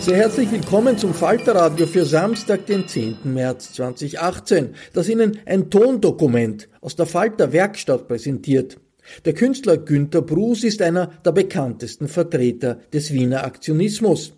Sehr 0.00 0.16
herzlich 0.16 0.50
willkommen 0.50 0.96
zum 0.96 1.12
Falterradio 1.12 1.86
für 1.86 2.06
Samstag, 2.06 2.64
den 2.64 2.88
10. 2.88 3.18
März 3.24 3.74
2018, 3.74 4.70
das 4.94 5.10
Ihnen 5.10 5.38
ein 5.44 5.68
Tondokument 5.68 6.70
aus 6.80 6.96
der 6.96 7.04
Falter 7.04 7.52
Werkstatt 7.52 8.08
präsentiert. 8.08 8.78
Der 9.26 9.34
Künstler 9.34 9.76
Günter 9.76 10.22
Brus 10.22 10.64
ist 10.64 10.80
einer 10.80 11.08
der 11.22 11.32
bekanntesten 11.32 12.08
Vertreter 12.08 12.80
des 12.94 13.12
Wiener 13.12 13.44
Aktionismus. 13.44 14.32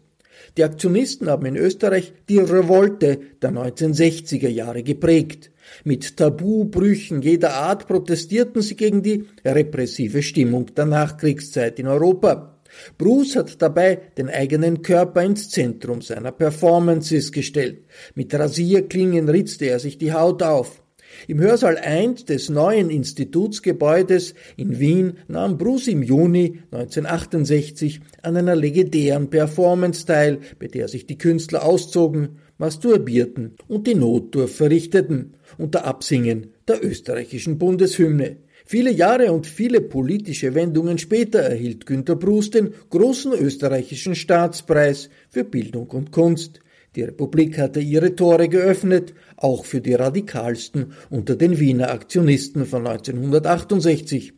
Die 0.57 0.65
Aktionisten 0.65 1.31
haben 1.31 1.47
in 1.47 1.57
Österreich 1.57 2.13
die 2.29 2.39
Revolte 2.39 3.21
der 3.41 3.53
1960er 3.53 4.49
Jahre 4.49 4.83
geprägt. 4.83 5.53
Mit 5.85 6.17
Tabubrüchen 6.17 7.23
jeder 7.23 7.55
Art 7.55 7.87
protestierten 7.87 8.63
sie 8.63 8.75
gegen 8.75 9.03
die 9.05 9.27
repressive 9.45 10.23
Stimmung 10.23 10.75
der 10.75 10.87
Nachkriegszeit 10.87 11.79
in 11.79 11.87
Europa. 11.87 12.52
Bruce 12.99 13.37
hat 13.37 13.61
dabei 13.61 14.01
den 14.17 14.29
eigenen 14.29 14.83
Körper 14.83 15.23
ins 15.23 15.51
Zentrum 15.51 16.03
seiner 16.03 16.33
Performances 16.33 17.33
gestellt. 17.33 17.85
Mit 18.15 18.35
Rasierklingen 18.35 19.29
ritzte 19.29 19.67
er 19.67 19.79
sich 19.79 19.99
die 19.99 20.13
Haut 20.13 20.43
auf. 20.43 20.83
Im 21.29 21.41
Hörsaal 21.41 21.77
1 21.77 22.25
des 22.25 22.49
neuen 22.49 22.91
Institutsgebäudes 22.91 24.35
in 24.57 24.81
Wien 24.81 25.19
nahm 25.29 25.59
Bruce 25.59 25.89
im 25.89 26.03
Juni 26.03 26.61
1968 26.71 28.01
an 28.23 28.37
einer 28.37 28.57
legendären 28.57 29.31
Performance 29.31 30.07
teil, 30.07 30.41
bei 30.59 30.69
der 30.69 30.89
sich 30.89 31.07
die 31.07 31.19
Künstler 31.19 31.65
auszogen, 31.65 32.39
masturbierten 32.59 33.57
und 33.69 33.87
die 33.87 33.95
Nottour 33.95 34.49
verrichteten, 34.49 35.35
unter 35.59 35.85
Absingen 35.85 36.55
der 36.67 36.85
österreichischen 36.85 37.59
Bundeshymne. 37.59 38.39
Viele 38.65 38.91
Jahre 38.91 39.33
und 39.33 39.47
viele 39.47 39.81
politische 39.81 40.55
Wendungen 40.55 40.99
später 40.99 41.41
erhielt 41.41 41.87
Günter 41.87 42.17
Brus 42.17 42.51
den 42.51 42.75
großen 42.91 43.33
österreichischen 43.33 44.15
Staatspreis 44.15 45.11
für 45.31 45.45
Bildung 45.45 45.89
und 45.91 46.13
Kunst. 46.13 46.61
Die 46.95 47.03
Republik 47.03 47.59
hatte 47.59 47.81
ihre 47.81 48.15
Tore 48.15 48.49
geöffnet, 48.49 49.15
auch 49.37 49.65
für 49.65 49.81
die 49.81 49.95
radikalsten 49.95 50.93
unter 51.09 51.37
den 51.37 51.59
Wiener 51.59 51.91
Aktionisten 51.91 52.67
von 52.67 52.87
1968. 52.87 54.35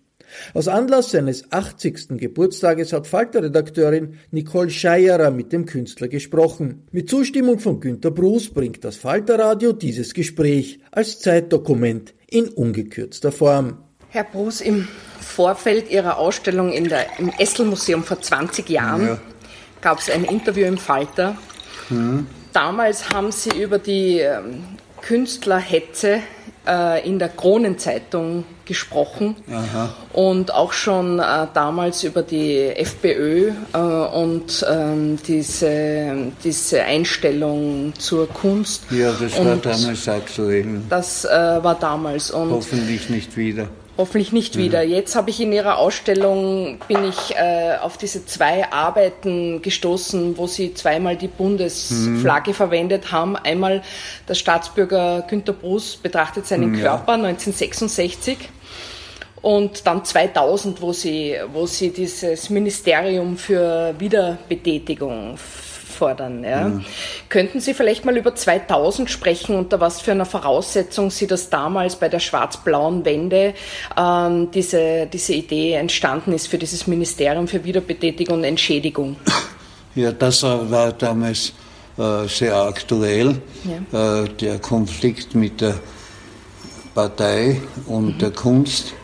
Aus 0.53 0.69
Anlass 0.69 1.11
seines 1.11 1.51
80. 1.53 2.19
Geburtstages 2.19 2.93
hat 2.93 3.07
Falter-Redakteurin 3.07 4.15
Nicole 4.31 4.71
Scheierer 4.71 5.31
mit 5.31 5.53
dem 5.53 5.67
Künstler 5.67 6.09
gesprochen. 6.09 6.85
Mit 6.93 7.09
Zustimmung 7.11 7.59
von 7.59 7.81
Günter 7.81 8.11
Brus 8.11 8.49
bringt 8.49 8.85
das 8.85 8.97
Falterradio 8.97 9.73
dieses 9.73 10.15
Gespräch 10.15 10.81
als 10.91 11.21
Zeitdokument 11.21 12.15
in 12.29 12.49
ungekürzter 12.49 13.33
Form. 13.33 13.79
Herr 14.15 14.23
Bruce, 14.23 14.61
im 14.61 14.87
Vorfeld 15.21 15.91
Ihrer 15.91 16.19
Ausstellung 16.19 16.71
in 16.71 16.89
der, 16.89 17.19
im 17.19 17.31
Essel-Museum 17.31 18.05
vor 18.05 18.23
20 18.23 18.69
Jahren 18.71 19.09
ja. 19.09 19.19
gab 19.81 19.99
es 19.99 20.09
ein 20.09 20.23
Interview 20.23 20.67
im 20.67 20.79
Falter. 20.79 21.37
Mhm. 21.89 22.29
Damals 22.53 23.11
haben 23.11 23.33
Sie 23.33 23.61
über 23.61 23.81
die 23.81 24.21
ähm, 24.21 24.67
Künstlerhetze 25.03 26.21
äh, 26.65 27.05
in 27.05 27.19
der 27.19 27.31
Kronenzeitung 27.31 28.45
gesprochen 28.65 29.35
Aha. 29.51 29.93
und 30.13 30.55
auch 30.55 30.73
schon 30.73 31.19
äh, 31.19 31.49
damals 31.53 32.05
über 32.05 32.23
die 32.23 32.69
FPÖ 32.69 33.51
äh, 33.73 33.79
und 33.79 34.65
ähm, 34.71 35.19
diese, 35.27 36.31
diese 36.45 36.85
Einstellung 36.85 37.93
zur 37.99 38.29
Kunst. 38.29 38.85
Ja, 38.93 39.11
das 39.11 39.37
und 39.37 39.49
war 39.49 39.57
damals 39.57 40.09
aktuell. 40.09 40.83
Das 40.89 41.25
äh, 41.25 41.31
war 41.31 41.75
damals. 41.75 42.31
Und 42.31 42.53
Hoffentlich 42.53 43.11
nicht 43.11 43.37
wieder. 43.37 43.67
Hoffentlich 43.97 44.33
nicht 44.33 44.57
wieder. 44.57 44.85
Mhm. 44.85 44.91
Jetzt 44.91 45.15
habe 45.15 45.31
ich 45.31 45.41
in 45.41 45.53
Ihrer 45.53 45.79
Ausstellung, 45.79 46.79
bin 46.89 47.05
ich 47.05 47.37
äh, 47.37 47.77
auf 47.81 47.97
diese 47.97 48.27
zwei 48.27 48.71
Arbeiten 48.73 49.63
gestoßen, 49.63 50.37
wo 50.37 50.49
Sie 50.49 50.75
zweimal 50.75 51.17
die 51.17 51.29
Bundesflagge 51.29 52.51
mhm. 52.51 52.55
verwendet 52.55 53.13
haben. 53.13 53.37
Einmal 53.37 53.83
der 54.29 54.35
Staatsbürger 54.35 55.25
Günter 55.29 55.53
Brus 55.53 55.97
betrachtet 55.97 56.47
seinen 56.47 56.75
ja. 56.75 56.83
Körper 56.83 57.13
1966 57.13 58.39
und 59.43 59.87
dann 59.87 60.05
2000, 60.05 60.81
wo 60.81 60.93
Sie, 60.93 61.37
wo 61.53 61.67
Sie 61.67 61.91
dieses 61.91 62.51
Ministerium 62.51 63.37
für 63.37 63.95
Wiederbetätigung 63.99 65.37
fordern. 65.95 66.45
Ja. 66.45 66.69
Mhm. 66.69 66.85
Könnten 67.29 67.61
Sie 67.61 67.75
vielleicht 67.75 68.05
mal 68.05 68.17
über 68.17 68.35
2000 68.35 69.11
sprechen, 69.11 69.57
unter 69.57 69.81
was 69.81 70.01
für 70.01 70.13
einer 70.13 70.27
Voraussetzung 70.27 71.11
Sie 71.11 71.27
das 71.27 71.51
damals 71.51 71.97
bei 71.97 72.09
der 72.09 72.21
schwarz-blauen 72.21 73.05
Wende 73.05 73.55
ähm, 73.97 74.51
diese, 74.51 75.07
diese 75.07 75.35
Idee 75.35 75.75
entstanden 75.75 76.33
ist 76.33 76.49
für 76.49 76.59
dieses 76.59 76.87
Ministerium 76.87 77.49
für 77.49 77.65
Wiederbetätigung 77.65 78.39
und 78.39 78.45
Entschädigung? 78.45 79.17
Ja, 79.95 80.11
das 80.11 80.43
war 80.43 80.93
damals 80.93 81.53
äh, 81.97 82.27
sehr 82.27 82.57
aktuell, 82.57 83.41
ja. 83.93 84.23
äh, 84.23 84.29
der 84.29 84.59
Konflikt 84.59 85.37
mit 85.37 85.61
der 85.61 85.77
Partei 86.95 87.61
und 87.87 88.15
mhm. 88.15 88.19
der 88.19 88.31
Kunst. 88.33 88.95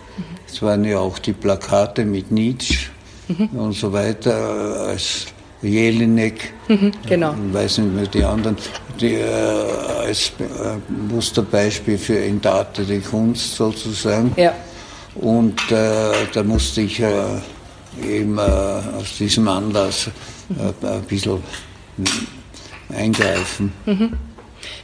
Es 0.52 0.60
waren 0.62 0.84
ja 0.84 0.98
auch 0.98 1.18
die 1.20 1.32
Plakate 1.32 2.04
mit 2.04 2.32
Nietzsche 2.32 2.90
mhm. 3.28 3.48
und 3.50 3.72
so 3.72 3.92
weiter 3.92 4.86
äh, 4.86 4.90
als 4.90 5.26
Jelinek, 5.62 6.54
mhm, 6.68 6.92
genau. 7.06 7.34
ich 7.48 7.54
weiß 7.54 7.78
nicht 7.78 7.94
mehr 7.94 8.06
die 8.06 8.24
anderen, 8.24 8.56
die, 8.98 9.14
äh, 9.14 9.26
als 10.06 10.32
äh, 10.38 10.78
Musterbeispiel 11.12 11.98
für 11.98 12.18
entartete 12.18 13.00
Kunst 13.00 13.56
sozusagen. 13.56 14.32
Ja. 14.36 14.54
Und 15.16 15.60
äh, 15.70 16.12
da 16.32 16.42
musste 16.42 16.82
ich 16.82 17.00
äh, 17.00 17.12
eben 18.02 18.38
äh, 18.38 18.40
aus 18.40 19.16
diesem 19.18 19.48
Anlass 19.48 20.08
äh, 20.48 20.86
ein 20.86 21.02
bisschen 21.02 21.42
eingreifen. 22.88 23.72
Mhm. 23.86 24.12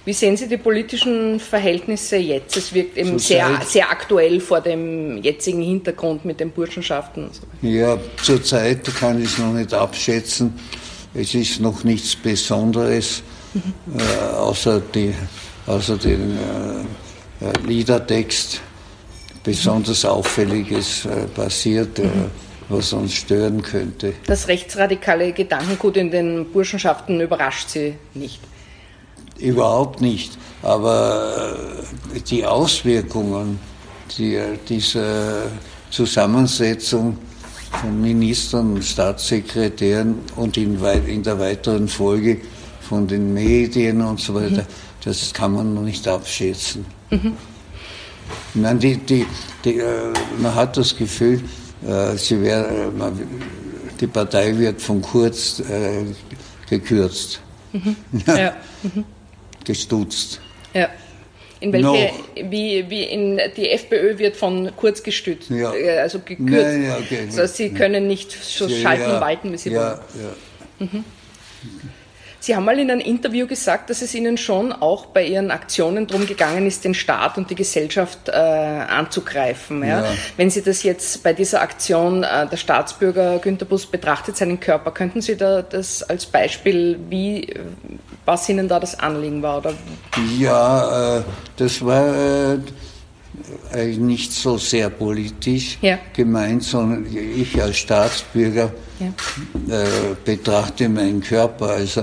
Wie 0.07 0.13
sehen 0.13 0.37
Sie 0.37 0.47
die 0.47 0.57
politischen 0.57 1.41
Verhältnisse 1.41 2.17
jetzt? 2.17 2.57
Es 2.57 2.73
wirkt 2.73 2.97
eben 2.97 3.19
sehr, 3.19 3.61
sehr 3.67 3.91
aktuell 3.91 4.39
vor 4.39 4.61
dem 4.61 5.21
jetzigen 5.21 5.61
Hintergrund 5.61 6.25
mit 6.25 6.39
den 6.39 6.53
Burschenschaften. 6.53 7.25
Und 7.25 7.35
so. 7.35 7.43
Ja, 7.61 7.99
zurzeit 8.23 8.85
kann 8.95 9.21
ich 9.21 9.33
es 9.33 9.39
noch 9.39 9.53
nicht 9.53 9.75
abschätzen. 9.75 10.55
Es 11.13 11.35
ist 11.35 11.61
noch 11.61 11.83
nichts 11.83 12.15
Besonderes, 12.15 13.25
mhm. 13.53 13.99
äh, 13.99 14.37
außer, 14.37 14.81
die, 14.95 15.13
außer 15.67 15.97
den 15.97 16.39
äh, 17.41 17.45
äh 17.45 17.53
Liedertext. 17.67 18.61
Besonders 19.43 20.05
Auffälliges 20.05 21.05
äh, 21.05 21.27
passiert. 21.35 21.99
Äh, 21.99 22.05
mhm 22.05 22.31
was 22.69 22.93
uns 22.93 23.15
stören 23.15 23.63
könnte. 23.63 24.15
Das 24.27 24.49
rechtsradikale 24.49 25.33
Gedankengut 25.33 25.97
in 25.97 26.11
den 26.11 26.51
Burschenschaften 26.51 27.21
überrascht 27.21 27.69
Sie 27.69 27.95
nicht? 28.15 28.41
Überhaupt 29.39 30.01
nicht. 30.01 30.39
Aber 30.63 31.57
äh, 32.15 32.21
die 32.21 32.45
Auswirkungen 32.45 33.59
die, 34.19 34.41
dieser 34.69 35.45
Zusammensetzung 35.91 37.19
von 37.81 38.01
Ministern 38.01 38.75
und 38.75 38.85
Staatssekretären 38.85 40.19
und 40.37 40.57
in, 40.57 40.83
in, 41.07 41.23
der 41.23 41.39
weiteren 41.39 41.89
Folge 41.89 42.41
von 42.81 43.07
den 43.07 43.35
Medien 43.35 44.01
und 44.03 44.21
so 44.21 44.35
weiter, 44.35 44.63
mhm. 44.63 45.05
das 45.05 45.33
kann 45.33 45.53
man 45.53 45.75
noch 45.75 45.83
nicht 45.83 46.07
abschätzen. 46.07 46.87
Mhm. 47.11 47.33
Nein, 48.55 48.79
die, 48.79 48.97
die, 48.97 49.27
die, 49.65 49.79
äh, 49.79 50.13
man 50.39 50.55
hat 50.55 50.77
das 50.77 50.97
Gefühl, 50.97 51.43
äh, 51.85 51.87
wär, 52.43 52.91
man, 52.97 53.21
die 54.01 54.07
Partei 54.07 54.57
wird 54.57 54.81
von 54.81 55.03
Kurz 55.03 55.61
äh, 55.61 56.05
gekürzt. 56.69 57.41
Mhm. 57.73 57.97
Ja. 58.27 58.57
Mhm 58.83 59.05
gestutzt. 59.67 60.41
Ja. 60.73 60.89
In 61.61 61.73
welche, 61.73 62.13
wie, 62.51 62.85
wie 62.89 63.03
in, 63.05 63.41
die 63.57 63.71
FPÖ 63.71 64.19
wird 64.19 64.37
von 64.37 64.71
Kurz 64.77 65.03
gestützt, 65.03 65.51
ja. 65.51 65.75
Äh, 65.75 65.99
also 65.99 66.19
gekürzt. 66.19 66.51
Nein, 66.51 66.85
ja, 66.85 66.99
okay. 66.99 67.21
Also 67.27 67.47
sie 67.47 67.71
können 67.71 68.07
nicht 68.07 68.31
so 68.31 68.69
schalten 68.69 69.11
und 69.11 69.21
walten, 69.21 69.53
wie 69.53 69.57
sie 69.57 69.75
wollen. 69.75 69.99
Mhm. 70.79 71.05
Sie 72.47 72.55
haben 72.55 72.65
mal 72.65 72.79
in 72.79 72.93
einem 72.93 73.01
Interview 73.01 73.49
gesagt, 73.49 73.91
dass 73.91 74.03
es 74.03 74.15
Ihnen 74.15 74.39
schon 74.39 74.73
auch 74.73 75.07
bei 75.07 75.27
Ihren 75.27 75.51
Aktionen 75.51 76.07
darum 76.07 76.29
gegangen 76.29 76.65
ist, 76.65 76.85
den 76.85 76.95
Staat 76.95 77.39
und 77.39 77.51
die 77.51 77.57
Gesellschaft 77.57 78.29
äh, 78.29 78.33
anzugreifen. 78.33 79.83
Ja? 79.83 80.05
Ja. 80.05 80.15
Wenn 80.37 80.49
Sie 80.49 80.63
das 80.63 80.85
jetzt 80.85 81.25
bei 81.25 81.33
dieser 81.33 81.61
Aktion, 81.61 82.23
äh, 82.23 82.47
der 82.47 82.57
Staatsbürger 82.57 83.41
Günter 83.41 83.65
Bus 83.65 83.87
betrachtet 83.87 84.37
seinen 84.37 84.61
Körper, 84.61 84.93
könnten 84.93 85.23
Sie 85.23 85.37
da 85.37 85.61
das 85.63 86.05
als 86.05 86.27
Beispiel, 86.27 87.01
wie, 87.09 87.53
was 88.27 88.49
Ihnen 88.49 88.69
da 88.69 88.79
das 88.79 88.99
Anliegen 88.99 89.41
war? 89.41 89.59
Oder? 89.59 89.73
Ja, 90.39 91.19
äh, 91.19 91.23
das 91.57 91.83
war 91.85 92.55
äh, 92.55 92.59
eigentlich 93.73 93.99
nicht 93.99 94.33
so 94.33 94.59
sehr 94.59 94.91
politisch 94.91 95.79
ja. 95.81 95.99
gemeint, 96.13 96.63
sondern 96.65 97.07
ich 97.07 97.61
als 97.61 97.77
Staatsbürger 97.79 98.73
ja. 98.99 99.07
äh, 99.75 100.15
betrachte 100.25 100.89
meinen 100.89 101.21
Körper. 101.21 101.69
Also 101.71 102.03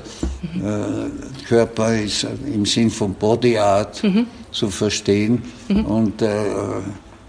mhm. 0.54 0.66
äh, 0.66 1.46
Körper 1.48 1.96
ist 1.96 2.26
im 2.46 2.66
Sinn 2.66 2.90
von 2.90 3.14
Body 3.14 3.58
Art 3.58 4.04
mhm. 4.04 4.28
zu 4.52 4.70
verstehen 4.70 5.44
mhm. 5.68 5.86
und 5.86 6.22
äh, 6.22 6.46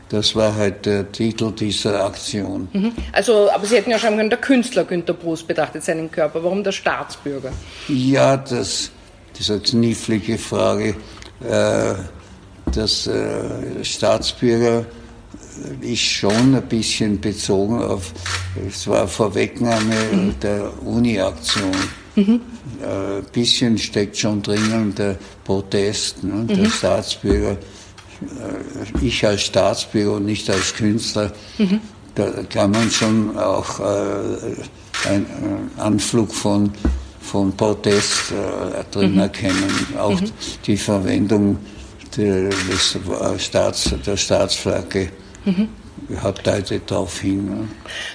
das 0.08 0.34
war 0.36 0.54
halt 0.54 0.86
der 0.86 1.10
Titel 1.10 1.50
dieser 1.52 2.04
Aktion. 2.04 2.68
Mhm. 2.72 2.92
Also, 3.12 3.50
aber 3.50 3.66
Sie 3.66 3.76
hätten 3.76 3.90
ja 3.90 3.98
schreiben 3.98 4.16
können, 4.16 4.30
der 4.30 4.40
Künstler 4.40 4.84
Günter 4.84 5.14
Bruce 5.14 5.42
betrachtet 5.42 5.82
seinen 5.82 6.10
Körper. 6.10 6.42
Warum 6.42 6.62
der 6.62 6.72
Staatsbürger? 6.72 7.52
Ja, 7.88 8.36
das, 8.36 8.90
das 9.32 9.40
ist 9.40 9.50
eine 9.50 9.60
knifflige 9.60 10.38
Frage. 10.38 10.94
Äh, 11.48 11.94
dass 12.72 13.06
äh, 13.06 13.84
Staatsbürger 13.84 14.84
ist 15.80 16.00
schon 16.00 16.54
ein 16.54 16.62
bisschen 16.68 17.20
bezogen 17.20 17.82
auf, 17.82 18.12
es 18.66 18.86
war 18.88 19.06
Vorwegnahme 19.06 19.94
mhm. 20.12 20.34
der 20.42 20.70
Uni-Aktion. 20.84 21.76
Mhm. 22.16 22.40
Ein 22.82 23.20
äh, 23.20 23.22
bisschen 23.32 23.78
steckt 23.78 24.16
schon 24.16 24.42
drinnen 24.42 24.94
der 24.94 25.16
Protest, 25.44 26.24
ne, 26.24 26.44
der 26.44 26.56
mhm. 26.56 26.70
Staatsbürger. 26.70 27.56
Äh, 28.22 29.04
ich 29.04 29.24
als 29.26 29.42
Staatsbürger 29.42 30.12
und 30.12 30.26
nicht 30.26 30.48
als 30.50 30.74
Künstler, 30.74 31.32
mhm. 31.58 31.80
da 32.14 32.30
kann 32.48 32.70
man 32.70 32.90
schon 32.90 33.36
auch 33.36 33.80
äh, 33.80 35.08
einen 35.08 35.70
Anflug 35.76 36.32
von, 36.34 36.70
von 37.20 37.56
Protest 37.56 38.32
äh, 38.32 38.84
drin 38.90 39.14
mhm. 39.14 39.20
erkennen. 39.20 39.86
Auch 39.98 40.20
mhm. 40.20 40.30
die 40.66 40.76
Verwendung 40.76 41.58
des 42.16 42.96
Staats, 43.38 43.92
der 44.06 44.16
Staatsflagge. 44.16 45.08
Deutet 46.08 46.90
darauf 46.90 47.20
hin. 47.20 47.46
Ne? 47.46 47.68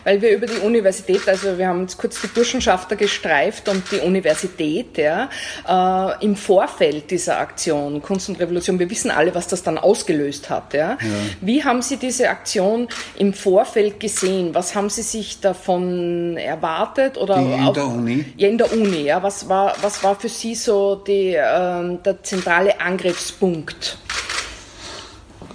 Weil 0.04 0.22
wir 0.22 0.36
über 0.36 0.46
die 0.46 0.60
Universität, 0.60 1.28
also 1.28 1.58
wir 1.58 1.68
haben 1.68 1.82
jetzt 1.82 1.98
kurz 1.98 2.22
die 2.22 2.28
Burschenschafter 2.28 2.96
gestreift 2.96 3.68
und 3.68 3.84
die 3.92 4.00
Universität, 4.00 4.98
ja, 4.98 5.30
äh, 5.68 6.26
im 6.26 6.36
Vorfeld 6.36 7.10
dieser 7.12 7.40
Aktion 7.40 8.02
Kunst 8.02 8.30
und 8.30 8.40
Revolution, 8.40 8.80
wir 8.80 8.90
wissen 8.90 9.12
alle, 9.12 9.34
was 9.34 9.48
das 9.48 9.64
dann 9.64 9.78
ausgelöst 9.78 10.50
hat. 10.50 10.74
Ja? 10.74 10.92
ja. 10.92 10.98
Wie 11.42 11.64
haben 11.64 11.82
Sie 11.82 11.98
diese 11.98 12.30
Aktion 12.30 12.88
im 13.18 13.34
Vorfeld 13.34 14.00
gesehen? 14.00 14.54
Was 14.54 14.76
haben 14.76 14.90
Sie 14.90 15.02
sich 15.02 15.40
davon 15.40 16.38
erwartet? 16.38 17.18
Oder 17.18 17.38
die 17.38 17.54
in 17.54 17.64
auf, 17.64 17.74
der 17.74 17.88
Uni? 17.88 18.26
Ja, 18.38 18.50
in 18.50 18.58
der 18.58 18.72
Uni. 18.72 19.02
Ja. 19.04 19.24
Was, 19.24 19.50
war, 19.50 19.76
was 19.82 20.04
war 20.04 20.16
für 20.16 20.30
Sie 20.30 20.56
so 20.56 20.96
die, 20.96 21.34
äh, 21.34 21.98
der 22.06 22.24
zentrale 22.24 22.80
Angriffspunkt? 22.80 23.98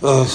Uh, 0.02 0.26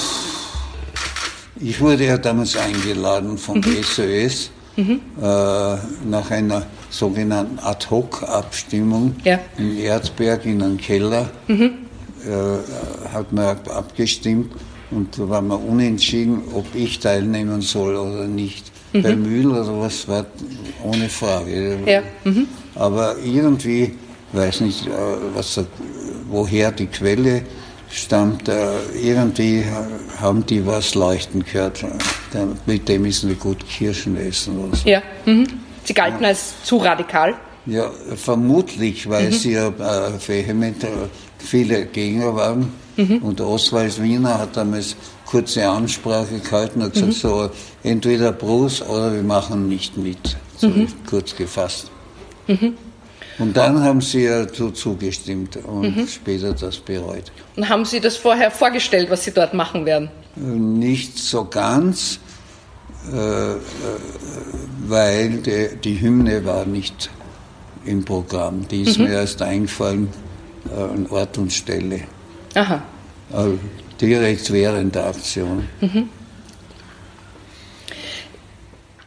ich 1.61 1.79
wurde 1.79 2.05
ja 2.05 2.17
damals 2.17 2.55
eingeladen 2.55 3.37
vom 3.37 3.57
mhm. 3.57 3.83
SOS 3.83 4.51
mhm. 4.77 5.01
Äh, 5.21 5.75
nach 6.09 6.31
einer 6.31 6.65
sogenannten 6.89 7.59
Ad-Hoc-Abstimmung 7.59 9.15
ja. 9.23 9.39
in 9.57 9.77
Erzberg 9.77 10.45
in 10.45 10.61
einem 10.61 10.77
Keller. 10.77 11.29
Mhm. 11.47 11.71
Äh, 12.25 13.11
hat 13.13 13.31
man 13.31 13.57
abgestimmt 13.69 14.51
und 14.91 15.17
da 15.17 15.29
war 15.29 15.41
man 15.41 15.59
unentschieden, 15.59 16.41
ob 16.53 16.65
ich 16.73 16.99
teilnehmen 16.99 17.61
soll 17.61 17.95
oder 17.95 18.27
nicht. 18.27 18.71
Mhm. 18.93 19.01
Bei 19.03 19.15
Mühl 19.15 19.47
oder 19.47 19.79
was 19.79 20.07
war 20.07 20.25
ohne 20.83 21.09
Frage. 21.09 21.79
Ja. 21.85 22.01
Mhm. 22.23 22.47
Aber 22.75 23.15
irgendwie, 23.23 23.93
weiß 24.33 24.61
nicht, 24.61 24.87
äh, 24.87 24.91
was, 25.33 25.59
woher 26.29 26.71
die 26.71 26.87
Quelle 26.87 27.43
stammt, 27.91 28.47
äh, 28.47 28.79
irgendwie 29.01 29.63
haben 30.19 30.45
die 30.45 30.65
was 30.65 30.95
leuchten 30.95 31.43
gehört. 31.43 31.83
Mit 32.65 32.87
dem 32.87 33.01
müssen 33.03 33.29
wir 33.29 33.35
gut 33.35 33.67
Kirschen 33.67 34.17
essen 34.17 34.59
oder 34.59 34.75
so. 34.75 34.89
Ja, 34.89 35.01
mhm. 35.25 35.47
Sie 35.83 35.93
galten 35.93 36.21
ja. 36.21 36.29
als 36.29 36.53
zu 36.63 36.77
radikal? 36.77 37.35
Ja, 37.65 37.89
vermutlich, 38.15 39.09
weil 39.09 39.27
mhm. 39.27 39.33
sie 39.33 39.51
ja 39.53 39.67
äh, 39.67 40.11
vehement 40.27 40.83
äh, 40.83 40.87
viele 41.37 41.85
Gegner 41.85 42.35
waren. 42.35 42.71
Mhm. 42.97 43.17
Und 43.19 43.41
Oswald 43.41 44.01
Wiener 44.01 44.39
hat 44.39 44.57
damals 44.57 44.95
kurze 45.25 45.67
Ansprache 45.67 46.39
gehalten 46.39 46.81
und 46.81 46.93
gesagt, 46.93 47.13
mhm. 47.13 47.15
so 47.15 47.49
entweder 47.83 48.31
Bruce 48.31 48.81
oder 48.81 49.13
wir 49.13 49.23
machen 49.23 49.67
nicht 49.67 49.97
mit. 49.97 50.37
So 50.57 50.69
mhm. 50.69 50.87
kurz 51.07 51.35
gefasst. 51.35 51.91
Mhm. 52.47 52.75
Und 53.39 53.55
dann 53.55 53.81
haben 53.81 54.01
Sie 54.01 54.25
ja 54.25 54.45
zugestimmt 54.47 55.57
und 55.57 55.95
mhm. 55.95 56.07
später 56.07 56.53
das 56.53 56.77
bereut. 56.77 57.31
Und 57.55 57.69
haben 57.69 57.85
Sie 57.85 58.01
das 58.01 58.17
vorher 58.17 58.51
vorgestellt, 58.51 59.09
was 59.09 59.23
Sie 59.23 59.31
dort 59.31 59.53
machen 59.53 59.85
werden? 59.85 60.09
Nicht 60.35 61.17
so 61.17 61.45
ganz, 61.45 62.19
äh, 63.11 63.51
äh, 63.53 63.57
weil 64.87 65.29
die, 65.37 65.69
die, 65.81 66.01
Hymne 66.01 66.43
war 66.43 66.65
nicht 66.65 67.09
im 67.85 68.03
Programm. 68.03 68.67
Die 68.67 68.81
ist 68.81 68.99
mhm. 68.99 69.05
mir 69.05 69.13
erst 69.13 69.41
eingefallen 69.41 70.09
äh, 70.69 70.81
an 70.81 71.07
Ort 71.09 71.37
und 71.37 71.51
Stelle. 71.51 72.01
Aha. 72.55 72.81
Also 73.31 73.57
direkt 74.01 74.51
während 74.51 74.95
der 74.95 75.05
Aktion. 75.05 75.65
Mhm. 75.79 76.09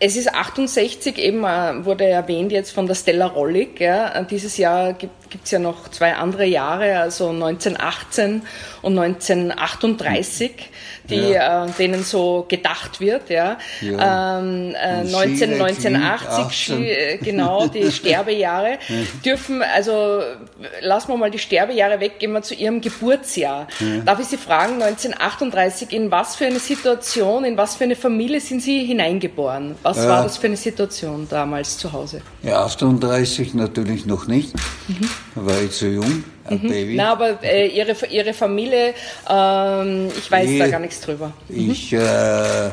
Es 0.05 0.17
ist 0.17 0.35
68 0.35 1.17
eben, 1.17 1.45
äh, 1.45 1.85
wurde 1.85 2.05
erwähnt 2.07 2.51
jetzt 2.51 2.73
von 2.73 2.89
der 2.89 2.97
Stella 2.97 3.27
Rollig. 3.27 3.79
Ja. 3.79 4.25
Dieses 4.25 4.57
Jahr 4.57 4.95
gibt 4.95 5.45
es 5.45 5.53
ja 5.53 5.61
noch 5.61 5.91
zwei 5.91 6.15
andere 6.15 6.45
Jahre, 6.45 6.99
also 6.99 7.29
1918 7.29 8.43
und 8.83 8.99
1938 8.99 10.71
die, 11.09 11.17
ja. 11.17 11.67
äh, 11.67 11.71
denen 11.79 12.03
so 12.05 12.45
gedacht 12.49 13.01
wird. 13.01 13.31
Ja. 13.31 13.59
ja. 13.81 14.39
Ähm, 14.39 14.75
äh, 14.75 15.05
19, 15.05 15.55
1980, 15.55 16.71
äh, 16.71 17.17
genau, 17.19 17.67
die 17.67 17.91
Sterbejahre, 17.93 18.79
dürfen, 19.25 19.63
also 19.63 20.21
lassen 20.81 21.09
wir 21.09 21.17
mal 21.17 21.31
die 21.31 21.39
Sterbejahre 21.39 22.01
weg, 22.01 22.19
gehen 22.19 22.33
wir 22.33 22.43
zu 22.43 22.55
Ihrem 22.55 22.81
Geburtsjahr. 22.81 23.69
Darf 24.05 24.21
ich 24.21 24.27
Sie 24.27 24.37
fragen, 24.37 24.75
1938, 24.75 25.93
in 25.93 26.11
was 26.11 26.37
für 26.37 26.47
eine 26.47 26.59
Situation, 26.59 27.45
in 27.45 27.57
was 27.57 27.77
für 27.77 27.85
eine 27.85 27.97
Familie 27.97 28.41
sind 28.41 28.63
Sie 28.63 28.85
hineingeboren? 28.85 29.77
Was 29.83 29.99
äh, 29.99 30.09
war 30.09 30.23
das 30.23 30.39
für 30.39 30.47
eine 30.47 30.57
Situation 30.57 31.27
damals 31.29 31.79
zu 31.79 31.93
Hause? 31.93 32.23
Ja, 32.43 32.65
38 32.65 33.55
natürlich 33.55 34.07
noch 34.07 34.27
nicht, 34.27 34.55
mhm. 34.89 35.09
war 35.35 35.61
ich 35.61 35.73
zu 35.73 35.89
jung 35.89 36.25
mhm. 36.49 36.69
Baby. 36.69 36.95
Na, 36.97 37.13
aber 37.13 37.43
äh, 37.43 37.69
ihre, 37.69 37.95
ihre 38.11 38.33
Familie, 38.33 38.95
ähm, 39.29 40.09
ich 40.17 40.31
weiß 40.31 40.49
nee, 40.49 40.59
da 40.59 40.69
gar 40.69 40.81
nichts 40.81 41.01
drüber. 41.01 41.33
Mhm. 41.49 41.71
Ich, 41.71 41.93
äh, 41.93 42.71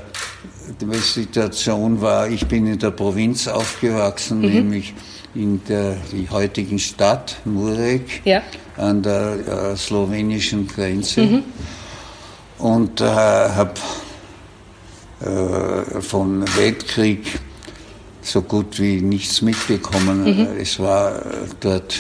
die 0.81 0.97
Situation 0.97 2.01
war, 2.01 2.29
ich 2.29 2.47
bin 2.47 2.67
in 2.67 2.79
der 2.79 2.91
Provinz 2.91 3.47
aufgewachsen, 3.47 4.41
mhm. 4.41 4.53
nämlich 4.53 4.93
in 5.35 5.63
der 5.65 5.95
die 6.11 6.29
heutigen 6.29 6.79
Stadt 6.79 7.37
Murek 7.45 8.21
ja. 8.25 8.41
an 8.77 9.01
der 9.03 9.73
äh, 9.73 9.77
slowenischen 9.77 10.67
Grenze 10.67 11.21
mhm. 11.21 11.43
und 12.57 13.01
äh, 13.01 13.05
habe 13.05 13.73
äh, 15.21 16.01
vom 16.01 16.43
Weltkrieg 16.57 17.39
so 18.21 18.41
gut 18.41 18.79
wie 18.79 19.01
nichts 19.01 19.41
mitbekommen. 19.41 20.23
Mhm. 20.23 20.47
Es 20.59 20.79
war 20.79 21.17
äh, 21.17 21.25
dort 21.59 21.99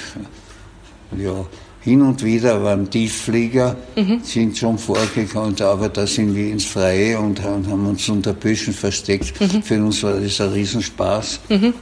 ja, 1.17 1.45
hin 1.89 2.01
und 2.03 2.23
wieder 2.23 2.63
waren 2.63 2.87
Tiefflieger, 2.87 3.75
mhm. 3.95 4.21
sind 4.23 4.55
schon 4.55 4.77
vorgekommen, 4.77 5.59
aber 5.61 5.89
da 5.89 6.05
sind 6.05 6.35
wir 6.35 6.51
ins 6.51 6.65
Freie 6.65 7.17
und 7.19 7.41
haben 7.41 7.87
uns 7.87 8.07
unter 8.09 8.33
Büschen 8.33 8.73
versteckt. 8.73 9.33
Mhm. 9.41 9.63
Für 9.63 9.83
uns 9.83 10.03
war 10.03 10.13
das 10.13 10.39
ein 10.39 10.49
Riesenspaß. 10.49 11.39
Mhm. 11.49 11.73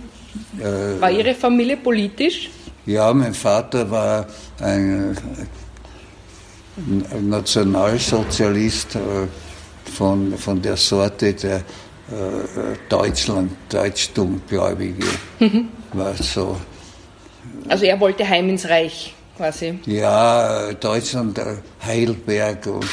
Äh, 0.60 1.02
war 1.02 1.12
Ihre 1.12 1.36
Familie 1.36 1.76
politisch? 1.76 2.50
Ja, 2.86 3.14
mein 3.14 3.34
Vater 3.34 3.92
war 3.92 4.28
ein, 4.62 5.18
ein 7.12 7.30
Nationalsozialist 7.30 8.96
äh, 8.96 9.00
von, 9.92 10.38
von 10.38 10.62
der 10.62 10.78
Sorte 10.78 11.34
der 11.34 11.58
äh, 11.58 11.64
Deutschland, 12.88 13.52
Deutschtumgläubige. 13.68 15.06
Mhm. 15.40 15.68
War 15.92 16.14
so. 16.16 16.56
Also 17.68 17.84
er 17.84 18.00
wollte 18.00 18.28
heim 18.28 18.48
ins 18.48 18.70
Reich 18.70 19.17
quasi. 19.38 19.80
Ja, 19.86 20.74
Deutschland, 20.74 21.38
äh, 21.38 21.56
Heidelberg 21.86 22.68
und 22.68 22.86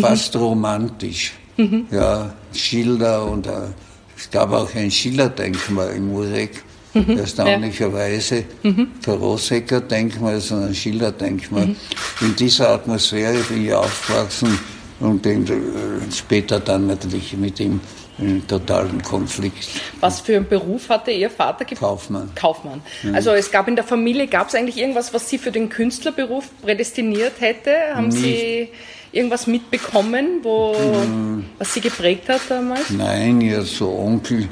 fast 0.00 0.34
mhm. 0.34 0.40
romantisch. 0.40 1.32
Mhm. 1.58 1.86
Ja, 1.90 2.34
Schilder 2.52 3.24
und 3.24 3.46
uh, 3.46 3.72
es 4.14 4.30
gab 4.30 4.52
auch 4.52 4.74
ein 4.74 4.90
Schillerdenkmal 4.90 5.92
in 5.92 6.06
Murek. 6.06 6.62
Mhm. 6.92 7.16
Erstaunlicherweise 7.16 8.44
mhm. 8.62 8.88
kein 9.02 9.14
Rosecker-Denkmal, 9.14 10.38
sondern 10.40 10.68
ein 10.68 10.74
Schilderdenkmal. 10.74 11.68
Mhm. 11.68 11.76
In 12.20 12.36
dieser 12.36 12.68
Atmosphäre 12.70 13.38
bin 13.44 13.64
ich 13.64 13.72
aufgewachsen 13.72 14.58
und 15.00 15.24
den, 15.24 15.46
äh, 15.46 16.12
später 16.14 16.60
dann 16.60 16.88
natürlich 16.88 17.34
mit 17.38 17.58
ihm 17.58 17.80
in 18.18 18.46
totalen 18.46 19.02
Konflikt. 19.02 19.68
Was 20.00 20.20
für 20.20 20.36
einen 20.36 20.48
Beruf 20.48 20.88
hatte 20.88 21.10
Ihr 21.10 21.30
Vater? 21.30 21.64
Kaufmann. 21.64 22.30
Kaufmann. 22.34 22.80
Mhm. 23.02 23.14
Also 23.14 23.30
es 23.30 23.50
gab 23.50 23.68
in 23.68 23.76
der 23.76 23.84
Familie, 23.84 24.26
gab 24.26 24.48
es 24.48 24.54
eigentlich 24.54 24.78
irgendwas, 24.78 25.12
was 25.12 25.28
Sie 25.28 25.38
für 25.38 25.52
den 25.52 25.68
Künstlerberuf 25.68 26.48
prädestiniert 26.62 27.40
hätte? 27.40 27.72
Haben 27.94 28.08
Nicht. 28.08 28.22
Sie 28.22 28.68
irgendwas 29.12 29.46
mitbekommen, 29.46 30.40
wo, 30.42 30.74
mhm. 30.74 31.44
was 31.58 31.74
Sie 31.74 31.80
geprägt 31.80 32.28
hat 32.28 32.42
damals? 32.48 32.90
Nein, 32.90 33.40
ja, 33.40 33.62
so 33.62 33.90
Onkel, 33.98 34.48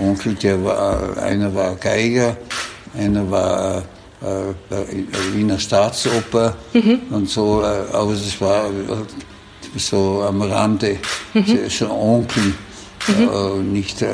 Onkel, 0.00 0.34
der 0.34 0.62
war, 0.64 1.18
einer 1.18 1.54
war 1.54 1.74
Geiger, 1.76 2.36
einer 2.96 3.30
war 3.30 3.82
äh, 4.20 5.34
Wiener 5.34 5.58
Staatsoper 5.58 6.56
mhm. 6.72 7.00
und 7.10 7.28
so, 7.28 7.62
äh, 7.62 7.84
aber 7.92 8.12
es 8.12 8.40
war 8.40 8.70
so 9.76 10.24
am 10.26 10.42
Rande, 10.42 10.98
mhm. 11.34 11.68
so 11.68 11.90
Onkel. 11.90 12.54
Mhm. 13.06 13.72
Nicht 13.72 14.02
äh, 14.02 14.08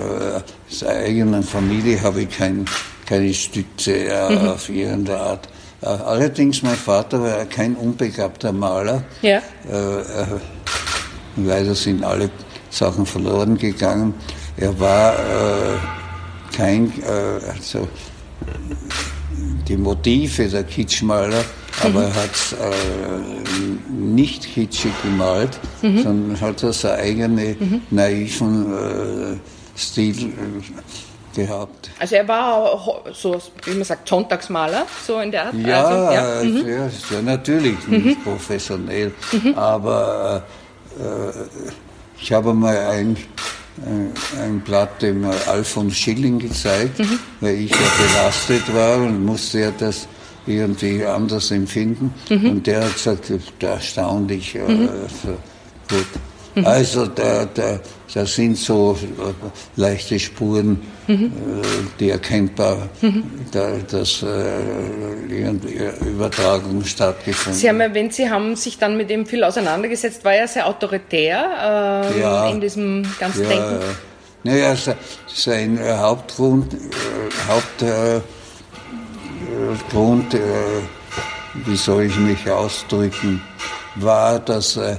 seiner 0.69 1.01
eigenen 1.01 1.43
Familie 1.43 2.01
habe 2.03 2.23
ich 2.23 2.31
kein, 2.31 2.65
keine 3.07 3.33
Stütze 3.33 3.93
äh, 3.93 4.31
mhm. 4.31 4.49
auf 4.49 4.69
irgendeine 4.69 5.19
Art. 5.19 5.49
Allerdings, 5.81 6.63
mein 6.63 6.77
Vater 6.77 7.23
war 7.23 7.45
kein 7.45 7.75
unbegabter 7.75 8.53
Maler. 8.53 9.03
Ja. 9.21 9.43
Leider 11.37 11.75
sind 11.75 12.03
alle 12.03 12.31
Sachen 12.71 13.05
verloren 13.05 13.59
gegangen. 13.59 14.15
Er 14.57 14.81
war 14.81 15.15
kein, 16.57 16.91
also 17.53 17.87
die 19.69 19.77
Motive 19.77 20.49
der 20.49 20.65
Kitschmaler 20.65 21.45
aber 21.83 22.01
mhm. 22.01 22.07
er 22.07 22.15
hat 22.15 22.57
äh, 22.61 23.93
nicht 23.93 24.55
kitschig 24.55 24.93
gemalt, 25.03 25.59
mhm. 25.83 26.03
sondern 26.03 26.41
hat 26.41 26.63
er 26.63 26.73
seinen 26.73 27.01
eigenen 27.01 27.57
mhm. 27.59 27.83
naiven 27.91 29.35
äh, 29.35 29.79
Stil 29.79 30.29
äh, 30.29 30.33
gehabt. 31.35 31.91
Also 31.99 32.15
er 32.15 32.29
war 32.29 33.03
so, 33.13 33.41
wie 33.65 33.75
man 33.75 33.85
sagt, 33.85 34.09
Sonntagsmaler, 34.09 34.87
so 35.07 35.19
in 35.19 35.31
der 35.31 35.47
Art? 35.47 35.55
Ja, 35.55 35.85
also, 35.85 36.15
ja. 36.15 36.45
Mhm. 36.45 36.69
ja, 36.69 36.87
ja 37.17 37.23
natürlich, 37.23 37.89
nicht 37.89 38.19
mhm. 38.19 38.23
professionell, 38.23 39.13
mhm. 39.33 39.55
aber 39.55 40.45
äh, 40.99 41.03
ich 42.21 42.33
habe 42.33 42.55
mal 42.55 42.77
ein 42.77 43.17
ein 44.41 44.61
Blatt 44.61 45.03
dem 45.03 45.25
Alfons 45.25 45.97
Schilling 45.97 46.39
gezeigt, 46.39 47.01
weil 47.41 47.55
ich 47.57 47.71
ja 47.71 47.77
belastet 47.77 48.75
war 48.75 48.99
und 48.99 49.25
musste 49.25 49.61
ja 49.61 49.73
das 49.77 50.07
irgendwie 50.47 51.05
anders 51.05 51.51
empfinden. 51.51 52.13
Mhm. 52.29 52.51
Und 52.51 52.67
der 52.67 52.85
hat 52.85 52.95
gesagt, 52.95 53.33
erstaunlich, 53.61 54.55
äh, 54.55 54.61
mhm. 54.61 54.89
so, 55.23 55.29
gut. 55.89 56.07
Mhm. 56.55 56.67
Also 56.67 57.07
da, 57.07 57.47
da, 57.47 57.81
da 58.13 58.27
sind 58.27 58.57
so 58.57 58.97
äh, 59.03 59.33
leichte 59.81 60.19
Spuren, 60.19 60.81
mhm. 61.09 61.25
äh, 61.25 61.31
die 61.99 62.11
erkennbar, 62.11 62.89
mhm. 63.01 63.25
da, 63.51 63.73
dass 63.91 64.23
äh, 64.23 65.51
Übertragung 66.07 66.85
stattgefunden 66.85 67.59
Sie 67.59 67.69
haben 67.69 67.81
erwähnt, 67.81 68.15
Sie 68.15 68.31
haben 68.31 68.55
sich 68.55 68.79
dann 68.79 68.97
mit 68.97 69.11
ihm 69.11 69.27
viel 69.27 69.43
auseinandergesetzt. 69.43 70.25
War 70.25 70.35
er 70.35 70.47
sehr 70.47 70.67
autoritär 70.67 72.05
ähm, 72.15 72.21
ja, 72.21 72.49
in 72.51 72.61
diesem 72.61 73.05
ganzen 73.19 73.43
ja, 73.43 73.49
Denken? 73.49 73.81
Naja, 74.45 74.77
sein 75.27 75.81
Hauptgrund, 75.83 76.75
äh, 76.75 76.79
Haupt 77.49 77.83
äh, 77.83 78.21
Grund, 79.91 80.35
äh, 80.35 80.39
wie 81.67 81.77
soll 81.77 82.05
ich 82.05 82.17
mich 82.17 82.51
ausdrücken, 82.51 83.43
war, 83.97 84.39
dass 84.41 84.77
äh, 84.77 84.97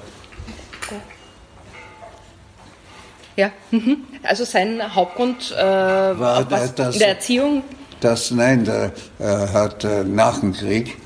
ja, 3.36 3.52
mhm. 3.72 3.98
also 4.24 4.46
sein 4.46 4.82
Hauptgrund 4.96 5.52
äh, 5.52 5.58
war 5.58 6.46
das, 6.46 6.94
in 6.94 7.00
der 7.00 7.10
Erziehung? 7.10 7.64
Das, 8.00 8.32
nein, 8.32 8.64
der, 8.64 8.94
äh, 9.20 9.48
hat 9.52 9.84
äh, 9.84 10.04
nach 10.04 10.40
dem 10.40 10.54
Krieg 10.54 10.98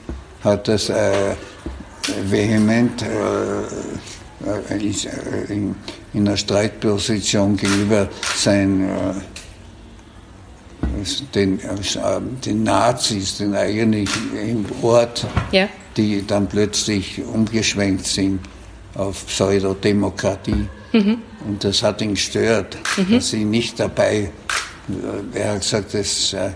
hat 0.43 0.67
das 0.67 0.89
äh, 0.89 1.35
vehement 2.23 3.01
äh, 3.01 4.75
in, 4.75 5.75
in, 6.13 6.27
einer 6.27 6.37
Streitposition 6.37 7.57
gegenüber 7.57 8.07
sein 8.35 8.89
den, 11.35 11.59
äh, 11.59 12.21
den 12.45 12.63
Nazis, 12.63 13.37
den 13.37 13.55
eigentlichen 13.55 14.65
Ort, 14.81 15.25
ja. 15.51 15.67
die 15.97 16.25
dann 16.25 16.47
plötzlich 16.47 17.21
umgeschwenkt 17.23 18.05
sind 18.05 18.39
auf 18.95 19.25
Pseudodemokratie. 19.27 20.67
Mhm. 20.91 21.19
Und 21.47 21.63
das 21.63 21.83
hat 21.83 22.01
ihn 22.01 22.15
gestört, 22.15 22.77
mhm. 22.97 23.13
dass 23.13 23.29
sie 23.29 23.45
nicht 23.45 23.79
dabei, 23.79 24.31
äh, 25.33 25.37
er 25.37 25.53
hat 25.53 25.61
gesagt, 25.61 25.93
das, 25.93 26.33
äh, 26.33 26.51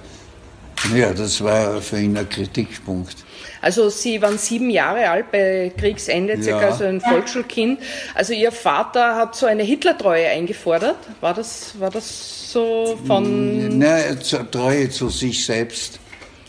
ja, 0.95 1.13
das 1.13 1.41
war 1.41 1.81
für 1.81 1.99
ihn 1.99 2.17
ein 2.17 2.27
Kritikpunkt. 2.27 3.22
Also 3.63 3.89
Sie 3.89 4.21
waren 4.21 4.37
sieben 4.37 4.69
Jahre 4.69 5.09
alt 5.09 5.31
bei 5.31 5.71
Kriegsende, 5.77 6.41
circa 6.43 6.61
ja. 6.61 6.67
also 6.67 6.83
ein 6.83 6.99
Volksschulkind. 6.99 7.79
Also 8.13 8.33
Ihr 8.33 8.51
Vater 8.51 9.15
hat 9.15 9.37
so 9.37 9.45
eine 9.45 9.63
Hitlertreue 9.63 10.27
eingefordert. 10.27 10.97
War 11.21 11.33
das, 11.33 11.71
war 11.79 11.89
das 11.89 12.51
so 12.51 12.99
von... 13.07 13.79
Nein, 13.79 14.19
Treue 14.51 14.89
zu 14.89 15.07
sich 15.07 15.45
selbst. 15.45 15.97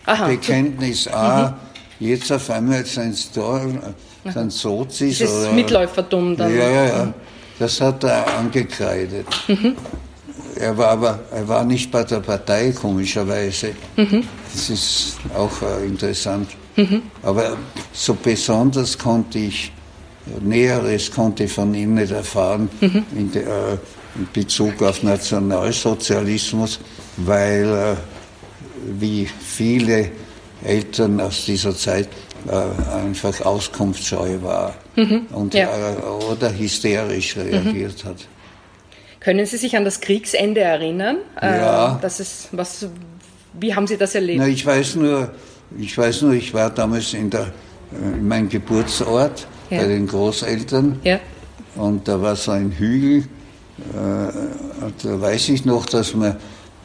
Aha. 0.07 0.27
Bekenntnis, 0.27 1.07
ah, 1.07 1.57
mhm. 2.01 2.07
jetzt 2.09 2.33
auf 2.33 2.51
einmal 2.51 2.81
es 2.81 3.31
da, 3.33 3.61
sind 4.33 4.53
Sozis. 4.53 5.21
Das 5.21 5.31
oder, 5.31 5.53
Mitläufertum 5.53 6.37
dann. 6.37 6.53
Ja, 6.53 6.69
ja, 6.69 6.87
ja. 6.87 7.15
Das 7.61 7.81
hat 7.81 8.03
er 8.03 8.27
angekreidet. 8.37 9.27
Mhm. 9.47 9.77
Er 10.57 10.77
war 10.77 10.89
aber 10.89 11.21
er 11.33 11.47
war 11.47 11.65
nicht 11.65 11.91
bei 11.93 12.03
der 12.03 12.21
Partei, 12.21 12.73
komischerweise. 12.73 13.71
Mhm. 13.97 14.25
Das 14.53 14.69
ist 14.69 15.17
auch 15.37 15.63
äh, 15.63 15.87
interessant. 15.87 16.49
Mhm. 16.77 17.03
Aber 17.23 17.57
so 17.93 18.15
besonders 18.15 18.99
konnte 18.99 19.39
ich, 19.39 19.73
Näheres 20.41 21.11
konnte 21.11 21.45
ich 21.45 21.53
von 21.53 21.75
ihm 21.75 21.95
nicht 21.95 22.13
erfahren 22.13 22.69
mhm. 22.81 23.05
in, 23.17 23.33
de, 23.33 23.43
äh, 23.43 23.79
in, 24.17 24.29
Bezug 24.33 24.83
auf 24.83 25.03
Nationalsozialismus, 25.03 26.81
weil, 27.19 27.65
äh, 27.65 27.97
wie 28.99 29.27
viele 29.27 30.11
Eltern 30.65 31.21
aus 31.21 31.45
dieser 31.45 31.77
Zeit, 31.77 32.09
äh, 32.49 32.97
einfach 32.97 33.41
auskunftsscheu 33.43 34.43
war 34.43 34.75
mhm. 34.97 35.27
und, 35.33 35.55
ja. 35.55 35.69
Oder 36.31 36.57
hysterisch 36.57 37.37
reagiert 37.37 38.05
hat. 38.05 38.17
Können 39.21 39.47
Sie 39.47 39.57
sich 39.57 39.77
an 39.77 39.85
das 39.85 40.01
Kriegsende 40.01 40.61
erinnern? 40.61 41.17
Ja. 41.41 41.99
Das 42.03 42.21
ist, 42.21 42.49
was, 42.53 42.87
wie 43.59 43.75
haben 43.75 43.87
Sie 43.87 43.97
das 43.97 44.15
erlebt? 44.15 44.39
Na, 44.39 44.49
ich 44.49 44.67
weiß 44.67 44.97
nur, 44.97 45.31
ich 45.79 45.97
weiß 45.97 46.23
nur, 46.23 46.33
ich 46.33 46.53
war 46.55 46.71
damals 46.71 47.15
in, 47.15 47.31
der, 47.31 47.53
in 47.93 48.27
meinem 48.27 48.49
Geburtsort 48.49 49.47
ja. 49.71 49.79
bei 49.79 49.89
den 49.89 50.07
Großeltern 50.07 51.01
ja. 51.05 51.21
und 51.77 52.07
da 52.07 52.21
war 52.21 52.37
so 52.37 52.53
ein 52.53 52.71
Hügel. 52.71 53.25
Äh, 53.93 54.33
da 55.03 55.21
weiß 55.21 55.49
ich 55.49 55.65
noch, 55.65 55.87
dass 55.87 56.15
wir, 56.15 56.37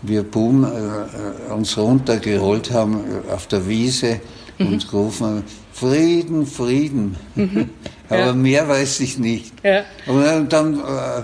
wir 0.02 0.24
Boom 0.24 0.64
äh, 0.64 1.52
uns 1.52 1.78
runtergeholt 1.78 2.72
haben 2.72 3.02
auf 3.32 3.48
der 3.48 3.68
Wiese 3.68 4.22
mhm. 4.58 4.68
und 4.68 4.90
gerufen 4.90 5.44
Frieden, 5.74 6.46
Frieden. 6.46 7.16
Mhm. 7.36 7.70
Aber 8.10 8.20
ja. 8.20 8.34
mehr 8.34 8.68
weiß 8.68 9.02
ich 9.02 9.20
nicht. 9.20 9.54
Ja. 9.64 9.84
Und 10.08 10.52
dann 10.52 10.80
äh, 10.80 11.22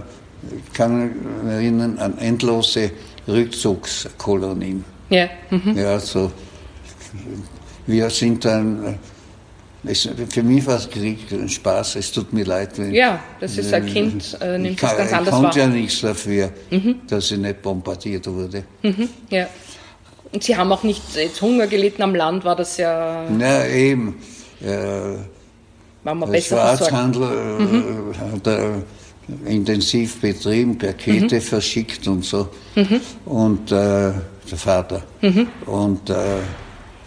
kann 0.74 1.10
ich 1.10 1.44
mich 1.44 1.54
erinnern 1.54 1.98
an 1.98 2.18
endlose 2.20 2.92
Rückzugskolonien. 3.28 4.84
Ja. 5.10 5.28
Mhm. 5.50 5.76
Ja, 5.76 6.00
so 6.00 6.32
wir 7.88 8.10
sind 8.10 8.46
dann, 8.46 8.98
es, 9.84 10.10
für 10.30 10.44
mich 10.44 10.66
war 10.66 10.78
es 10.78 10.90
Krieg 10.90 11.32
ein 11.32 11.50
Spaß, 11.50 11.98
es 11.98 12.12
tut 12.12 12.34
mir 12.34 12.46
leid. 12.46 12.78
Wenn, 12.78 12.94
ja, 12.94 13.20
das 13.40 13.58
ist 13.58 13.74
ein 13.74 13.86
Kind, 13.86 14.38
äh, 14.42 14.58
nimmt 14.58 14.82
das 14.82 14.98
ganz 14.98 15.14
anders 15.14 15.34
wahr. 15.34 15.40
Ich 15.40 15.46
konnte 15.46 15.60
ja 15.60 15.68
nichts 15.68 16.02
dafür, 16.02 16.52
mhm. 16.72 17.02
dass 17.08 17.32
ich 17.32 17.38
nicht 17.38 17.62
bombardiert 17.62 18.28
wurde. 18.28 18.64
Mhm, 18.82 19.10
ja. 19.30 19.48
Und 20.32 20.44
Sie 20.44 20.56
haben 20.58 20.72
auch 20.72 20.84
nicht 20.84 21.02
jetzt 21.16 21.42
Hunger 21.42 21.68
gelitten 21.68 22.02
am 22.02 22.16
Land, 22.16 22.44
war 22.44 22.56
das 22.56 22.78
ja... 22.78 23.26
Na 23.30 23.68
eben. 23.68 24.18
Äh, 24.62 25.18
war 26.04 26.16
man 26.16 26.32
besser 26.32 26.58
Schwarzhandel 26.58 27.24
äh, 27.24 27.64
mhm. 27.64 28.14
hat 28.34 28.48
er 28.48 28.84
intensiv 29.46 30.22
betrieben, 30.22 30.78
Pakete 30.78 31.36
mhm. 31.36 31.42
verschickt 31.42 32.08
und 32.08 32.24
so. 32.24 32.50
Mhm. 32.76 33.02
Und 33.26 33.72
äh, 33.72 34.12
der 34.52 34.58
Vater. 34.58 35.04
Mhm. 35.22 35.48
Und 35.66 36.10
äh, 36.10 36.16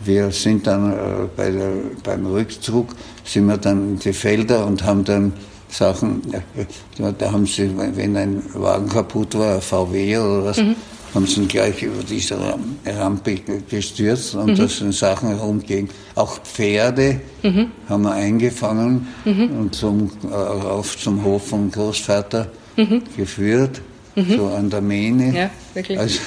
wir 0.04 0.30
sind 0.30 0.66
dann 0.66 0.92
äh, 0.92 0.96
bei 1.36 1.50
der, 1.50 1.72
beim 2.02 2.26
Rückzug, 2.26 2.94
sind 3.24 3.46
wir 3.46 3.56
dann 3.56 3.90
in 3.90 3.98
die 3.98 4.12
Felder 4.12 4.66
und 4.66 4.84
haben 4.84 5.04
dann 5.04 5.32
Sachen, 5.68 6.22
äh, 6.32 7.12
da 7.18 7.32
haben 7.32 7.46
sie, 7.46 7.70
wenn 7.76 8.16
ein 8.16 8.42
Wagen 8.54 8.88
kaputt 8.88 9.34
war, 9.34 9.56
ein 9.56 9.60
VW 9.60 10.18
oder 10.18 10.44
was, 10.46 10.58
mhm. 10.58 10.76
haben 11.14 11.26
sie 11.26 11.42
ihn 11.42 11.48
gleich 11.48 11.82
über 11.82 12.02
diese 12.02 12.38
Rampe 12.86 13.40
gestürzt 13.68 14.34
und 14.34 14.52
mhm. 14.52 14.56
da 14.56 14.68
sind 14.68 14.94
Sachen 14.94 15.28
herumgegangen. 15.28 15.90
Auch 16.14 16.38
Pferde 16.42 17.20
mhm. 17.42 17.66
haben 17.88 18.02
wir 18.02 18.12
eingefangen 18.12 19.08
mhm. 19.24 19.50
und 19.58 19.74
zum, 19.74 20.10
äh, 20.30 20.34
auf 20.34 20.96
zum 20.96 21.22
Hof 21.24 21.48
vom 21.48 21.70
Großvater 21.70 22.50
mhm. 22.76 23.02
geführt, 23.16 23.82
mhm. 24.14 24.36
so 24.36 24.46
an 24.46 24.70
der 24.70 24.80
Mähne. 24.80 25.36
Ja, 25.36 25.50
wirklich. 25.74 25.98
Also 25.98 26.20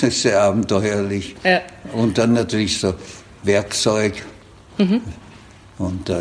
sehr 0.00 0.42
abenteuerlich. 0.42 1.36
Ja. 1.44 1.60
Und 1.92 2.18
dann 2.18 2.32
natürlich 2.32 2.78
so 2.78 2.94
Werkzeug. 3.42 4.22
Mhm. 4.78 5.00
Und, 5.78 6.08
äh, 6.08 6.14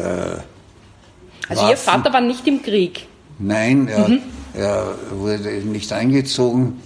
also 1.47 1.69
Ihr 1.69 1.77
Vater 1.77 2.13
war 2.13 2.21
nicht 2.21 2.47
im 2.47 2.61
Krieg? 2.61 3.07
Nein, 3.39 3.87
er, 3.87 4.09
er 4.53 4.95
wurde 5.11 5.49
nicht 5.65 5.91
eingezogen 5.91 6.79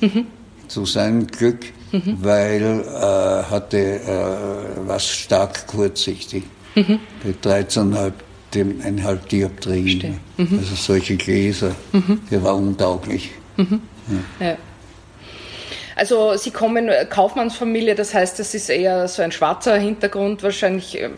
zu 0.67 0.85
seinem 0.85 1.27
Glück, 1.27 1.65
mhm. 1.91 2.17
weil 2.21 2.61
er 2.61 3.41
äh, 3.41 3.51
hatte 3.51 3.77
äh, 3.77 4.87
was 4.87 5.07
stark 5.07 5.67
kurzsichtig. 5.67 6.43
Mhm. 6.75 6.99
Mit 7.23 7.45
13,5 7.45 8.13
eineinhalb 8.55 9.27
Dioptrien. 9.29 10.19
Mhm. 10.37 10.59
Also 10.59 10.75
solche 10.75 11.17
Gläser, 11.17 11.75
mhm. 11.91 12.19
der 12.31 12.43
war 12.43 12.55
untauglich. 12.55 13.31
Mhm. 13.57 13.81
Ja. 14.39 14.47
Ja. 14.47 14.57
Also 15.95 16.35
Sie 16.35 16.51
kommen 16.51 16.89
äh, 16.89 17.05
Kaufmannsfamilie, 17.09 17.95
das 17.95 18.13
heißt, 18.13 18.37
das 18.37 18.53
ist 18.53 18.69
eher 18.69 19.07
so 19.07 19.21
ein 19.21 19.31
schwarzer 19.31 19.77
Hintergrund, 19.77 20.43
wahrscheinlich 20.43 20.99
äh, 21.01 21.09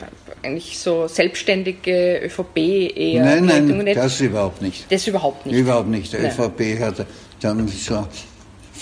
eigentlich 0.43 0.77
so 0.77 1.07
selbstständige 1.07 2.21
ÖVP 2.23 2.57
eher. 2.95 3.23
Nein, 3.23 3.45
nein, 3.45 3.95
das 3.95 4.21
überhaupt 4.21 4.61
nicht. 4.61 4.91
Das 4.91 5.07
überhaupt 5.07 5.45
nicht. 5.45 5.55
Überhaupt 5.55 5.89
nicht. 5.89 6.13
Der 6.13 6.21
nein. 6.21 6.31
ÖVP 6.31 6.79
hat 6.79 7.05
dann 7.41 7.67
so 7.67 8.05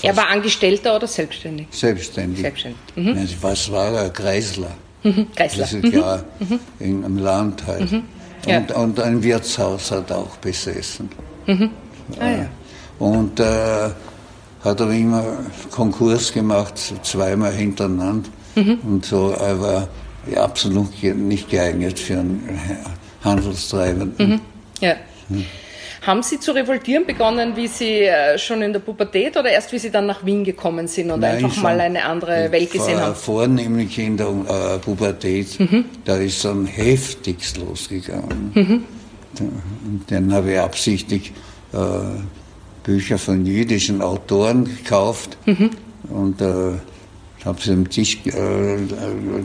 er 0.02 0.18
war 0.18 0.30
Angestellter 0.30 0.96
oder 0.96 1.08
selbstständig? 1.08 1.68
Selbstständig. 1.72 2.42
Selbstständig. 2.42 2.80
Mhm. 2.96 3.28
Was 3.42 3.72
war 3.72 3.94
er? 3.94 4.10
Kreisler. 4.10 4.72
Mhm. 5.04 5.28
Kreisler. 5.36 5.62
Das 5.62 5.74
ist 5.74 5.84
mhm. 5.84 5.92
klar, 5.92 6.24
mhm. 6.40 6.60
in, 6.80 7.04
im 7.04 7.18
Land 7.18 7.66
halt. 7.66 7.92
Mhm. 7.92 8.04
Ja. 8.46 8.58
Und, 8.58 8.72
und, 8.72 9.00
ein 9.00 9.24
Wirtshaus 9.24 9.92
hat 9.92 10.10
er 10.12 10.18
auch 10.20 10.38
besessen. 10.38 11.10
Mhm. 11.48 11.70
Ah, 12.20 12.30
ja. 12.30 12.50
Und 13.00 13.40
äh, 13.40 13.90
hat 14.66 14.82
aber 14.82 14.94
immer 14.94 15.24
Konkurs 15.72 16.34
gemacht, 16.34 16.74
zweimal 17.04 17.54
hintereinander. 17.54 18.30
Mhm. 18.56 18.80
Und 18.84 19.06
so, 19.06 19.32
er 19.32 19.62
war 19.62 19.88
ja, 20.30 20.44
absolut 20.44 20.92
nicht 21.04 21.50
geeignet 21.50 22.00
für 22.00 22.20
einen 22.20 22.60
Handelstreibenden. 23.24 24.42
Ja. 24.82 24.96
Haben 26.02 26.22
Sie 26.22 26.40
zu 26.40 26.52
revoltieren 26.52 27.06
begonnen, 27.06 27.56
wie 27.56 27.68
Sie 27.68 28.02
äh, 28.02 28.38
schon 28.38 28.62
in 28.62 28.74
der 28.74 28.80
Pubertät 28.80 29.38
oder 29.38 29.50
erst 29.50 29.72
wie 29.72 29.80
Sie 29.80 29.90
dann 29.90 30.06
nach 30.06 30.24
Wien 30.24 30.44
gekommen 30.44 30.88
sind 30.88 31.10
und 31.10 31.22
Nein, 31.22 31.44
einfach 31.44 31.62
mal 31.64 31.80
eine 31.80 32.06
andere 32.06 32.52
Welt 32.52 32.72
gesehen 32.72 33.00
haben? 33.00 33.16
Vornehmlich 33.16 33.98
in 33.98 34.16
der 34.16 34.28
äh, 34.28 34.78
Pubertät, 34.80 35.60
mhm. 35.60 35.86
da 36.06 36.18
ist 36.18 36.46
dann 36.46 36.68
heftigst 36.68 37.58
losgegangen. 37.58 38.52
Mhm. 38.54 38.84
Dann 40.08 40.32
habe 40.32 40.54
ich 40.54 40.60
absichtlich 40.60 41.34
äh, 41.74 41.78
Bücher 42.86 43.18
von 43.18 43.46
jüdischen 43.46 44.02
Autoren 44.02 44.66
gekauft 44.66 45.38
mhm. 45.46 45.72
und 46.10 46.42
äh, 46.42 46.74
habe 47.44 47.62
sie 47.62 47.72
am 47.72 47.90
Tisch 47.90 48.20
äh, 48.26 48.78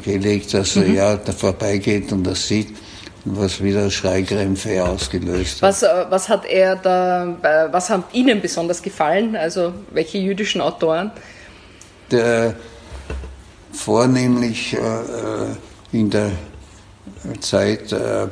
gelegt, 0.04 0.54
dass 0.54 0.76
er 0.76 0.84
mhm. 0.84 0.94
ja 0.94 1.16
da 1.16 1.32
vorbeigeht 1.32 2.12
und 2.12 2.24
das 2.24 2.46
sieht 2.46 2.68
was 3.24 3.62
wieder 3.62 3.90
Schreikrämpfe 3.90 4.82
ausgelöst 4.84 5.56
hat. 5.56 5.62
Was, 5.62 5.82
äh, 5.82 6.06
was 6.08 6.28
hat 6.28 6.46
er 6.46 6.76
da, 6.76 7.36
äh, 7.42 7.72
was 7.72 7.90
hat 7.90 8.04
Ihnen 8.14 8.40
besonders 8.40 8.82
gefallen? 8.82 9.36
Also 9.36 9.74
welche 9.90 10.18
jüdischen 10.18 10.60
Autoren? 10.60 11.10
Der, 12.10 12.54
vornehmlich 13.72 14.74
äh, 14.74 15.96
in 15.96 16.10
der 16.10 16.32
Zeit 17.40 17.92
äh, 17.92 18.28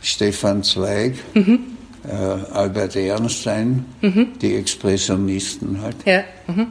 Stefan 0.00 0.62
Zweig, 0.62 1.14
mhm. 1.34 1.77
Äh, 2.06 2.54
Albert 2.54 2.96
Ehrenstein, 2.96 3.84
mhm. 4.00 4.28
die 4.40 4.54
Expressionisten 4.54 5.80
halt. 5.82 5.96
Ja. 6.04 6.24
Mhm. 6.46 6.68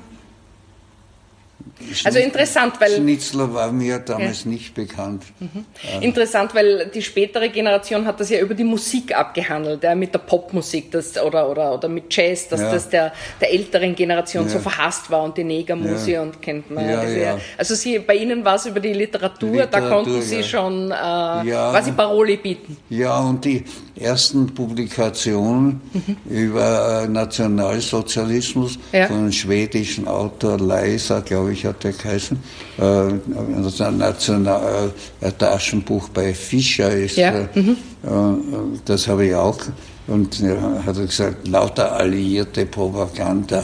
Also 2.04 2.20
interessant, 2.20 2.74
weil. 2.80 2.92
Schnitzler 2.92 3.54
war 3.54 3.72
mir 3.72 4.00
damals 4.00 4.44
ja. 4.44 4.52
nicht 4.52 4.74
bekannt. 4.74 5.24
Mhm. 5.40 5.66
Interessant, 6.02 6.54
weil 6.56 6.90
die 6.94 7.02
spätere 7.02 7.50
Generation 7.50 8.06
hat 8.06 8.20
das 8.20 8.30
ja 8.30 8.40
über 8.40 8.54
die 8.54 8.64
Musik 8.64 9.16
abgehandelt, 9.16 9.84
ja, 9.84 9.96
mit 9.96 10.14
der 10.14 10.20
Popmusik 10.20 10.92
das, 10.92 11.18
oder, 11.18 11.50
oder, 11.50 11.74
oder 11.74 11.88
mit 11.88 12.06
Jazz, 12.16 12.48
dass 12.50 12.62
ja. 12.62 12.72
das 12.72 12.90
der, 12.90 13.14
der 13.42 13.54
älteren 13.54 13.96
Generation 13.96 14.48
so 14.50 14.60
verhasst 14.60 15.10
war 15.10 15.24
und 15.24 15.38
die 15.38 15.44
Negermusik 15.44 16.20
und 16.20 16.42
kennt 16.42 16.70
man. 16.72 16.88
Ja, 16.88 17.38
Also 17.58 17.76
Sie, 17.76 18.00
bei 18.00 18.16
Ihnen 18.16 18.44
war 18.44 18.56
es 18.56 18.66
über 18.66 18.80
die 18.80 18.94
Literatur, 18.94 19.52
Literatur 19.52 19.82
da 19.82 19.90
konnten 19.90 20.22
Sie 20.22 20.44
schon 20.44 20.92
äh, 20.92 20.94
quasi 20.94 21.92
Parole 21.92 22.38
bieten. 22.38 22.78
Ja, 22.90 23.20
und 23.20 23.44
die 23.46 23.64
ersten 23.96 24.54
Publikationen 24.54 25.82
mhm. 25.94 26.18
über 26.30 27.04
äh, 27.04 27.08
Nationalsozialismus 27.08 28.78
von 28.92 29.00
einem 29.00 29.32
schwedischen 29.32 30.08
Autor 30.08 30.60
Leiser, 30.60 31.22
glaube 31.22 31.54
ich, 31.54 31.66
hat 31.66 31.77
der 31.84 31.94
geheißen, 31.94 32.38
äh, 32.78 32.82
ein 32.82 33.98
National, 33.98 34.92
äh, 35.22 35.32
Taschenbuch 35.32 36.10
bei 36.10 36.34
Fischer 36.34 36.92
ist, 36.92 37.18
ja. 37.18 37.32
äh, 37.32 37.48
mhm. 37.54 37.78
Äh, 38.04 38.80
das 38.86 39.08
habe 39.08 39.28
ich 39.28 39.36
auch, 39.36 39.60
und 40.08 40.42
er 40.42 40.86
hat 40.86 40.96
gesagt, 40.96 41.48
lauter 41.48 41.94
alliierte 41.94 42.66
Propaganda. 42.66 43.64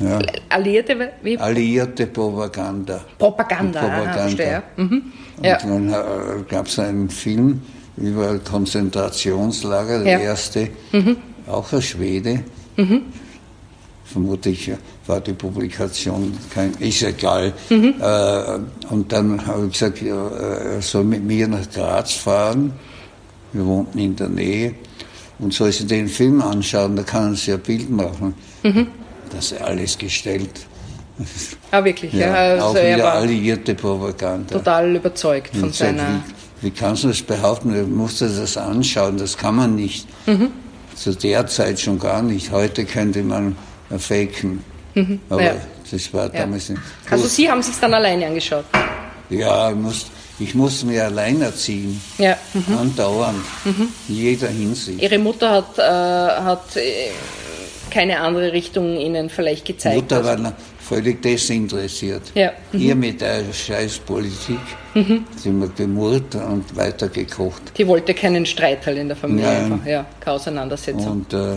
Ja. 0.00 0.18
Alliierte, 0.50 1.10
wie? 1.22 1.38
Alliierte 1.38 2.06
Propaganda. 2.06 3.00
Propaganda, 3.18 3.80
Propaganda. 3.80 4.44
Aha, 4.44 4.62
mhm. 4.76 5.02
ja. 5.42 5.58
Und 5.64 5.68
dann 5.68 5.88
äh, 5.88 5.94
gab 6.48 6.66
es 6.66 6.78
einen 6.78 7.08
Film 7.08 7.62
über 7.96 8.38
Konzentrationslager, 8.38 10.04
der 10.04 10.12
ja. 10.12 10.18
erste, 10.20 10.68
mhm. 10.92 11.16
auch 11.48 11.72
ein 11.72 11.82
Schwede. 11.82 12.44
Mhm. 12.76 13.02
Vermutlich 14.04 14.70
war 15.08 15.20
die 15.20 15.32
Publikation 15.32 16.36
kein, 16.54 16.72
ist 16.78 17.02
egal. 17.02 17.52
Mhm. 17.70 17.94
Äh, 18.00 18.92
und 18.92 19.10
dann 19.12 19.46
habe 19.46 19.66
ich 19.66 19.72
gesagt, 19.72 20.02
er 20.02 20.80
soll 20.80 21.04
mit 21.04 21.24
mir 21.24 21.48
nach 21.48 21.68
Graz 21.70 22.12
fahren. 22.12 22.72
Wir 23.52 23.64
wohnten 23.64 23.98
in 23.98 24.16
der 24.16 24.28
Nähe. 24.28 24.74
Und 25.38 25.54
soll 25.54 25.72
sich 25.72 25.86
den 25.86 26.08
Film 26.08 26.42
anschauen, 26.42 26.96
da 26.96 27.02
kann 27.04 27.32
er 27.32 27.36
sich 27.36 27.52
ein 27.52 27.60
Bild 27.60 27.90
machen. 27.90 28.34
Mhm. 28.62 28.88
Das 29.30 29.52
ist 29.52 29.60
alles 29.60 29.96
gestellt. 29.96 30.50
Ah, 31.70 31.84
wirklich, 31.84 32.12
ja. 32.12 32.28
ja. 32.28 32.34
Also 32.34 32.66
auch 32.66 32.74
wieder 32.74 33.12
alliierte 33.12 33.74
Propaganda. 33.74 34.54
Total 34.54 34.96
überzeugt 34.96 35.56
von 35.56 35.72
seiner. 35.72 36.22
Wie, 36.60 36.66
wie, 36.66 36.70
kannst 36.70 37.04
du 37.04 37.08
das 37.08 37.22
behaupten? 37.22 37.72
Du 37.72 37.84
musst 37.86 38.20
dir 38.20 38.28
das 38.28 38.56
anschauen, 38.56 39.16
das 39.16 39.36
kann 39.36 39.56
man 39.56 39.74
nicht. 39.74 40.06
Mhm. 40.26 40.50
Zu 40.94 41.14
der 41.14 41.46
Zeit 41.46 41.80
schon 41.80 41.98
gar 41.98 42.22
nicht. 42.22 42.50
Heute 42.50 42.84
könnte 42.84 43.22
man 43.22 43.56
faken. 43.96 44.62
Mhm. 44.94 45.20
Aber 45.28 45.42
ja. 45.42 45.54
das 45.90 46.12
war 46.12 46.28
damals 46.28 46.68
nicht. 46.68 46.82
Also 47.10 47.26
Sie 47.26 47.50
haben 47.50 47.62
sich 47.62 47.76
dann 47.80 47.94
alleine 47.94 48.26
angeschaut? 48.26 48.64
Ja, 49.30 49.70
ich 49.70 49.76
musste, 49.76 50.10
ich 50.38 50.54
musste 50.54 50.86
mir 50.86 51.04
allein 51.04 51.40
erziehen. 51.40 52.00
Ja. 52.18 52.36
Mhm. 52.54 52.78
Andauernd. 52.78 53.44
Mhm. 53.64 53.88
In 54.08 54.14
jeder 54.14 54.48
Hinsicht. 54.48 55.02
Ihre 55.02 55.18
Mutter 55.18 55.50
hat, 55.50 55.78
äh, 55.78 55.82
hat 55.82 56.76
äh, 56.76 57.10
keine 57.90 58.20
andere 58.20 58.52
Richtung 58.52 58.96
Ihnen 58.96 59.30
vielleicht 59.30 59.64
gezeigt? 59.64 59.96
Mutter 59.96 60.24
also. 60.24 60.44
war 60.44 60.52
völlig 60.88 61.20
desinteressiert. 61.20 62.22
Ja. 62.34 62.52
Mhm. 62.72 62.80
Ihr 62.80 62.94
mit 62.94 63.20
der 63.20 63.52
Scheißpolitik 63.52 64.58
mhm. 64.94 65.24
sind 65.36 65.60
wir 65.60 65.68
gemurrt 65.68 66.34
und 66.34 66.74
weitergekocht. 66.76 67.76
Die 67.76 67.86
wollte 67.86 68.14
keinen 68.14 68.46
Streit 68.46 68.86
halt 68.86 68.98
in 68.98 69.08
der 69.08 69.16
Familie, 69.16 69.44
Nein. 69.44 69.72
einfach, 69.72 69.86
ja, 69.86 70.06
keine 70.20 70.36
Auseinandersetzung. 70.36 71.12
Und 71.12 71.32
äh, 71.34 71.56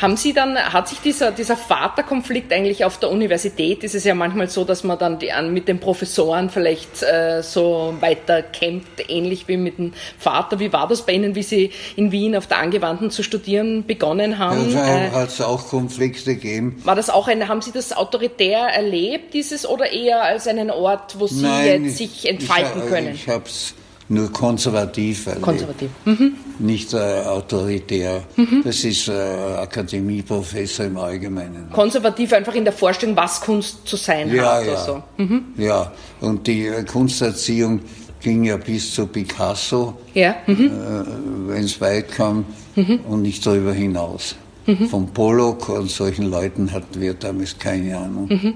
haben 0.00 0.16
Sie 0.16 0.32
dann, 0.32 0.56
hat 0.56 0.88
sich 0.88 1.00
dieser, 1.00 1.32
dieser 1.32 1.56
Vaterkonflikt 1.56 2.52
eigentlich 2.52 2.84
auf 2.84 2.98
der 2.98 3.10
Universität, 3.10 3.82
ist 3.82 3.96
es 3.96 4.04
ja 4.04 4.14
manchmal 4.14 4.48
so, 4.48 4.64
dass 4.64 4.84
man 4.84 4.98
dann 4.98 5.18
die, 5.18 5.30
mit 5.50 5.66
den 5.66 5.80
Professoren 5.80 6.50
vielleicht 6.50 7.02
äh, 7.02 7.42
so 7.42 7.94
weiter 8.00 8.42
kämpft, 8.42 9.08
ähnlich 9.08 9.48
wie 9.48 9.56
mit 9.56 9.78
dem 9.78 9.92
Vater. 10.18 10.60
Wie 10.60 10.72
war 10.72 10.86
das 10.86 11.02
bei 11.02 11.12
Ihnen, 11.12 11.34
wie 11.34 11.42
Sie 11.42 11.72
in 11.96 12.12
Wien 12.12 12.36
auf 12.36 12.46
der 12.46 12.58
Angewandten 12.58 13.10
zu 13.10 13.24
studieren 13.24 13.86
begonnen 13.86 14.38
haben? 14.38 14.72
Ja, 14.72 15.06
äh, 15.06 15.10
hat 15.10 15.28
es 15.30 15.40
auch 15.40 15.66
Konflikte 15.66 16.36
gegeben. 16.36 16.80
War 16.84 16.94
das 16.94 17.10
auch 17.10 17.26
ein, 17.26 17.48
haben 17.48 17.62
Sie 17.62 17.72
das 17.72 17.92
autoritär 17.92 18.68
erlebt, 18.68 19.34
dieses, 19.34 19.66
oder 19.66 19.90
eher 19.90 20.22
als 20.22 20.46
einen 20.46 20.70
Ort, 20.70 21.18
wo 21.18 21.26
Sie 21.26 21.42
Nein, 21.42 21.84
jetzt 21.84 21.96
sich 21.96 22.28
entfalten 22.28 22.82
ich, 22.84 22.88
können? 22.88 23.14
Ich 23.14 23.28
habe 23.28 23.44
es 23.46 23.74
nur 24.08 24.32
konservativ 24.32 25.26
erlebt. 25.26 25.42
Konservativ. 25.42 25.90
Mhm. 26.04 26.32
Nicht 26.58 26.94
äh, 26.94 26.96
autoritär. 26.96 28.22
Mhm. 28.36 28.62
Das 28.64 28.82
ist 28.84 29.08
äh, 29.08 29.12
Akademieprofessor 29.12 30.86
im 30.86 30.96
Allgemeinen. 30.96 31.68
Konservativ 31.72 32.32
einfach 32.32 32.54
in 32.54 32.64
der 32.64 32.72
Vorstellung, 32.72 33.16
was 33.16 33.40
Kunst 33.40 33.86
zu 33.86 33.96
sein 33.96 34.34
ja, 34.34 34.56
hat. 34.56 34.66
Ja. 34.66 34.84
So. 34.84 35.02
Mhm. 35.18 35.44
ja, 35.56 35.92
und 36.20 36.46
die 36.46 36.66
äh, 36.66 36.84
Kunsterziehung 36.84 37.80
ging 38.20 38.44
ja 38.44 38.56
bis 38.56 38.94
zu 38.94 39.06
Picasso, 39.06 39.98
ja. 40.14 40.34
Mhm. 40.46 40.66
äh, 40.66 41.48
wenn 41.48 41.64
es 41.64 41.80
weit 41.80 42.10
kam, 42.10 42.44
mhm. 42.74 43.00
und 43.08 43.22
nicht 43.22 43.44
darüber 43.46 43.72
hinaus. 43.72 44.36
Mhm. 44.66 44.88
Von 44.88 45.06
Pollock 45.08 45.68
und 45.68 45.90
solchen 45.90 46.30
Leuten 46.30 46.72
hatten 46.72 47.00
wir 47.00 47.14
damals 47.14 47.58
keine 47.58 47.96
Ahnung. 47.96 48.28
Mhm. 48.28 48.54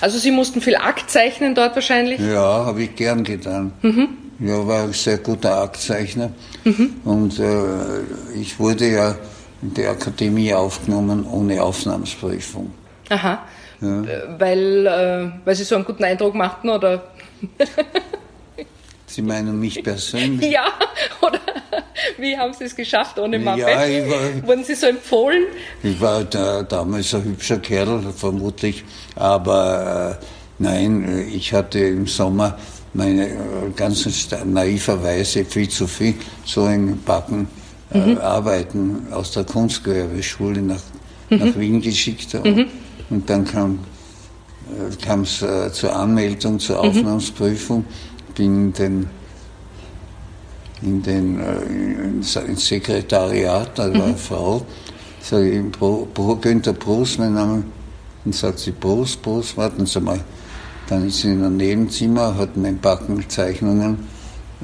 Also 0.00 0.18
Sie 0.18 0.30
mussten 0.30 0.60
viel 0.60 0.76
Akt 0.76 1.10
zeichnen 1.10 1.54
dort 1.54 1.74
wahrscheinlich? 1.74 2.20
Ja, 2.20 2.66
habe 2.66 2.82
ich 2.82 2.94
gern 2.94 3.24
getan. 3.24 3.72
Mhm. 3.82 4.08
Ja, 4.42 4.66
war 4.66 4.82
ein 4.82 4.92
sehr 4.92 5.18
guter 5.18 5.62
Aktzeichner. 5.62 6.32
Mhm. 6.64 6.96
Und 7.04 7.38
äh, 7.38 8.34
ich 8.34 8.58
wurde 8.58 8.88
ja 8.88 9.14
in 9.62 9.72
die 9.72 9.86
Akademie 9.86 10.52
aufgenommen 10.52 11.24
ohne 11.24 11.62
Aufnahmsprüfung. 11.62 12.72
Aha. 13.08 13.44
Ja. 13.80 14.02
Weil, 14.38 14.86
äh, 14.86 15.30
weil 15.44 15.54
Sie 15.54 15.64
so 15.64 15.76
einen 15.76 15.84
guten 15.84 16.02
Eindruck 16.02 16.34
machten, 16.34 16.70
oder? 16.70 17.04
Sie 19.06 19.22
meinen 19.22 19.60
mich 19.60 19.82
persönlich? 19.82 20.50
Ja, 20.50 20.72
oder 21.20 21.38
wie 22.18 22.36
haben 22.36 22.52
Sie 22.52 22.64
es 22.64 22.74
geschafft 22.74 23.18
ohne 23.18 23.38
Mappe? 23.38 23.60
Ja, 23.60 23.86
ich 23.86 24.10
war, 24.10 24.46
Wurden 24.48 24.64
Sie 24.64 24.74
so 24.74 24.86
empfohlen? 24.86 25.44
Ich 25.82 26.00
war 26.00 26.24
da, 26.24 26.62
damals 26.62 27.14
ein 27.14 27.24
hübscher 27.24 27.58
Kerl, 27.58 28.02
vermutlich, 28.16 28.84
aber 29.14 30.18
äh, 30.20 30.24
nein, 30.58 31.28
ich 31.32 31.52
hatte 31.52 31.78
im 31.78 32.06
Sommer 32.06 32.58
meine 32.94 33.28
äh, 33.28 33.34
ganz 33.74 34.06
naiverweise 34.44 35.44
viel 35.44 35.68
zu 35.68 35.86
viel 35.86 36.14
so 36.44 36.64
ein 36.64 36.98
Backen 37.04 37.48
äh, 37.92 37.98
mhm. 37.98 38.18
Arbeiten 38.18 39.06
aus 39.10 39.32
der 39.32 39.44
Kunstgewerbeschule 39.44 40.62
nach, 40.62 40.80
mhm. 41.30 41.38
nach 41.38 41.58
Wien 41.58 41.80
geschickt. 41.80 42.34
Mhm. 42.34 42.66
und 43.10 43.28
dann 43.28 43.44
kam 43.44 43.78
es 45.22 45.42
äh, 45.42 45.66
äh, 45.66 45.72
zur 45.72 45.94
Anmeldung, 45.94 46.58
zur 46.58 46.82
mhm. 46.82 46.90
Aufnahmsprüfung 46.90 47.84
bin 48.34 48.72
den, 48.72 49.06
in 50.82 51.02
den 51.02 51.40
äh, 51.40 52.48
ins 52.48 52.66
Sekretariat, 52.66 53.78
da 53.78 53.84
war 53.84 54.04
eine 54.04 54.12
mhm. 54.12 54.16
Frau, 54.16 54.66
sage 55.20 55.50
ich, 55.50 55.72
Bro, 55.72 56.08
Bro, 56.12 56.36
Günther 56.36 56.72
Bruce, 56.72 57.18
mein 57.18 57.34
Name, 57.34 57.64
und 58.24 58.34
sagt 58.34 58.60
sie, 58.60 58.72
Bruce, 58.72 59.16
Bruce, 59.16 59.56
warten 59.56 59.86
Sie 59.86 60.00
mal. 60.00 60.20
Dann 60.88 61.06
ist 61.06 61.20
sie 61.20 61.28
in 61.28 61.44
einem 61.44 61.56
Nebenzimmer, 61.56 62.36
hat 62.36 62.56
mein 62.56 62.78
Backenzeichnungen 62.78 63.98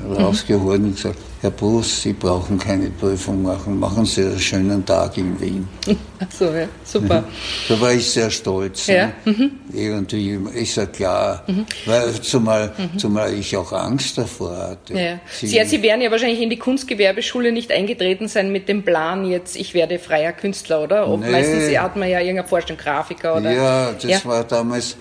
rausgeholt 0.06 0.80
und 0.80 0.94
gesagt, 0.94 1.18
Herr 1.40 1.50
Bruce, 1.52 2.02
Sie 2.02 2.14
brauchen 2.14 2.58
keine 2.58 2.90
Prüfung 2.90 3.42
machen, 3.42 3.78
machen 3.78 4.04
Sie 4.04 4.22
einen 4.22 4.40
schönen 4.40 4.84
Tag 4.84 5.16
in 5.18 5.40
Wien. 5.40 5.68
Ach 6.18 6.26
so, 6.36 6.46
ja, 6.46 6.66
super. 6.82 7.22
Da 7.68 7.80
war 7.80 7.92
ich 7.92 8.10
sehr 8.10 8.28
stolz. 8.28 8.88
Ja. 8.88 9.06
Ne? 9.06 9.12
Mhm. 9.24 9.50
Irgendwie 9.72 10.36
ist 10.54 10.76
ja 10.76 10.86
klar, 10.86 11.44
mhm. 11.46 11.64
weil 11.86 12.12
zumal, 12.14 12.72
mhm. 12.76 12.98
zumal 12.98 13.34
ich 13.34 13.56
auch 13.56 13.72
Angst 13.72 14.18
davor 14.18 14.56
hatte. 14.56 14.94
Ja. 14.94 15.20
Sie, 15.30 15.46
Sie, 15.46 15.64
Sie 15.64 15.82
werden 15.82 16.00
ja 16.00 16.10
wahrscheinlich 16.10 16.40
in 16.40 16.50
die 16.50 16.58
Kunstgewerbeschule 16.58 17.52
nicht 17.52 17.70
eingetreten 17.70 18.26
sein 18.26 18.50
mit 18.50 18.68
dem 18.68 18.82
Plan, 18.82 19.24
jetzt 19.24 19.54
ich 19.54 19.74
werde 19.74 20.00
freier 20.00 20.32
Künstler, 20.32 20.82
oder? 20.82 21.08
Ob 21.08 21.20
nee. 21.20 21.30
Meistens 21.30 21.76
hat 21.78 21.94
man 21.94 22.08
ja 22.08 22.18
irgendeine 22.18 22.48
Vorstellung, 22.48 22.82
Grafiker 22.82 23.36
oder. 23.36 23.52
Ja, 23.52 23.92
das 23.92 24.04
ja. 24.04 24.24
war 24.24 24.42
damals, 24.42 24.96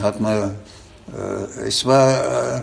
hat 0.00 0.20
man, 0.20 0.56
äh, 1.12 1.66
es 1.66 1.84
war. 1.84 2.58
Äh, 2.58 2.62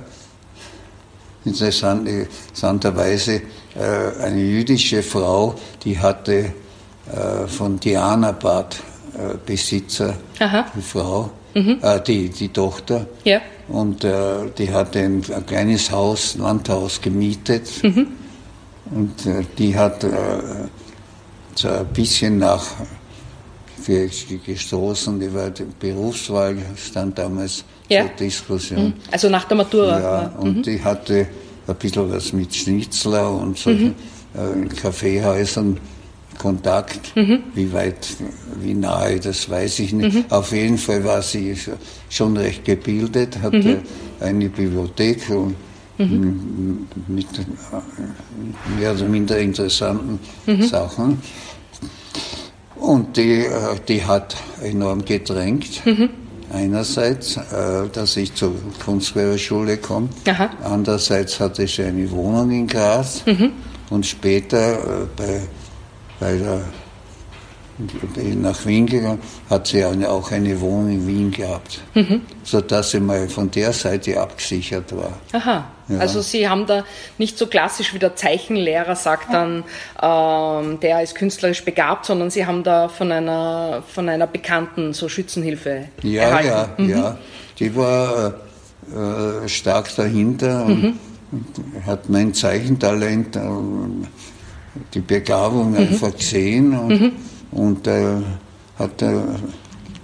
interessanterweise 1.47 3.41
äh, 3.75 4.21
eine 4.21 4.41
jüdische 4.41 5.03
Frau, 5.03 5.55
die 5.83 5.97
hatte 5.97 6.53
äh, 7.11 7.47
von 7.47 7.79
Dianabad 7.79 8.75
äh, 9.13 9.37
Besitzer, 9.45 10.15
Aha. 10.39 10.65
die 10.75 10.81
Frau, 10.81 11.31
mhm. 11.53 11.79
äh, 11.81 12.01
die, 12.01 12.29
die 12.29 12.49
Tochter. 12.49 13.05
Ja. 13.23 13.41
Und 13.67 14.03
äh, 14.03 14.49
die 14.57 14.71
hatte 14.71 14.99
ein, 14.99 15.23
ein, 15.33 15.45
kleines 15.45 15.91
Haus, 15.91 16.35
Landhaus 16.37 17.01
gemietet. 17.01 17.69
Mhm. 17.83 18.07
Und 18.91 19.25
äh, 19.25 19.43
die 19.57 19.75
hat 19.75 20.03
äh, 20.03 20.09
so 21.55 21.67
ein 21.67 21.87
bisschen 21.87 22.37
nach 22.37 22.65
für 23.87 24.09
gestoßen 24.45 25.21
über 25.21 25.49
die 25.49 25.63
Berufswahl, 25.79 26.57
stand 26.75 27.17
damals 27.17 27.63
ja. 27.87 28.01
zur 28.01 28.09
Diskussion. 28.17 28.83
Mhm. 28.87 28.93
Also 29.09 29.29
nach 29.29 29.45
der 29.45 29.55
Matura. 29.55 29.99
Ja, 29.99 30.27
und 30.39 30.57
mhm. 30.57 30.61
die 30.63 30.83
hatte 30.83 31.27
ein 31.65 31.75
bisschen 31.75 32.11
was 32.11 32.33
mit 32.33 32.53
Schnitzler 32.53 33.31
und 33.31 33.57
solchen 33.57 33.95
mhm. 34.33 34.65
äh, 34.65 34.75
Kaffeehäusern 34.75 35.79
Kontakt. 36.37 37.15
Mhm. 37.15 37.43
Wie 37.55 37.71
weit, 37.71 38.07
wie 38.61 38.73
nahe, 38.73 39.21
das 39.21 39.49
weiß 39.49 39.79
ich 39.79 39.93
nicht. 39.93 40.13
Mhm. 40.13 40.25
Auf 40.29 40.51
jeden 40.51 40.77
Fall 40.77 41.03
war 41.05 41.21
sie 41.21 41.55
schon 42.09 42.35
recht 42.35 42.65
gebildet, 42.65 43.41
hatte 43.41 43.57
mhm. 43.57 43.79
eine 44.19 44.49
Bibliothek 44.49 45.29
und 45.29 45.55
mhm. 45.97 46.87
mit 47.07 47.27
äh, 47.39 48.79
mehr 48.79 48.91
oder 48.91 49.05
minder 49.05 49.37
interessanten. 49.39 50.19
Sachen. 50.61 51.21
Und 52.79 53.17
die, 53.17 53.45
äh, 53.45 53.49
die 53.87 54.03
hat 54.05 54.35
enorm 54.61 55.03
gedrängt. 55.03 55.85
Mhm. 55.85 56.09
Einerseits, 56.51 57.37
äh, 57.37 57.89
dass 57.91 58.15
ich 58.15 58.33
zur 58.33 58.53
Kunstgewerbeschule 58.83 59.77
komme. 59.77 60.09
Aha. 60.27 60.49
Andererseits 60.63 61.39
hatte 61.39 61.67
sie 61.67 61.83
eine 61.83 62.09
Wohnung 62.11 62.51
in 62.51 62.67
Graz. 62.67 63.23
Mhm. 63.25 63.51
Und 63.89 64.05
später 64.05 64.73
äh, 64.73 65.07
bei, 65.15 65.41
bei 66.19 66.37
der 66.37 66.61
nach 67.77 68.65
Wien 68.65 68.87
gegangen, 68.87 69.19
hat 69.49 69.67
sie 69.67 69.85
auch 69.85 70.31
eine 70.31 70.59
Wohnung 70.59 70.89
in 70.89 71.07
Wien 71.07 71.31
gehabt, 71.31 71.81
mhm. 71.93 72.21
sodass 72.43 72.91
sie 72.91 72.99
mal 72.99 73.29
von 73.29 73.51
der 73.51 73.71
Seite 73.71 74.19
abgesichert 74.19 74.95
war. 74.95 75.13
Aha, 75.31 75.65
ja. 75.87 75.99
also 75.99 76.21
Sie 76.21 76.49
haben 76.49 76.65
da 76.65 76.83
nicht 77.19 77.37
so 77.37 77.45
klassisch 77.45 77.93
wie 77.93 77.99
der 77.99 78.15
Zeichenlehrer 78.15 78.95
sagt 78.95 79.31
dann, 79.31 79.63
ähm, 80.01 80.79
der 80.79 81.03
ist 81.03 81.15
künstlerisch 81.15 81.63
begabt, 81.63 82.07
sondern 82.07 82.31
Sie 82.31 82.45
haben 82.45 82.63
da 82.63 82.89
von 82.89 83.11
einer, 83.11 83.83
von 83.87 84.09
einer 84.09 84.27
Bekannten 84.27 84.93
so 84.93 85.07
Schützenhilfe 85.07 85.89
ja, 86.01 86.23
erhalten. 86.23 86.89
Ja, 86.89 86.97
mhm. 86.97 87.03
ja, 87.03 87.17
die 87.59 87.75
war 87.75 88.33
äh, 88.91 89.47
stark 89.47 89.95
dahinter 89.95 90.65
und, 90.65 90.83
mhm. 90.83 90.99
hat 91.85 92.09
mein 92.09 92.33
Zeichentalent, 92.33 93.35
äh, 93.35 93.41
die 94.95 95.01
Begabung 95.01 95.71
mhm. 95.71 95.77
einfach 95.77 96.15
gesehen 96.15 96.75
und 96.75 97.01
mhm 97.01 97.11
und 97.51 97.87
äh, 97.87 98.21
hat 98.77 99.01
äh, 99.01 99.13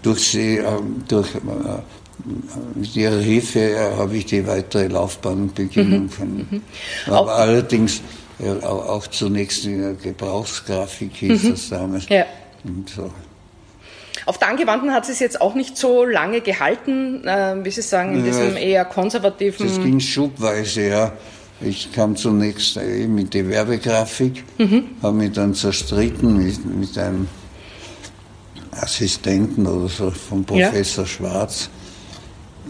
durch 0.02 0.32
sie, 0.32 0.58
äh, 0.58 0.64
durch 1.08 1.30
mit 2.76 2.96
ihrer 2.96 3.20
Hilfe 3.20 3.96
habe 3.98 4.18
ich 4.18 4.26
die 4.26 4.46
weitere 4.48 4.88
Laufbahn 4.88 5.52
beginnen 5.54 6.04
mhm. 6.04 6.10
können. 6.12 6.48
Mhm. 6.50 6.62
Aber 7.08 7.34
auch, 7.34 7.40
allerdings 7.40 8.02
auch 8.64 9.08
zunächst 9.08 9.66
in 9.66 9.82
der 9.82 9.94
Gebrauchsgrafik 9.94 11.12
hieß 11.16 11.44
mhm. 11.44 11.50
das 11.52 11.70
damals. 11.70 12.10
Ja. 12.10 12.26
Und 12.64 12.90
so. 12.90 13.12
Auf 14.26 14.38
der 14.38 14.50
Angewandten 14.50 14.94
hat 14.94 15.10
es 15.10 15.20
jetzt 15.20 15.42
auch 15.42 15.54
nicht 15.54 15.78
so 15.78 16.06
lange 16.06 16.42
gehalten, 16.42 17.28
äh, 17.28 17.56
wie 17.64 17.72
Sie 17.72 17.82
sagen, 17.82 18.16
in 18.16 18.24
diesem 18.24 18.56
eher 18.56 18.86
konservativen. 18.86 19.68
Das 19.68 19.78
ging 19.78 20.00
schubweise, 20.00 20.88
ja. 20.88 21.12
Ich 21.66 21.92
kam 21.92 22.16
zunächst 22.16 22.78
mit 23.08 23.34
der 23.34 23.48
Werbegrafik, 23.48 24.44
mhm. 24.58 24.86
habe 25.02 25.18
mich 25.18 25.32
dann 25.32 25.54
zerstritten 25.54 26.38
mit, 26.38 26.66
mit 26.66 26.98
einem 26.98 27.28
Assistenten 28.72 29.66
oder 29.68 29.88
so 29.88 30.12
von 30.12 30.44
Professor 30.44 31.06
ja. 31.06 31.10
Schwarz 31.10 31.70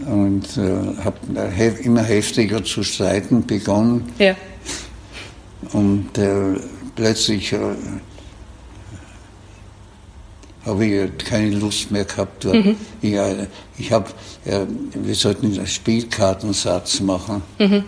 und 0.06 0.56
äh, 0.56 1.04
habe 1.04 1.78
immer 1.82 2.02
heftiger 2.02 2.62
zu 2.62 2.82
streiten 2.82 3.46
begonnen. 3.46 4.12
Ja. 4.18 4.36
Und 5.72 6.18
äh, 6.18 6.58
plötzlich 6.94 7.52
äh, 7.52 7.58
habe 10.64 10.86
ich 10.86 11.18
keine 11.18 11.50
Lust 11.56 11.90
mehr 11.90 12.04
gehabt. 12.04 12.44
Mhm. 12.44 12.76
Ich, 13.00 13.12
äh, 13.12 13.46
ich 13.78 13.92
habe, 13.92 14.10
wir 14.44 15.14
sollten 15.14 15.46
einen 15.46 15.66
Spielkartensatz 15.66 17.00
machen. 17.00 17.42
Mhm. 17.58 17.84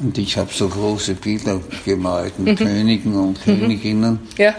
Und 0.00 0.16
ich 0.16 0.36
habe 0.36 0.50
so 0.52 0.68
große 0.68 1.14
Bilder 1.14 1.60
gemalt 1.84 2.38
mit 2.38 2.58
mhm. 2.58 2.64
Königen 2.64 3.14
und 3.14 3.46
mhm. 3.46 3.60
Königinnen. 3.60 4.18
Ja. 4.38 4.54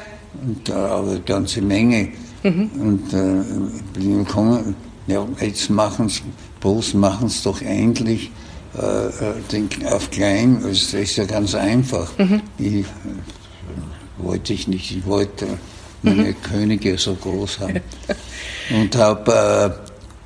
Und, 0.45 0.69
äh, 0.69 0.73
aber 0.73 1.11
eine 1.11 1.21
ganze 1.21 1.61
Menge. 1.61 2.09
Mhm. 2.43 2.69
Und 2.79 3.13
äh, 3.13 3.99
bin 3.99 4.23
gekommen, 4.23 4.75
ja, 5.07 5.27
jetzt 5.39 5.69
machen 5.69 6.05
es, 6.05 6.21
bloß 6.59 6.93
machen 6.93 7.27
es 7.27 7.43
doch 7.43 7.61
endlich 7.61 8.31
äh, 8.77 9.07
äh, 9.07 9.85
auf 9.87 10.09
klein. 10.11 10.61
Das 10.63 10.93
ist 10.93 11.15
ja 11.17 11.25
ganz 11.25 11.55
einfach. 11.55 12.17
Mhm. 12.17 12.41
Ich, 12.57 12.73
äh, 12.73 12.85
wollte 14.17 14.53
ich 14.53 14.67
nicht, 14.67 14.95
ich 14.95 15.05
wollte 15.05 15.47
meine 16.03 16.29
mhm. 16.29 16.41
Könige 16.41 16.97
so 16.97 17.15
groß 17.15 17.59
haben. 17.59 17.81
und 18.71 18.95
habe 18.95 19.79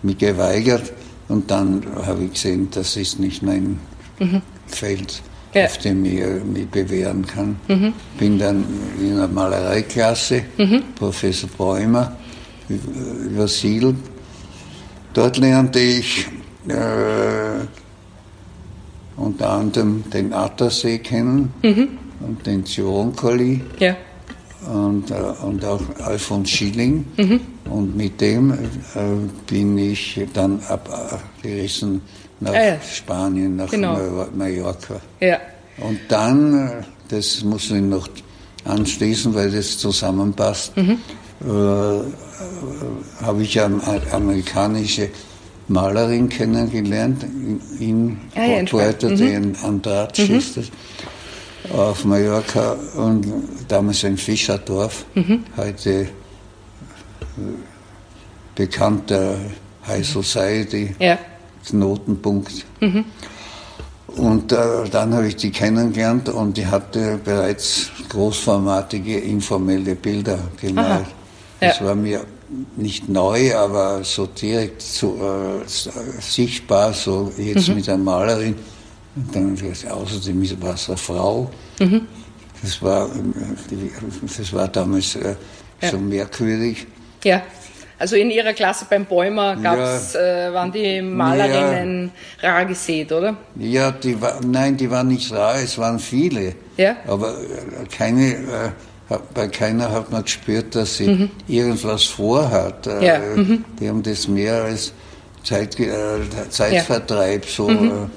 äh, 0.04 0.06
mich 0.06 0.18
geweigert 0.18 0.94
und 1.28 1.50
dann 1.50 1.84
habe 2.06 2.26
ich 2.26 2.34
gesehen, 2.34 2.68
das 2.72 2.96
ist 2.96 3.20
nicht 3.20 3.42
mein 3.42 3.80
mhm. 4.20 4.42
Feld, 4.68 5.22
ja. 5.54 5.66
auf 5.66 5.78
dem 5.78 6.06
ich 6.06 6.22
mich 6.44 6.68
bewähren 6.68 7.26
kann. 7.26 7.58
Mhm. 7.68 7.94
Bin 8.18 8.40
dann 8.40 8.66
in 9.00 9.14
einer 9.14 9.28
Malereiklasse, 9.28 10.44
mhm. 10.58 10.84
Professor 10.96 11.50
Bäumer, 11.58 12.16
übersiedelt. 12.68 13.98
Dort 15.14 15.38
lernte 15.38 15.80
ich 15.80 16.28
äh, 16.68 17.66
unter 19.16 19.50
anderem 19.50 20.04
den 20.12 20.34
Attersee 20.34 20.98
kennen 21.00 21.54
mhm. 21.62 21.90
und 22.20 22.46
den 22.46 22.66
Zionkoli. 22.66 23.62
Ja. 23.80 23.96
und, 24.68 25.12
äh, 25.12 25.14
und 25.44 25.64
auch 25.64 25.82
Alfons 26.04 26.50
Schilling. 26.50 27.06
Mhm. 27.18 27.40
Und 27.70 27.96
mit 27.96 28.20
dem 28.20 28.52
äh, 28.52 28.58
bin 29.48 29.78
ich 29.78 30.20
dann 30.34 30.60
abgerissen 30.68 32.02
nach 32.40 32.54
ah, 32.54 32.66
ja. 32.66 32.78
Spanien, 32.82 33.56
nach 33.56 33.70
genau. 33.70 34.28
Mallorca. 34.36 35.02
Ja. 35.20 35.40
Und 35.78 36.00
dann, 36.10 36.68
äh, 36.68 36.84
das 37.10 37.44
muss 37.44 37.72
ich 37.72 37.82
noch 37.82 38.08
anschließen, 38.66 39.34
weil 39.34 39.52
das 39.52 39.78
zusammenpasst, 39.78 40.76
mhm. 40.76 40.98
äh, 41.42 43.24
habe 43.24 43.44
ich 43.44 43.60
eine 43.62 43.82
amerikanische 44.12 45.10
Malerin 45.68 46.30
kennengelernt 46.30 47.24
in, 47.24 47.62
in 47.80 48.18
ah, 48.36 48.46
ja, 48.46 48.64
Puerto 48.66 49.10
mhm. 49.10 49.18
de 49.18 49.54
Andrade 49.64 50.22
mhm. 50.22 50.38
ist 50.38 50.58
das 50.58 50.66
auf 51.74 52.06
Mallorca 52.06 52.76
und 52.96 53.26
damals 53.68 54.06
ein 54.06 54.18
Fischerdorf, 54.18 55.06
mhm. 55.16 55.44
heute 55.58 56.02
äh, 56.02 56.08
bekannter 58.54 59.38
High 59.88 60.06
Society, 60.06 60.96
ja. 61.00 61.18
Knotenpunkt. 61.66 62.66
Mhm. 62.82 63.06
Und 64.08 64.52
äh, 64.52 64.58
dann 64.92 65.14
habe 65.14 65.28
ich 65.28 65.36
die 65.36 65.52
kennengelernt 65.52 66.30
und 66.30 66.56
die 66.56 66.66
hatte 66.66 67.20
bereits 67.24 67.90
großformatige 68.08 69.18
informelle 69.20 69.96
Bilder 69.96 70.40
gemalt. 70.62 71.08
Ja. 71.60 71.68
Das 71.68 71.84
war 71.84 71.96
mir 71.96 72.22
nicht 72.78 73.10
neu, 73.10 73.56
aber 73.56 74.04
so 74.04 74.28
direkt 74.28 74.82
so, 74.82 75.18
äh, 75.18 75.68
sichtbar, 76.22 76.94
so 76.94 77.32
jetzt 77.38 77.68
mhm. 77.68 77.76
mit 77.76 77.90
einer 77.90 77.98
Malerin 77.98 78.56
und 79.16 79.36
dann 79.36 79.58
außerdem 79.90 80.62
war 80.62 80.74
es 80.74 80.90
eine 80.90 80.98
Frau. 80.98 81.50
Mhm. 81.80 82.02
Das, 82.62 82.82
war, 82.82 83.10
das 84.38 84.54
war 84.54 84.68
damals 84.68 85.16
äh, 85.16 85.36
ja. 85.82 85.90
so 85.90 85.98
merkwürdig. 85.98 86.86
Ja. 87.24 87.42
Also 87.98 88.16
in 88.16 88.30
Ihrer 88.30 88.54
Klasse 88.54 88.86
beim 88.90 89.06
Bäumer 89.06 89.56
gab's, 89.56 90.14
ja, 90.14 90.50
äh, 90.50 90.54
waren 90.54 90.72
die 90.72 91.02
Malerinnen 91.02 92.12
ja, 92.42 92.52
rar 92.52 92.66
gesät, 92.66 93.12
oder? 93.12 93.38
Ja, 93.56 93.92
die 93.92 94.20
war, 94.22 94.42
nein, 94.46 94.76
die 94.76 94.90
waren 94.92 95.08
nicht 95.08 95.32
rar, 95.32 95.56
es 95.56 95.78
waren 95.78 96.00
viele. 96.00 96.56
Ja. 96.78 96.98
Aber 97.08 97.30
äh, 97.30 97.86
keine, 97.96 98.34
äh, 98.34 99.18
bei 99.34 99.48
keiner 99.48 99.92
hat 99.92 100.12
man 100.12 100.24
gespürt, 100.24 100.76
dass 100.76 100.98
sie 100.98 101.08
mhm. 101.08 101.30
irgendwas 101.48 102.04
vorhat. 102.04 102.86
Äh, 102.88 103.06
ja. 103.06 103.20
Mhm. 103.20 103.64
Die 103.80 103.88
haben 103.88 104.04
das 104.04 104.28
mehr 104.28 104.64
als 104.64 104.92
Zeit, 105.44 105.80
äh, 105.80 105.94
Zeitvertreib 106.50 107.46
so 107.46 107.70
mhm. 107.70 108.10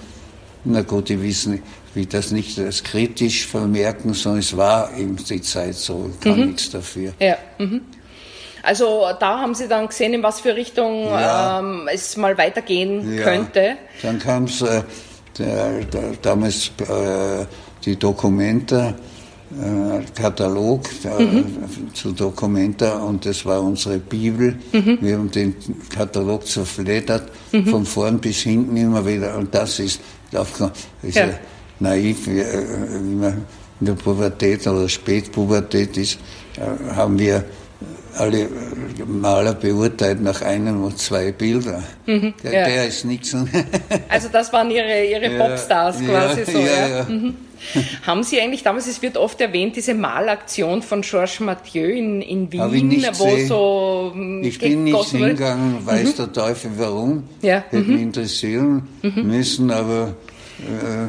Na 0.64 0.82
gut, 0.82 1.08
die 1.08 1.22
wissen, 1.22 1.62
wie 1.94 2.04
das 2.04 2.30
nicht 2.30 2.58
als 2.58 2.82
kritisch 2.82 3.46
vermerken, 3.46 4.12
sondern 4.12 4.40
es 4.40 4.56
war 4.56 4.94
eben 4.96 5.16
die 5.16 5.40
Zeit 5.40 5.76
so, 5.76 6.10
kann 6.20 6.40
mhm. 6.40 6.46
nichts 6.48 6.70
dafür. 6.70 7.12
Ja. 7.20 7.36
Also 8.62 9.06
da 9.18 9.40
haben 9.40 9.54
Sie 9.54 9.68
dann 9.68 9.88
gesehen, 9.88 10.14
in 10.14 10.22
was 10.22 10.40
für 10.40 10.54
Richtung 10.56 11.04
ja. 11.04 11.60
ähm, 11.60 11.88
es 11.92 12.16
mal 12.16 12.36
weitergehen 12.36 13.16
ja. 13.16 13.22
könnte. 13.22 13.76
Dann 14.02 14.18
kam 14.18 14.44
es 14.44 14.62
äh, 14.62 14.82
damals 16.22 16.72
äh, 16.80 17.46
die 17.84 17.96
Dokumente 17.96 18.94
äh, 19.50 20.04
Katalog 20.14 20.88
äh, 21.04 21.22
mhm. 21.22 21.94
zu 21.94 22.12
Documenta 22.12 22.98
und 22.98 23.24
das 23.24 23.46
war 23.46 23.62
unsere 23.62 23.98
Bibel. 23.98 24.56
Mhm. 24.72 24.98
Wir 25.00 25.14
haben 25.14 25.30
den 25.30 25.54
Katalog 25.88 26.46
zerfleddert, 26.46 27.30
mhm. 27.52 27.66
von 27.66 27.86
vorn 27.86 28.18
bis 28.18 28.42
hinten 28.42 28.76
immer 28.76 29.06
wieder. 29.06 29.36
Und 29.38 29.54
das 29.54 29.78
ist, 29.78 30.00
aufgekommen. 30.34 30.74
ist 31.02 31.16
ja. 31.16 31.28
naiv, 31.80 32.26
wie, 32.26 32.40
äh, 32.40 32.66
wie 33.02 33.14
man 33.14 33.46
in 33.80 33.86
der 33.86 33.94
Pubertät 33.94 34.66
oder 34.66 34.88
Spätpubertät 34.88 35.96
ist, 35.96 36.18
haben 36.96 37.16
wir 37.16 37.44
alle 38.18 38.48
Maler 39.06 39.54
beurteilt 39.54 40.20
nach 40.20 40.42
einem 40.42 40.84
und 40.84 40.98
zwei 40.98 41.32
Bildern. 41.32 41.84
Mhm, 42.06 42.34
der, 42.42 42.52
ja. 42.52 42.66
der, 42.66 42.86
ist 42.86 43.04
nichts. 43.04 43.34
also 44.08 44.28
das 44.32 44.52
waren 44.52 44.70
ihre, 44.70 45.04
ihre 45.04 45.30
Popstars 45.38 46.00
quasi 46.00 46.44
so. 46.44 46.58
Ja, 46.58 47.06
mhm. 47.08 47.34
Haben 48.06 48.22
Sie 48.22 48.40
eigentlich 48.40 48.62
damals, 48.62 48.86
es 48.86 49.02
wird 49.02 49.16
oft 49.16 49.40
erwähnt, 49.40 49.76
diese 49.76 49.94
Malaktion 49.94 50.82
von 50.82 51.02
Georges 51.02 51.40
Mathieu 51.40 51.88
in, 51.88 52.22
in 52.22 52.52
Wien, 52.52 53.04
wo 53.14 53.34
sehen. 53.34 53.48
so. 53.48 54.12
Ich 54.42 54.58
bin 54.58 54.84
nicht 54.84 55.04
hingegangen, 55.10 55.84
weiß 55.84 56.12
mhm. 56.12 56.16
der 56.16 56.32
Teufel 56.32 56.70
warum. 56.76 57.24
Ja. 57.42 57.64
Hätte 57.68 57.78
mhm. 57.78 57.92
mich 57.92 58.02
interessieren 58.02 58.88
mhm. 59.02 59.26
müssen, 59.26 59.70
aber 59.70 60.14
äh, 60.60 61.08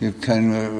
ich 0.00 0.06
habe 0.06 0.18
keine. 0.20 0.70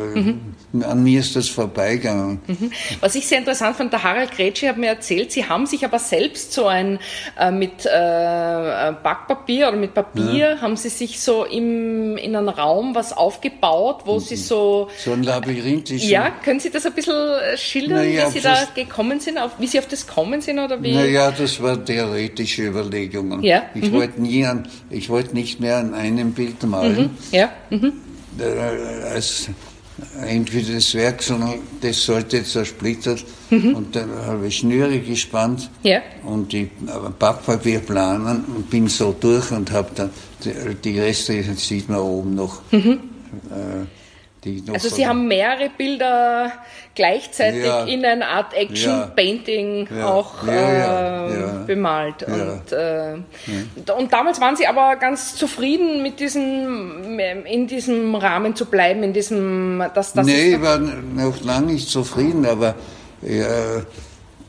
An 0.80 1.02
mir 1.02 1.20
ist 1.20 1.36
das 1.36 1.48
vorbeigegangen. 1.48 2.40
Mhm. 2.46 2.72
Was 3.00 3.14
ich 3.14 3.26
sehr 3.26 3.38
interessant 3.38 3.76
fand, 3.76 3.92
der 3.92 4.02
Harald 4.02 4.30
Gretschi 4.30 4.66
hat 4.66 4.78
mir 4.78 4.88
erzählt, 4.88 5.30
Sie 5.30 5.46
haben 5.46 5.66
sich 5.66 5.84
aber 5.84 5.98
selbst 5.98 6.52
so 6.52 6.66
ein 6.66 6.98
äh, 7.38 7.50
mit 7.50 7.84
äh, 7.84 8.92
Backpapier 9.02 9.68
oder 9.68 9.76
mit 9.76 9.92
Papier, 9.92 10.50
ja. 10.50 10.60
haben 10.60 10.76
Sie 10.76 10.88
sich 10.88 11.20
so 11.20 11.44
im, 11.44 12.16
in 12.16 12.34
einem 12.34 12.48
Raum 12.48 12.94
was 12.94 13.12
aufgebaut, 13.12 14.02
wo 14.06 14.14
mhm. 14.14 14.20
Sie 14.20 14.36
so. 14.36 14.88
So 14.96 15.12
ein 15.12 15.22
Labyrinth 15.22 15.90
ist. 15.90 16.04
Ja, 16.04 16.30
können 16.30 16.60
Sie 16.60 16.70
das 16.70 16.86
ein 16.86 16.94
bisschen 16.94 17.14
äh, 17.14 17.56
schildern, 17.58 17.98
naja, 17.98 18.28
wie 18.28 18.32
Sie 18.32 18.40
da 18.40 18.66
gekommen 18.74 19.20
sind, 19.20 19.38
auf, 19.38 19.52
wie 19.58 19.66
Sie 19.66 19.78
auf 19.78 19.88
das 19.88 20.06
kommen 20.06 20.40
sind 20.40 20.58
oder 20.58 20.82
wie? 20.82 20.94
Naja, 20.94 21.30
das 21.30 21.62
waren 21.62 21.84
theoretische 21.84 22.62
Überlegungen. 22.62 23.42
Ja. 23.42 23.64
Ich 23.74 23.90
mhm. 23.90 23.92
wollte 23.92 24.22
nie 24.22 24.46
an, 24.46 24.68
ich 24.88 25.10
wollte 25.10 25.34
nicht 25.34 25.60
mehr 25.60 25.76
an 25.76 25.94
einem 25.94 26.32
Bild 26.32 26.62
malen. 26.62 27.02
Mhm. 27.02 27.10
Ja. 27.30 27.50
Mhm. 27.70 27.92
Äh, 28.38 29.12
als 29.12 29.48
entweder 30.20 30.74
das 30.74 30.94
Werk, 30.94 31.22
sondern 31.22 31.54
das 31.80 32.02
sollte 32.02 32.44
zersplittert. 32.44 33.24
Mhm. 33.50 33.74
Und 33.74 33.96
dann 33.96 34.10
habe 34.26 34.46
ich 34.46 34.58
Schnüre 34.58 35.00
gespannt 35.00 35.70
ja. 35.82 36.00
und 36.24 36.52
die 36.52 36.70
Backpapier 37.18 37.80
planen 37.80 38.44
und 38.56 38.70
bin 38.70 38.88
so 38.88 39.14
durch 39.18 39.50
und 39.50 39.70
habe 39.70 39.90
dann 39.94 40.10
die, 40.44 40.52
die 40.82 40.98
Reste, 40.98 41.42
sieht 41.56 41.88
man 41.88 41.98
oben 41.98 42.34
noch. 42.34 42.62
Mhm. 42.72 43.00
Äh, 43.50 44.01
also 44.72 44.88
Sie 44.88 45.06
haben 45.06 45.28
mehrere 45.28 45.70
Bilder 45.70 46.52
gleichzeitig 46.94 47.64
ja. 47.64 47.84
in 47.84 48.04
einer 48.04 48.26
Art 48.26 48.54
Action-Painting 48.54 49.88
ja. 49.96 50.06
auch 50.06 50.46
äh, 50.46 51.64
bemalt. 51.66 52.24
Und, 52.24 52.72
äh, 52.72 53.14
und 53.96 54.12
damals 54.12 54.40
waren 54.40 54.56
Sie 54.56 54.66
aber 54.66 54.96
ganz 54.96 55.36
zufrieden 55.36 56.02
mit 56.02 56.18
diesem, 56.18 57.18
in 57.44 57.66
diesem 57.66 58.14
Rahmen 58.14 58.56
zu 58.56 58.66
bleiben, 58.66 59.02
in 59.04 59.12
diesem, 59.12 59.82
das, 59.94 60.12
das 60.12 60.26
Nee, 60.26 60.54
ich 60.54 60.62
war 60.62 60.78
noch 60.78 61.40
lange 61.42 61.72
nicht 61.72 61.88
zufrieden, 61.88 62.44
aber 62.44 62.74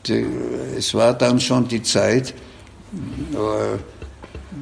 die, 0.06 0.26
es 0.76 0.94
war 0.94 1.14
dann 1.14 1.40
schon 1.40 1.68
die 1.68 1.82
Zeit, 1.82 2.34
äh, 3.32 3.78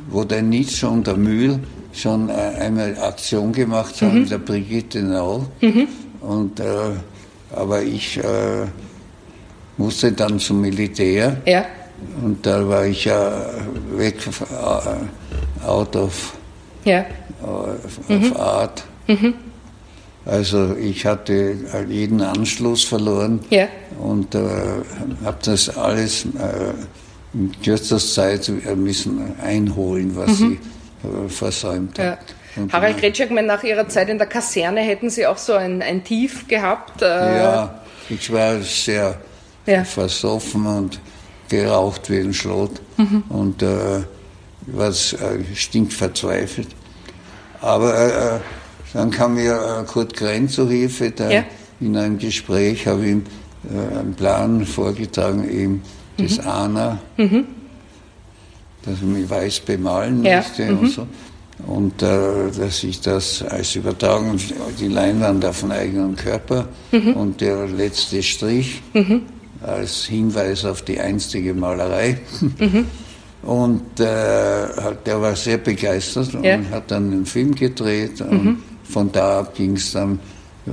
wo 0.08 0.24
der 0.24 0.42
Nietzsche 0.42 0.88
und 0.88 1.06
der 1.06 1.16
Mühl 1.16 1.60
schon 1.92 2.28
äh, 2.28 2.32
einmal 2.32 2.96
Aktion 2.98 3.52
gemacht 3.52 4.00
haben, 4.02 4.20
mhm. 4.20 4.28
der 4.28 4.38
Brigitte 4.38 5.02
Nau. 5.02 5.46
Mhm. 5.60 5.88
Und, 6.20 6.60
äh, 6.60 6.64
aber 7.54 7.82
ich 7.82 8.18
äh, 8.18 8.66
musste 9.76 10.12
dann 10.12 10.38
zum 10.38 10.60
Militär. 10.60 11.36
Ja. 11.46 11.66
Und 12.22 12.44
da 12.44 12.66
war 12.68 12.86
ich 12.86 13.04
ja 13.04 13.32
weg, 13.96 14.16
uh, 14.26 15.66
out 15.66 15.94
of, 15.94 16.34
ja. 16.84 17.04
uh, 17.42 18.12
mhm. 18.12 18.36
Art. 18.36 18.84
Mhm. 19.06 19.34
Also 20.24 20.76
ich 20.76 21.04
hatte 21.04 21.56
jeden 21.88 22.20
Anschluss 22.20 22.84
verloren 22.84 23.40
ja. 23.50 23.66
und 24.00 24.34
äh, 24.34 24.40
habe 25.24 25.38
das 25.44 25.76
alles 25.76 26.24
äh, 26.24 26.72
in 27.34 27.50
kürzester 27.60 27.98
Zeit 27.98 28.52
müssen 28.76 29.34
einholen, 29.40 30.14
was 30.14 30.38
mhm. 30.38 30.52
ich 30.52 30.58
äh, 31.04 31.28
versäumt 31.28 31.98
ja. 31.98 32.18
Harald 32.70 32.98
Gretschak, 32.98 33.30
nach 33.30 33.62
Ihrer 33.62 33.88
Zeit 33.88 34.08
in 34.08 34.18
der 34.18 34.26
Kaserne 34.26 34.80
hätten 34.80 35.10
Sie 35.10 35.26
auch 35.26 35.38
so 35.38 35.54
ein, 35.54 35.80
ein 35.82 36.04
Tief 36.04 36.46
gehabt? 36.48 37.02
Äh 37.02 37.06
ja, 37.06 37.82
ich 38.10 38.30
war 38.32 38.60
sehr 38.60 39.18
ja. 39.66 39.84
versoffen 39.84 40.66
und 40.66 41.00
geraucht 41.48 42.10
wie 42.10 42.18
ein 42.18 42.34
Schlot 42.34 42.72
mhm. 42.98 43.24
und 43.28 43.62
äh, 43.62 44.02
war 44.66 44.88
äh, 44.88 44.92
stinkverzweifelt. 45.54 46.68
Aber 47.60 47.94
äh, 47.94 48.40
dann 48.92 49.10
kam 49.10 49.34
mir 49.34 49.54
äh, 49.54 49.84
Kurt 49.90 50.14
Grenn 50.14 50.48
zu 50.48 50.68
Hilfe, 50.68 51.10
der 51.10 51.32
ja. 51.32 51.44
in 51.80 51.96
einem 51.96 52.18
Gespräch 52.18 52.86
habe 52.86 53.06
ihm 53.06 53.24
äh, 53.64 53.98
einen 53.98 54.14
Plan 54.14 54.66
vorgetragen, 54.66 55.48
eben 55.48 55.82
mhm. 56.18 56.26
das 56.26 56.38
ANA. 56.38 56.98
Mhm 57.16 57.46
dass 58.84 58.94
ich 58.94 59.02
mich 59.02 59.28
weiß 59.28 59.60
bemalen 59.60 60.24
ja. 60.24 60.36
möchte 60.36 60.64
mhm. 60.66 60.78
und 60.78 60.90
so. 60.90 61.06
Und 61.66 62.02
äh, 62.02 62.50
dass 62.58 62.82
ich 62.82 63.00
das 63.00 63.42
als 63.42 63.76
Übertragung, 63.76 64.38
die 64.80 64.88
Leinwand 64.88 65.44
auf 65.44 65.60
den 65.60 65.72
eigenen 65.72 66.16
Körper 66.16 66.68
mhm. 66.90 67.12
und 67.14 67.40
der 67.40 67.68
letzte 67.68 68.22
Strich 68.22 68.82
mhm. 68.94 69.22
als 69.60 70.04
Hinweis 70.06 70.64
auf 70.64 70.82
die 70.82 70.98
einstige 70.98 71.54
Malerei. 71.54 72.18
Mhm. 72.58 72.86
Und 73.42 73.98
äh, 73.98 74.04
der 74.04 75.20
war 75.20 75.34
sehr 75.34 75.58
begeistert 75.58 76.32
ja. 76.42 76.54
und 76.54 76.70
hat 76.70 76.92
dann 76.92 77.10
einen 77.10 77.26
Film 77.26 77.54
gedreht. 77.56 78.20
Und 78.20 78.44
mhm. 78.44 78.62
von 78.84 79.10
da 79.10 79.40
ab 79.40 79.56
ging 79.56 79.74
es 79.74 79.90
dann 79.90 80.20
äh, 80.66 80.70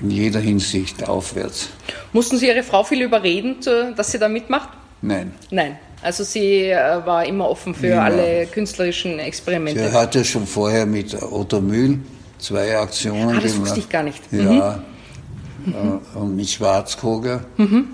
in 0.00 0.10
jeder 0.10 0.40
Hinsicht 0.40 1.06
aufwärts. 1.06 1.68
Mussten 2.14 2.38
Sie 2.38 2.46
Ihre 2.46 2.62
Frau 2.62 2.82
viel 2.82 3.02
überreden, 3.02 3.56
dass 3.94 4.10
sie 4.10 4.18
da 4.18 4.28
mitmacht? 4.28 4.70
Nein. 5.02 5.32
Nein. 5.50 5.76
Also 6.06 6.22
sie 6.22 6.70
äh, 6.70 7.04
war 7.04 7.26
immer 7.26 7.50
offen 7.50 7.74
für 7.74 7.88
immer. 7.88 8.02
alle 8.02 8.46
künstlerischen 8.46 9.18
Experimente. 9.18 9.88
Sie 9.88 9.92
hatte 9.92 10.24
schon 10.24 10.46
vorher 10.46 10.86
mit 10.86 11.20
Otto 11.20 11.60
Mühl 11.60 11.98
zwei 12.38 12.78
Aktionen 12.78 13.30
ah, 13.30 13.40
das 13.40 13.54
gemacht. 13.54 13.60
wusste 13.62 13.80
ich 13.80 13.88
gar 13.88 14.04
nicht. 14.04 14.22
Ja. 14.30 14.84
Mhm. 15.64 15.74
Äh, 15.74 16.18
und 16.18 16.36
mit 16.36 16.48
Schwarzkoger. 16.48 17.44
Mhm. 17.56 17.88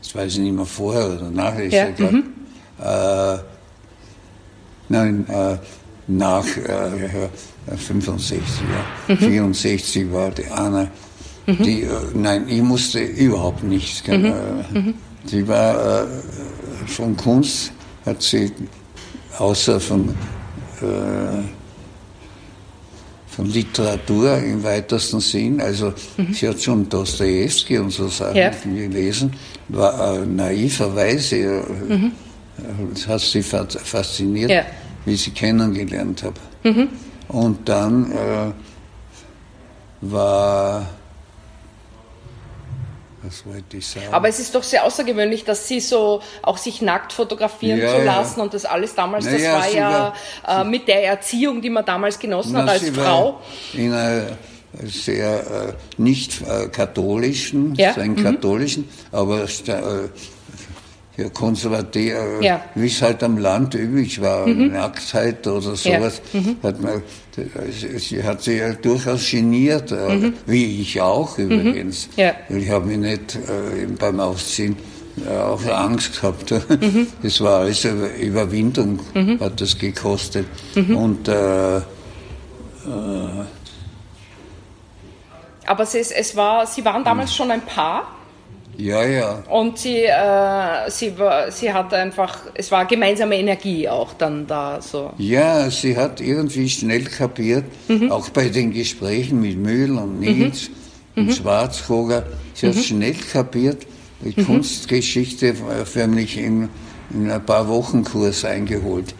Das 0.00 0.14
weiß 0.14 0.34
ich 0.34 0.38
nicht 0.38 0.54
mehr 0.54 0.64
vorher 0.64 1.06
oder 1.06 1.28
nachher. 1.28 1.66
Ja. 1.66 1.88
ja 1.88 2.10
mhm. 2.12 2.24
äh, 2.80 3.38
nein, 4.88 5.26
äh, 5.28 5.56
nach 6.06 6.46
äh, 6.46 7.76
65, 7.76 8.38
ja. 9.08 9.16
64 9.16 10.04
mhm. 10.04 10.12
war 10.12 10.30
die 10.30 10.46
Anna. 10.46 10.86
Mhm. 11.48 11.62
Die, 11.64 11.82
äh, 11.82 11.88
nein, 12.14 12.44
ich 12.46 12.62
musste 12.62 13.00
überhaupt 13.00 13.64
nichts. 13.64 14.06
Mhm. 14.06 14.24
Äh, 14.24 14.32
sie 15.24 15.48
war 15.48 16.02
äh, 16.02 16.06
von 16.86 17.16
Kunst, 17.16 17.72
hat 18.04 18.22
sie 18.22 18.52
außer 19.38 19.80
von, 19.80 20.10
äh, 20.80 21.42
von 23.28 23.46
Literatur 23.46 24.38
im 24.38 24.62
weitesten 24.62 25.20
Sinn, 25.20 25.60
also 25.60 25.92
mhm. 26.16 26.32
sie 26.32 26.48
hat 26.48 26.60
schon 26.60 26.88
Dostoevsky 26.88 27.78
und 27.78 27.90
so 27.90 28.08
Sachen 28.08 28.36
ja. 28.36 28.50
gelesen, 28.64 29.32
war 29.68 30.18
äh, 30.18 30.26
naiverweise, 30.26 31.36
äh, 31.36 31.62
mhm. 31.88 32.12
hat 33.08 33.20
sie 33.20 33.42
fasziniert, 33.42 34.50
ja. 34.50 34.62
wie 35.04 35.16
sie 35.16 35.30
kennengelernt 35.30 36.22
habe. 36.22 36.40
Mhm. 36.62 36.88
Und 37.28 37.68
dann 37.68 38.12
äh, 38.12 38.52
war 40.00 40.86
was 43.24 43.46
wollte 43.46 43.76
ich 43.76 43.86
sagen? 43.86 44.12
Aber 44.12 44.28
es 44.28 44.38
ist 44.38 44.54
doch 44.54 44.62
sehr 44.62 44.84
außergewöhnlich, 44.84 45.44
dass 45.44 45.66
Sie 45.66 45.80
so 45.80 46.20
auch 46.42 46.58
sich 46.58 46.82
nackt 46.82 47.12
fotografieren 47.12 47.78
ja, 47.80 47.88
zu 47.88 48.02
lassen 48.02 48.38
ja. 48.38 48.44
und 48.44 48.54
das 48.54 48.64
alles 48.64 48.94
damals, 48.94 49.24
das 49.24 49.40
ja, 49.40 49.54
war 49.54 49.68
ja 49.68 50.14
war, 50.42 50.60
äh, 50.62 50.64
mit 50.64 50.88
der 50.88 51.04
Erziehung, 51.04 51.62
die 51.62 51.70
man 51.70 51.84
damals 51.84 52.18
genossen 52.18 52.52
na, 52.52 52.62
hat 52.62 52.68
als 52.70 52.90
Frau. 52.90 53.40
in 53.72 53.92
einer 53.92 54.36
sehr 54.82 55.40
äh, 55.68 56.02
nicht 56.02 56.42
äh, 56.42 56.68
katholischen, 56.68 57.74
ja? 57.74 57.92
streng 57.92 58.12
mhm. 58.12 58.22
katholischen, 58.22 58.88
aber 59.12 59.46
ja, 61.16 61.28
konservativ, 61.28 62.12
ja. 62.40 62.60
wie 62.74 62.86
es 62.86 63.00
halt 63.00 63.22
am 63.22 63.38
Land 63.38 63.74
üblich 63.74 64.20
war, 64.20 64.46
mhm. 64.46 64.72
Nacktheit 64.72 65.46
oder 65.46 65.76
sowas, 65.76 66.20
ja. 66.32 66.40
mhm. 66.40 66.56
hat 66.62 66.80
man, 66.80 67.02
sie 67.98 68.22
hat 68.22 68.42
sich 68.42 68.58
ja 68.58 68.72
durchaus 68.72 69.30
geniert, 69.30 69.92
äh, 69.92 70.16
mhm. 70.16 70.34
wie 70.46 70.80
ich 70.80 71.00
auch 71.00 71.38
mhm. 71.38 71.50
übrigens. 71.50 72.08
Ja. 72.16 72.32
Ich 72.48 72.68
habe 72.68 72.86
mich 72.86 72.98
nicht 72.98 73.36
äh, 73.36 73.86
beim 73.98 74.20
Ausziehen 74.20 74.76
äh, 75.24 75.36
auch 75.36 75.64
Angst 75.66 76.20
gehabt. 76.20 76.50
Mhm. 76.50 77.06
Das 77.22 77.40
war 77.40 77.60
alles 77.60 77.84
Überwindung, 77.84 79.00
mhm. 79.14 79.38
hat 79.40 79.60
das 79.60 79.78
gekostet. 79.78 80.46
Und 80.74 81.28
äh, 81.28 81.76
äh, 81.76 81.80
aber 85.66 85.82
es, 85.84 85.94
es 85.94 86.36
war, 86.36 86.66
Sie 86.66 86.84
waren 86.84 87.04
damals 87.04 87.34
schon 87.34 87.50
ein 87.50 87.62
Paar? 87.62 88.08
Ja, 88.76 89.04
ja. 89.04 89.42
Und 89.48 89.78
sie, 89.78 90.04
äh, 90.04 90.90
sie, 90.90 91.16
war, 91.18 91.50
sie 91.50 91.72
hat 91.72 91.92
einfach, 91.94 92.38
es 92.54 92.70
war 92.70 92.84
gemeinsame 92.86 93.38
Energie 93.38 93.88
auch 93.88 94.12
dann 94.14 94.46
da. 94.46 94.80
So. 94.80 95.12
Ja, 95.18 95.70
sie 95.70 95.96
hat 95.96 96.20
irgendwie 96.20 96.68
schnell 96.68 97.04
kapiert, 97.04 97.64
mhm. 97.88 98.10
auch 98.10 98.28
bei 98.30 98.48
den 98.48 98.72
Gesprächen 98.72 99.40
mit 99.40 99.56
Mühl 99.56 99.96
und 99.96 100.14
mhm. 100.14 100.20
Nils 100.20 100.70
mhm. 101.14 101.28
und 101.28 101.34
Schwarzkoger, 101.34 102.24
sie 102.54 102.68
hat 102.68 102.74
mhm. 102.76 102.80
schnell 102.80 103.14
kapiert, 103.14 103.86
die 104.20 104.40
mhm. 104.40 104.46
Kunstgeschichte 104.46 105.54
förmlich 105.84 106.38
in, 106.38 106.68
in 107.12 107.30
ein 107.30 107.44
paar 107.44 107.68
Wochen 107.68 108.04
Kurs 108.04 108.44
eingeholt. 108.44 109.14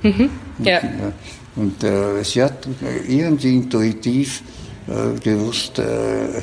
Ja. 0.62 0.80
Und, 0.80 1.12
und 1.56 1.84
äh, 1.84 2.22
sie 2.24 2.42
hat 2.42 2.66
irgendwie 3.08 3.56
intuitiv 3.56 4.42
äh, 4.86 5.18
gewusst, 5.18 5.78
äh, 5.78 6.42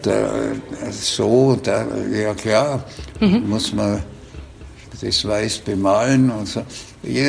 Da, 0.00 0.54
so, 0.92 1.58
da, 1.62 1.86
ja 2.10 2.32
klar, 2.32 2.82
mhm. 3.20 3.50
muss 3.50 3.70
man 3.70 4.02
das 4.98 5.28
weiß 5.28 5.58
bemalen 5.58 6.30
und 6.30 6.48
so. 6.48 6.62
Ich, 7.02 7.20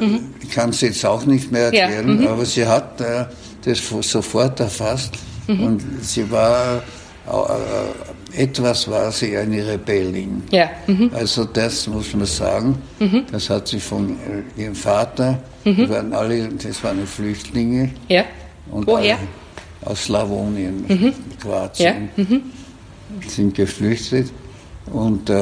mhm. 0.00 0.34
ich 0.42 0.50
kann 0.50 0.70
es 0.70 0.80
jetzt 0.80 1.06
auch 1.06 1.24
nicht 1.26 1.52
mehr 1.52 1.66
erklären, 1.66 2.08
ja. 2.08 2.14
mhm. 2.14 2.26
aber 2.26 2.44
sie 2.44 2.66
hat 2.66 3.00
äh, 3.00 3.26
das 3.64 3.80
sofort 4.00 4.58
erfasst 4.58 5.12
mhm. 5.46 5.62
und 5.62 5.82
sie 6.02 6.28
war 6.28 6.82
äh, 7.28 8.42
etwas 8.42 8.90
war 8.90 9.12
sie 9.12 9.36
eine 9.36 9.64
Rebellin. 9.64 10.42
Ja. 10.50 10.68
Mhm. 10.88 11.12
Also 11.14 11.44
das 11.44 11.86
muss 11.86 12.12
man 12.14 12.26
sagen. 12.26 12.82
Mhm. 12.98 13.26
Das 13.30 13.48
hat 13.48 13.68
sie 13.68 13.78
von 13.78 14.16
äh, 14.56 14.60
ihrem 14.60 14.74
Vater, 14.74 15.38
mhm. 15.64 15.76
die 15.76 15.88
waren 15.88 16.12
alle, 16.12 16.48
das 16.48 16.82
waren 16.82 17.06
Flüchtlinge. 17.06 17.92
Ja. 18.08 18.24
Und 18.72 18.88
Woher? 18.88 19.18
Aus 19.84 20.04
Slawonien, 20.04 20.84
mhm. 20.86 21.14
Kroatien. 21.40 22.10
Ja. 22.16 22.24
Mhm. 22.24 22.42
Sind 23.28 23.54
geflüchtet. 23.54 24.30
Und 24.92 25.30
äh, 25.30 25.34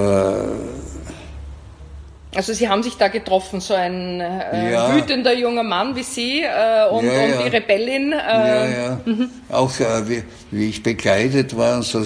also 2.35 2.53
Sie 2.53 2.69
haben 2.69 2.83
sich 2.83 2.95
da 2.97 3.09
getroffen, 3.09 3.61
so 3.61 3.75
ein 3.75 4.21
äh, 4.21 4.73
ja. 4.73 4.95
wütender 4.95 5.33
junger 5.35 5.63
Mann 5.63 5.95
wie 5.95 6.03
Sie 6.03 6.43
äh, 6.43 6.89
und, 6.91 7.07
ja, 7.07 7.13
ja. 7.13 7.37
und, 7.37 7.45
die 7.45 7.49
Rebellin. 7.49 8.13
Äh, 8.13 8.17
ja, 8.17 8.67
ja. 8.67 9.01
Mhm. 9.05 9.31
Auch 9.51 9.79
äh, 9.79 10.09
wie, 10.09 10.23
wie, 10.51 10.69
ich 10.71 10.83
bekleidet 10.83 11.57
war, 11.57 11.83
so, 11.83 12.05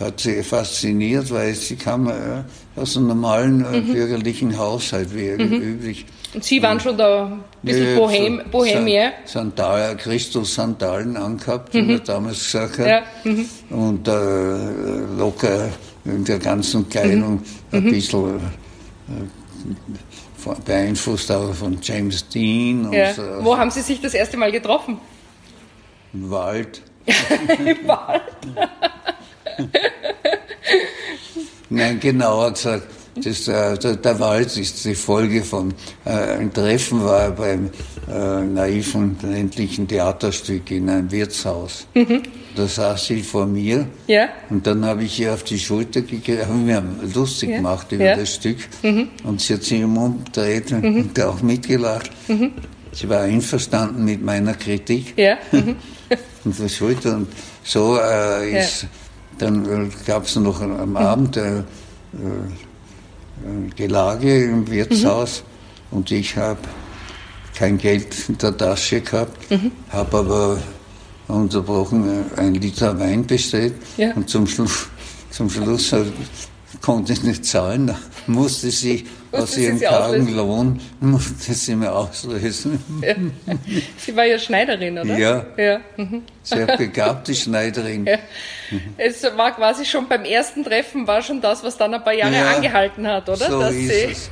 hat 0.00 0.20
sie 0.20 0.42
fasziniert, 0.42 1.32
weil 1.32 1.54
sie 1.54 1.76
kam 1.76 2.08
äh, 2.08 2.12
aus 2.76 2.96
einem 2.96 3.08
normalen 3.08 3.64
äh, 3.64 3.80
mhm. 3.80 3.92
bürgerlichen 3.92 4.58
Haushalt, 4.58 5.14
wie 5.14 5.30
mhm. 5.30 5.60
üblich. 5.60 6.06
Und 6.34 6.42
Sie 6.42 6.60
waren 6.62 6.80
schon 6.80 6.98
da 6.98 7.26
ein 7.26 7.44
bisschen 7.62 7.96
Bohem, 7.96 8.42
Bohemier? 8.50 9.12
Sandal, 9.24 9.96
Christus-Sandalen 9.96 11.16
angehabt, 11.16 11.72
mhm. 11.72 11.78
wie 11.78 11.92
man 11.92 12.04
damals 12.04 12.44
gesagt 12.44 12.78
hat. 12.80 12.86
Ja. 12.86 13.02
Mhm. 13.22 13.48
Und 13.70 14.08
äh, 14.08 15.16
locker 15.16 15.68
in 16.04 16.24
der 16.24 16.38
ganzen 16.38 16.88
Kleidung 16.88 17.34
mhm. 17.34 17.42
ein 17.70 17.84
mhm. 17.84 17.90
bisschen 17.90 18.40
äh, 19.08 20.50
beeinflusst 20.64 21.30
auch 21.30 21.54
von 21.54 21.78
James 21.80 22.28
Dean. 22.28 22.92
Ja. 22.92 23.14
So. 23.14 23.22
Wo 23.40 23.56
haben 23.56 23.70
Sie 23.70 23.80
sich 23.80 24.00
das 24.00 24.14
erste 24.14 24.36
Mal 24.36 24.50
getroffen? 24.50 24.98
Im 26.12 26.30
Wald. 26.30 26.82
Im 27.06 27.88
Wald? 27.88 28.22
Nein, 31.70 31.98
genauer 32.00 32.52
gesagt, 32.52 32.86
das, 33.22 33.44
der, 33.44 33.76
der, 33.76 34.20
Wald 34.20 34.56
ist 34.56 34.84
die 34.84 34.94
Folge 34.94 35.44
von 35.44 35.72
äh, 36.04 36.10
ein 36.10 36.52
Treffen 36.52 37.04
war 37.04 37.30
beim 37.30 37.70
äh, 38.08 38.42
naiven 38.42 39.16
ländlichen 39.22 39.86
Theaterstück 39.86 40.70
in 40.72 40.88
einem 40.90 41.10
Wirtshaus. 41.10 41.86
Mhm. 41.94 42.22
Da 42.56 42.66
saß 42.66 43.06
sie 43.06 43.22
vor 43.22 43.46
mir 43.46 43.86
ja. 44.06 44.28
und 44.50 44.66
dann 44.66 44.84
habe 44.84 45.04
ich 45.04 45.18
ihr 45.20 45.32
auf 45.32 45.44
die 45.44 45.58
Schulter 45.58 46.02
gegeben, 46.02 46.46
haben 46.46 46.66
wir 46.66 46.82
lustig 47.14 47.50
ja. 47.50 47.56
gemacht 47.56 47.90
über 47.92 48.04
ja. 48.04 48.16
das 48.16 48.34
Stück 48.34 48.58
mhm. 48.82 49.08
und 49.22 49.40
sie 49.40 49.54
hat 49.54 49.62
sich 49.62 49.82
umgedreht 49.82 50.70
mhm. 50.70 50.96
und 50.96 51.20
auch 51.20 51.40
mitgelacht. 51.42 52.10
Mhm. 52.28 52.52
Sie 52.92 53.08
war 53.08 53.22
einverstanden 53.22 54.04
mit 54.04 54.22
meiner 54.22 54.54
Kritik 54.54 55.14
ja. 55.16 55.36
Mhm. 55.52 55.76
und 56.44 56.70
Schulter 56.70 57.16
und 57.16 57.28
so 57.64 57.98
äh, 57.98 58.60
ist 58.60 58.86
dann 59.38 59.90
gab 60.06 60.24
es 60.24 60.36
noch 60.36 60.60
am 60.60 60.90
mhm. 60.90 60.96
Abend 60.96 61.36
äh, 61.36 61.58
äh, 61.58 61.62
Gelage 63.76 64.44
im 64.44 64.70
Wirtshaus 64.70 65.42
mhm. 65.90 65.98
und 65.98 66.10
ich 66.10 66.36
habe 66.36 66.60
kein 67.54 67.78
Geld 67.78 68.28
in 68.28 68.38
der 68.38 68.56
Tasche 68.56 69.00
gehabt, 69.00 69.50
mhm. 69.50 69.70
habe 69.90 70.18
aber 70.18 70.58
unterbrochen 71.28 72.26
äh, 72.36 72.40
ein 72.40 72.54
Liter 72.54 72.98
Wein 72.98 73.26
bestellt 73.26 73.74
ja. 73.96 74.12
und 74.14 74.28
zum 74.28 74.46
Schluss, 74.46 74.86
zum 75.30 75.50
Schluss 75.50 75.94
konnte 76.80 77.12
nicht 77.26 77.44
zahlen, 77.44 77.94
musste 78.26 78.70
sie 78.70 79.06
aus 79.34 79.56
ihrem 79.56 79.80
kargen 79.80 80.34
Lohn, 80.34 80.80
musste 81.00 81.52
sie 81.54 81.74
mir 81.74 81.92
auslösen. 81.92 82.82
Ja. 83.02 83.14
Sie 83.96 84.16
war 84.16 84.24
ja 84.24 84.38
Schneiderin, 84.38 84.98
oder? 84.98 85.18
Ja, 85.18 85.44
ja. 85.56 85.80
Mhm. 85.96 86.22
sehr 86.42 86.76
begabte 86.76 87.34
Schneiderin. 87.34 88.06
Ja. 88.06 88.18
Es 88.96 89.22
war 89.36 89.54
quasi 89.54 89.84
schon 89.84 90.08
beim 90.08 90.24
ersten 90.24 90.64
Treffen, 90.64 91.06
war 91.06 91.22
schon 91.22 91.40
das, 91.40 91.62
was 91.62 91.76
dann 91.76 91.94
ein 91.94 92.02
paar 92.04 92.14
Jahre 92.14 92.34
ja, 92.34 92.54
angehalten 92.54 93.06
hat, 93.06 93.28
oder? 93.28 93.50
So 93.50 93.60
Dass 93.60 93.72
ist 93.74 93.90
es. 93.90 94.30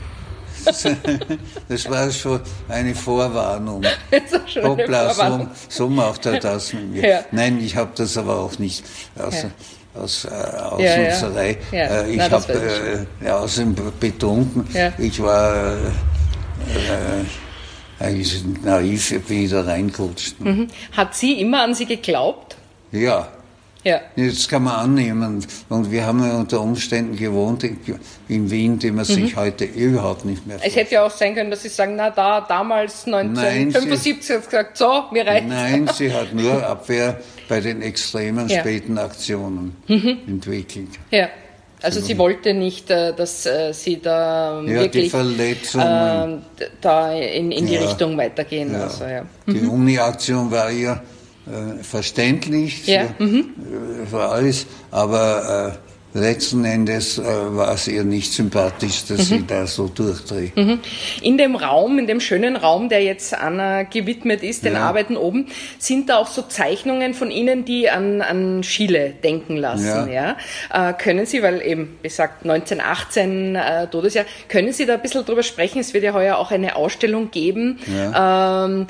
Das 1.68 1.90
war 1.90 2.10
schon 2.10 2.40
eine 2.68 2.94
Vorwarnung. 2.94 3.82
Schon 4.46 4.62
Hoppla, 4.62 5.06
eine 5.06 5.14
Vorwarnung. 5.14 5.50
So, 5.68 5.84
so, 5.84 5.88
macht 5.88 6.26
er 6.26 6.38
das 6.38 6.72
mit 6.72 6.92
mir. 6.92 7.08
Ja. 7.08 7.24
Nein, 7.32 7.58
ich 7.60 7.74
habe 7.74 7.90
das 7.96 8.16
aber 8.16 8.38
auch 8.38 8.58
nicht. 8.58 8.84
Also, 9.16 9.50
aus, 9.94 10.24
äh, 10.24 10.28
aus 10.28 10.80
ja, 10.80 10.96
Nutzerei. 10.96 11.58
Ja. 11.70 11.78
Ja. 11.78 12.02
Äh, 12.02 12.14
ich 12.14 12.20
habe 12.20 13.06
äh, 13.24 13.30
außerdem 13.30 13.76
betrunken. 13.98 14.66
Ich 14.98 15.22
war 15.22 15.54
äh, 15.54 15.76
äh, 16.74 18.04
eigentlich 18.04 18.42
naiv, 18.62 19.22
bin 19.26 19.44
ich 19.44 19.50
da 19.50 19.62
reingerutscht. 19.62 20.40
Mhm. 20.40 20.68
Hat 20.92 21.14
sie 21.14 21.40
immer 21.40 21.62
an 21.62 21.74
Sie 21.74 21.86
geglaubt? 21.86 22.56
Ja. 22.90 23.28
Ja. 23.84 24.00
Das 24.16 24.48
kann 24.48 24.62
man 24.62 24.74
annehmen. 24.76 25.44
Und 25.68 25.90
wir 25.90 26.06
haben 26.06 26.24
ja 26.24 26.36
unter 26.36 26.60
Umständen 26.60 27.16
gewohnt 27.16 27.64
in 28.28 28.50
Wien, 28.50 28.78
die 28.78 28.92
man 28.92 29.04
sich 29.04 29.34
mhm. 29.34 29.40
heute 29.40 29.64
überhaupt 29.64 30.24
nicht 30.24 30.46
mehr 30.46 30.58
vorstellt. 30.58 30.76
Es 30.76 30.84
hätte 30.84 30.94
ja 30.94 31.04
auch 31.04 31.10
sein 31.10 31.34
können, 31.34 31.50
dass 31.50 31.62
Sie 31.62 31.68
sagen, 31.68 31.96
na 31.96 32.10
da, 32.10 32.40
damals 32.42 33.06
1975 33.06 34.36
hat 34.36 34.44
gesagt, 34.44 34.78
so, 34.78 35.04
mir 35.10 35.26
reicht 35.26 35.48
Nein, 35.48 35.90
sie 35.92 36.12
hat 36.14 36.32
nur 36.32 36.64
Abwehr 36.64 37.20
bei 37.52 37.60
den 37.60 37.82
extremen 37.82 38.48
ja. 38.48 38.60
späten 38.60 38.96
Aktionen 38.96 39.76
mhm. 39.86 40.20
entwickelt. 40.26 40.88
Ja. 41.10 41.28
Also 41.82 42.00
sie 42.00 42.16
wollte 42.16 42.54
nicht, 42.54 42.90
äh, 42.90 43.12
dass 43.14 43.44
äh, 43.44 43.74
sie 43.74 44.00
da 44.00 44.62
ja, 44.62 44.80
wirklich 44.80 45.12
äh, 45.12 46.38
da 46.80 47.12
in, 47.12 47.52
in 47.52 47.66
die 47.66 47.74
ja. 47.74 47.82
Richtung 47.82 48.16
weitergehen. 48.16 48.72
Ja. 48.72 48.84
Also, 48.84 49.04
ja. 49.04 49.26
Die 49.46 49.60
mhm. 49.60 49.68
Uni-Aktion 49.68 50.50
war 50.50 50.70
ja 50.70 51.02
äh, 51.46 51.82
verständlich 51.82 52.86
ja. 52.86 53.08
für, 53.18 53.22
mhm. 53.22 53.44
für, 54.08 54.20
alles, 54.20 54.66
aber 54.90 55.74
äh, 55.74 55.91
letzten 56.14 56.64
Endes 56.64 57.18
äh, 57.18 57.22
war 57.24 57.72
es 57.72 57.88
ihr 57.88 58.04
nicht 58.04 58.32
sympathisch, 58.32 59.04
dass 59.06 59.18
mhm. 59.18 59.22
sie 59.22 59.46
da 59.46 59.66
so 59.66 59.88
durchdreht. 59.88 60.56
Mhm. 60.56 60.80
In 61.22 61.38
dem 61.38 61.56
Raum, 61.56 61.98
in 61.98 62.06
dem 62.06 62.20
schönen 62.20 62.56
Raum, 62.56 62.88
der 62.88 63.02
jetzt 63.02 63.34
Anna 63.34 63.84
gewidmet 63.84 64.42
ist, 64.42 64.64
den 64.64 64.74
ja. 64.74 64.80
Arbeiten 64.80 65.16
oben, 65.16 65.46
sind 65.78 66.10
da 66.10 66.18
auch 66.18 66.26
so 66.26 66.42
Zeichnungen 66.42 67.14
von 67.14 67.30
Ihnen, 67.30 67.64
die 67.64 67.88
an, 67.88 68.20
an 68.20 68.62
Chile 68.62 69.14
denken 69.22 69.56
lassen. 69.56 70.12
Ja. 70.12 70.36
ja? 70.70 70.90
Äh, 70.90 70.92
können 70.94 71.24
Sie, 71.24 71.42
weil 71.42 71.62
eben, 71.62 71.96
wie 72.02 72.08
gesagt, 72.08 72.44
1918 72.44 73.56
äh, 73.56 73.86
Todesjahr, 73.86 74.26
können 74.48 74.72
Sie 74.72 74.84
da 74.84 74.94
ein 74.94 75.02
bisschen 75.02 75.24
drüber 75.24 75.42
sprechen? 75.42 75.78
Es 75.78 75.94
wird 75.94 76.04
ja 76.04 76.12
heuer 76.12 76.36
auch 76.36 76.50
eine 76.50 76.76
Ausstellung 76.76 77.30
geben. 77.30 77.78
Ja. 77.86 78.66
Ähm, 78.66 78.86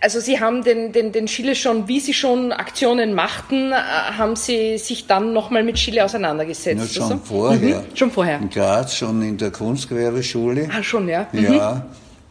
also 0.00 0.18
Sie 0.20 0.40
haben 0.40 0.64
den, 0.64 0.92
den, 0.92 1.12
den 1.12 1.26
Chile 1.26 1.54
schon, 1.54 1.88
wie 1.88 2.00
Sie 2.00 2.14
schon 2.14 2.52
Aktionen 2.52 3.12
machten, 3.12 3.72
äh, 3.72 3.74
haben 3.74 4.36
Sie 4.36 4.78
sich 4.78 5.06
dann 5.06 5.34
nochmal 5.34 5.62
mit 5.62 5.76
Chile 5.76 6.04
auseinandergesetzt? 6.04 6.53
Auseinandergesetzt? 6.54 6.96
Ja, 6.96 7.02
schon 7.02 7.08
so? 7.08 7.24
vorher. 7.24 7.78
Mhm. 7.80 7.96
Schon 7.96 8.10
vorher. 8.10 8.38
In 8.40 8.50
Graz, 8.50 8.96
schon 8.96 9.22
in 9.22 9.36
der 9.36 9.50
Kunstgewerbeschule. 9.50 10.68
Ah, 10.76 10.82
schon, 10.82 11.08
ja. 11.08 11.26
Mhm. 11.32 11.44
Ja. 11.44 11.86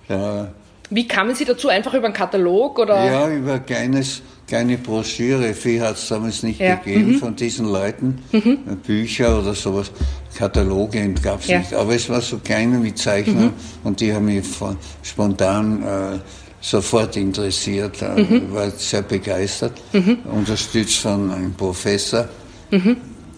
ja. 0.09 0.47
Wie 0.89 1.07
kamen 1.07 1.33
Sie 1.33 1.45
dazu? 1.45 1.69
Einfach 1.69 1.93
über 1.93 2.05
einen 2.05 2.13
Katalog? 2.13 2.79
Oder? 2.79 3.05
Ja, 3.05 3.29
über 3.29 3.53
ein 3.53 3.65
kleines, 3.65 4.21
kleine 4.47 4.77
Broschüre. 4.77 5.53
Viel 5.53 5.81
hat 5.81 5.95
es 5.95 6.07
damals 6.07 6.43
nicht 6.43 6.59
ja. 6.59 6.75
gegeben 6.75 7.13
mhm. 7.13 7.19
von 7.19 7.35
diesen 7.35 7.65
Leuten. 7.67 8.19
Mhm. 8.31 8.59
Bücher 8.85 9.39
oder 9.39 9.55
sowas. 9.55 9.91
Kataloge 10.37 11.13
gab 11.21 11.41
es 11.41 11.47
ja. 11.47 11.59
nicht. 11.59 11.73
Aber 11.73 11.95
es 11.95 12.09
war 12.09 12.21
so 12.21 12.39
kleine 12.39 12.77
mit 12.77 12.97
Zeichnern 12.97 13.45
mhm. 13.45 13.53
und 13.83 13.99
die 13.99 14.13
haben 14.13 14.25
mich 14.25 14.45
von, 14.45 14.77
spontan 15.01 15.83
äh, 15.83 16.19
sofort 16.59 17.17
interessiert, 17.17 18.01
äh, 18.01 18.21
mhm. 18.21 18.53
war 18.53 18.69
sehr 18.71 19.01
begeistert. 19.01 19.73
Mhm. 19.93 20.19
Unterstützt 20.31 20.97
von 20.97 21.31
einem 21.31 21.53
Professor. 21.53 22.27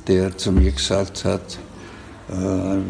Der 0.08 0.38
zu 0.38 0.52
mir 0.52 0.72
gesagt 0.72 1.26
hat, 1.26 1.58
äh, 2.30 2.34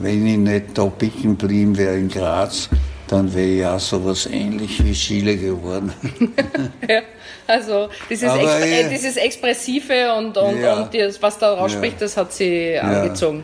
wenn 0.02 0.28
ich 0.28 0.38
nicht 0.38 0.78
da 0.78 0.86
picken 0.86 1.38
geblieben 1.38 1.78
wäre 1.78 1.98
in 1.98 2.10
Graz, 2.10 2.70
dann 3.08 3.34
wäre 3.34 3.48
ich 3.48 3.66
auch 3.66 3.80
so 3.80 4.04
was 4.04 4.26
ähnlich 4.26 4.84
wie 4.84 4.94
Chile 4.94 5.38
geworden. 5.38 5.94
ja, 6.90 7.02
also 7.48 7.90
dieses, 8.10 8.34
Exp 8.34 8.64
äh, 8.64 8.90
dieses 8.90 9.18
Expressive 9.18 10.14
und, 10.18 10.38
und, 10.38 10.60
ja, 10.60 10.82
und 10.82 10.94
das, 10.94 11.22
was 11.22 11.38
da 11.38 11.54
rausspricht, 11.54 11.96
ja, 11.96 12.00
das 12.00 12.18
hat 12.18 12.34
sie 12.34 12.74
ja. 12.74 12.82
angezogen. 12.82 13.44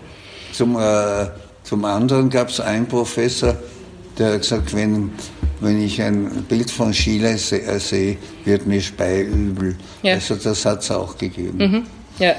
Zum, 0.54 0.78
äh, 0.78 1.28
zum 1.64 1.86
anderen 1.86 2.30
gab 2.30 2.50
es 2.50 2.60
einen 2.60 2.88
Professor, 2.88 3.56
der 4.18 4.34
hat 4.34 4.42
gesagt, 4.42 4.76
wenn, 4.76 5.12
wenn 5.60 5.82
ich 5.82 6.02
ein 6.02 6.46
Bild 6.50 6.72
von 6.72 6.92
Chile 6.92 7.38
sehe, 7.38 7.62
äh, 7.62 7.80
seh, 7.80 8.18
wird 8.46 8.66
mir 8.66 8.82
speiübel. 8.82 9.76
Also 10.04 10.36
das 10.36 10.66
hat 10.66 10.82
es 10.82 10.92
auch 10.92 11.18
gegeben. 11.18 11.58
Mhm. 11.58 11.84
Ja. 12.20 12.36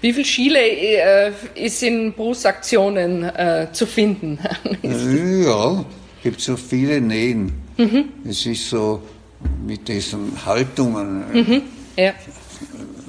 Wie 0.00 0.12
viel 0.12 0.24
Chile 0.24 0.60
äh, 0.60 1.32
ist 1.54 1.82
in 1.82 2.12
Bruce-Aktionen 2.12 3.24
äh, 3.24 3.68
zu 3.72 3.86
finden? 3.86 4.38
ja, 4.82 5.84
gibt 6.22 6.40
so 6.40 6.56
viele 6.56 7.00
Nähen. 7.00 7.52
Mhm. 7.76 8.04
Es 8.28 8.46
ist 8.46 8.70
so 8.70 9.02
mit 9.66 9.88
diesen 9.88 10.32
Haltungen 10.44 11.24
äh, 11.32 11.36
mhm. 11.36 11.62
ja. 11.96 12.12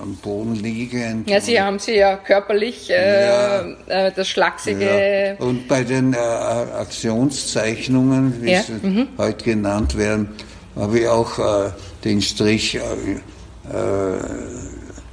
am 0.01 0.15
Boden 0.17 0.55
liegend. 0.55 1.29
Ja, 1.29 1.39
Sie 1.39 1.59
haben 1.59 1.79
sie 1.79 1.95
ja 1.95 2.17
körperlich 2.17 2.89
äh, 2.89 3.25
ja. 3.25 3.65
Äh, 3.87 4.11
das 4.11 4.27
schlachsige. 4.27 5.37
Ja. 5.39 5.45
Und 5.45 5.67
bei 5.67 5.83
den 5.83 6.13
äh, 6.13 6.17
Aktionszeichnungen, 6.17 8.41
wie 8.41 8.55
sie 8.55 8.73
mhm. 8.81 9.07
heute 9.17 9.45
genannt 9.45 9.97
werden, 9.97 10.29
habe 10.75 10.99
ich 10.99 11.07
auch 11.07 11.71
den 12.03 12.21
Strich 12.21 12.77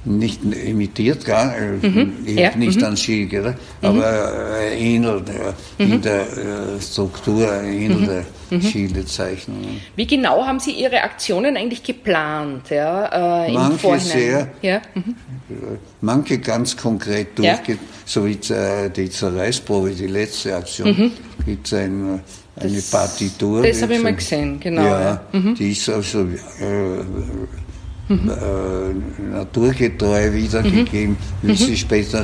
nicht 0.05 0.43
imitiert, 0.43 1.23
gar, 1.25 1.55
äh, 1.55 1.87
mhm. 1.87 2.13
ja. 2.25 2.55
nicht 2.55 2.79
mhm. 2.79 2.87
an 2.87 2.97
Ski, 2.97 3.29
aber 3.81 4.59
äh, 4.59 4.77
ähnelt 4.77 5.29
äh, 5.29 5.83
mhm. 5.83 5.93
in 5.93 6.01
der 6.01 6.21
äh, 6.21 6.81
Struktur, 6.81 7.49
ähnelt 7.63 8.01
mhm. 8.01 8.05
der 8.07 8.25
mhm. 8.49 8.61
Schielezeichnungen. 8.61 9.81
Wie 9.95 10.05
genau 10.05 10.45
haben 10.45 10.59
Sie 10.59 10.71
Ihre 10.71 11.01
Aktionen 11.03 11.55
eigentlich 11.55 11.83
geplant? 11.83 12.69
Ja, 12.69 13.45
äh, 13.45 13.51
manche 13.53 13.79
Vorhinein? 13.79 14.07
sehr, 14.07 14.47
ja. 14.61 14.81
Mhm. 14.93 15.15
manche 16.01 16.37
ganz 16.39 16.75
konkret 16.75 17.37
durchgeht, 17.37 17.77
ja. 17.77 17.87
so 18.05 18.25
wie 18.25 18.37
äh, 18.53 18.89
die 18.89 19.09
Zerreißprobe, 19.09 19.91
die 19.91 20.07
letzte 20.07 20.55
Aktion, 20.55 21.11
gibt 21.45 21.67
es 21.67 21.73
ein, 21.73 22.19
eine 22.57 22.75
das, 22.75 22.91
Partitur. 22.91 23.63
Das 23.63 23.81
habe 23.81 23.95
ich 23.95 24.03
mal 24.03 24.15
gesehen, 24.15 24.59
genau. 24.59 24.83
Ja, 24.83 25.21
die 25.31 25.71
ist 25.71 25.87
also 25.87 26.23
äh, 26.23 26.25
mhm. 28.13 28.29
äh, 28.29 29.35
naturgetreu 29.35 30.33
wiedergegeben, 30.33 31.17
mhm. 31.41 31.47
wie 31.47 31.55
sie 31.55 31.77
später 31.77 32.23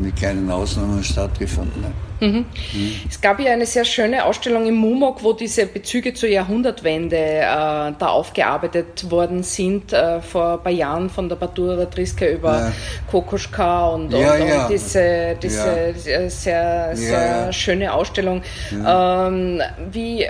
mit 0.00 0.16
kleinen 0.16 0.50
Ausnahmen 0.50 1.02
stattgefunden 1.02 1.84
hat. 1.84 1.92
Mhm. 2.20 2.46
Mhm. 2.72 2.94
Es 3.08 3.20
gab 3.20 3.38
ja 3.40 3.52
eine 3.52 3.66
sehr 3.66 3.84
schöne 3.84 4.24
Ausstellung 4.24 4.66
im 4.66 4.74
MUMOG, 4.74 5.22
wo 5.22 5.32
diese 5.32 5.66
Bezüge 5.66 6.14
zur 6.14 6.28
Jahrhundertwende 6.28 7.16
äh, 7.16 7.42
da 7.42 8.08
aufgearbeitet 8.08 9.10
worden 9.10 9.42
sind, 9.42 9.92
äh, 9.92 10.20
vor 10.20 10.54
ein 10.54 10.62
paar 10.62 10.72
Jahren 10.72 11.10
von 11.10 11.28
der 11.28 11.36
Batura 11.36 11.84
Triske 11.86 12.28
über 12.28 12.58
ja. 12.58 12.72
Kokoschka 13.10 13.88
und, 13.88 14.12
ja, 14.12 14.34
und, 14.34 14.48
ja. 14.48 14.62
und 14.62 14.72
diese, 14.72 15.36
diese 15.40 15.94
sehr, 16.28 16.96
sehr 16.96 17.52
schöne 17.52 17.92
Ausstellung. 17.92 18.42
Ähm, 18.72 19.60
wie 19.92 20.26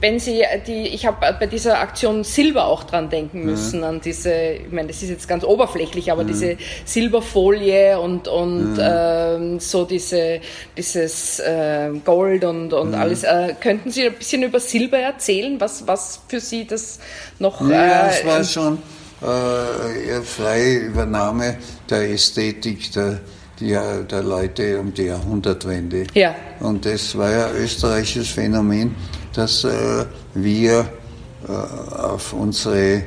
wenn 0.00 0.18
Sie 0.18 0.42
die, 0.66 0.88
ich 0.88 1.06
habe 1.06 1.36
bei 1.38 1.46
dieser 1.46 1.80
Aktion 1.80 2.24
Silber 2.24 2.66
auch 2.66 2.84
dran 2.84 3.10
denken 3.10 3.44
müssen, 3.44 3.80
mhm. 3.80 3.84
an 3.84 4.00
diese, 4.00 4.32
ich 4.32 4.72
meine, 4.72 4.88
das 4.88 5.02
ist 5.02 5.10
jetzt 5.10 5.28
ganz 5.28 5.44
oberflächlich, 5.44 6.10
aber 6.10 6.24
mhm. 6.24 6.28
diese 6.28 6.56
Silberfolie 6.84 7.98
und, 8.00 8.28
und 8.28 8.74
mhm. 8.74 8.78
ähm, 8.80 9.60
so 9.60 9.84
diese, 9.84 10.40
dieses 10.76 11.38
äh, 11.40 11.90
Gold 12.04 12.44
und, 12.44 12.72
und 12.72 12.94
alles. 12.94 13.24
Äh, 13.24 13.54
könnten 13.60 13.90
Sie 13.90 14.06
ein 14.06 14.14
bisschen 14.14 14.42
über 14.42 14.60
Silber 14.60 14.98
erzählen, 14.98 15.60
was, 15.60 15.86
was 15.86 16.20
für 16.28 16.40
Sie 16.40 16.66
das 16.66 16.98
noch. 17.38 17.60
Ja, 17.68 18.06
äh, 18.06 18.10
es 18.10 18.24
war 18.24 18.44
schon 18.44 18.78
äh, 19.20 20.22
freie 20.22 20.78
Übernahme 20.78 21.56
der 21.88 22.10
Ästhetik 22.10 22.92
der 22.92 23.20
die, 23.60 23.78
der 24.10 24.22
Leute 24.22 24.80
um 24.80 24.92
die 24.92 25.04
Jahrhundertwende. 25.04 26.06
Ja. 26.14 26.34
Und 26.60 26.86
das 26.86 27.16
war 27.16 27.30
ja 27.30 27.46
ein 27.48 27.56
österreichisches 27.56 28.30
Phänomen 28.30 28.94
dass 29.32 29.64
äh, 29.64 30.04
wir 30.34 30.86
äh, 31.46 31.52
auf 31.52 32.32
unsere 32.32 32.96
äh, 32.96 33.04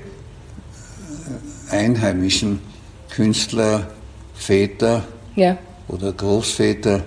einheimischen 1.69 2.59
Künstler, 3.09 3.87
Väter 4.33 5.03
ja. 5.35 5.57
oder 5.87 6.11
Großväter 6.11 7.03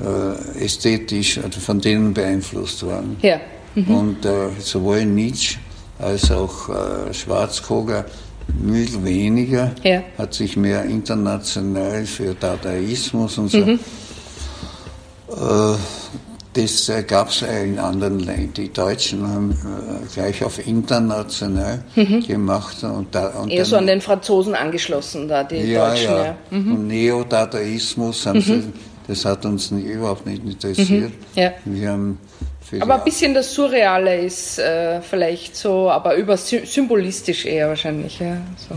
äh, 0.00 0.64
ästhetisch 0.64 1.38
also 1.38 1.60
von 1.60 1.80
denen 1.80 2.12
beeinflusst 2.12 2.86
waren. 2.86 3.16
Ja. 3.22 3.40
Mhm. 3.74 3.94
Und 3.94 4.24
äh, 4.24 4.50
sowohl 4.58 5.04
Nietzsche 5.04 5.58
als 5.98 6.30
auch 6.30 6.68
äh, 6.68 7.12
Schwarzkogler 7.12 8.04
viel 8.64 9.04
weniger, 9.04 9.72
ja. 9.82 10.02
hat 10.16 10.34
sich 10.34 10.56
mehr 10.56 10.84
international 10.84 12.06
für 12.06 12.34
Dadaismus 12.34 13.38
und 13.38 13.50
so. 13.50 13.58
Mhm. 13.58 13.78
Äh, 16.58 16.62
das 16.62 16.88
äh, 16.88 17.02
gab 17.02 17.30
es 17.30 17.42
in 17.42 17.78
anderen 17.78 18.20
Ländern. 18.20 18.52
Die 18.54 18.72
Deutschen 18.72 19.26
haben 19.26 19.52
äh, 19.52 20.14
gleich 20.14 20.42
auf 20.44 20.64
international 20.66 21.82
mhm. 21.94 22.26
gemacht. 22.26 22.82
Und 22.82 23.14
da, 23.14 23.28
und 23.28 23.50
Eher 23.50 23.64
so 23.64 23.76
an 23.76 23.86
den 23.86 24.00
Franzosen 24.00 24.54
angeschlossen, 24.54 25.28
da 25.28 25.44
die 25.44 25.56
ja, 25.56 25.88
Deutschen. 25.88 26.10
Ja. 26.10 26.24
ja. 26.24 26.36
Mhm. 26.50 26.74
Und 26.74 26.86
Neodadaismus 26.88 28.26
haben 28.26 28.38
mhm. 28.38 28.42
sie, 28.42 28.62
das 29.06 29.24
hat 29.24 29.44
uns 29.44 29.70
nicht, 29.70 29.86
überhaupt 29.86 30.26
nicht 30.26 30.44
interessiert. 30.44 31.10
Mhm. 31.10 31.12
Ja. 31.34 31.52
Wir 31.64 31.90
haben 31.90 32.18
aber 32.80 32.96
ein 32.96 33.04
bisschen 33.04 33.32
das 33.32 33.54
Surreale 33.54 34.20
ist 34.20 34.58
äh, 34.58 35.00
vielleicht 35.00 35.56
so, 35.56 35.90
aber 35.90 36.16
über 36.16 36.36
symbolistisch 36.36 37.46
eher 37.46 37.68
wahrscheinlich. 37.68 38.18
Ja, 38.18 38.36
so. 38.56 38.74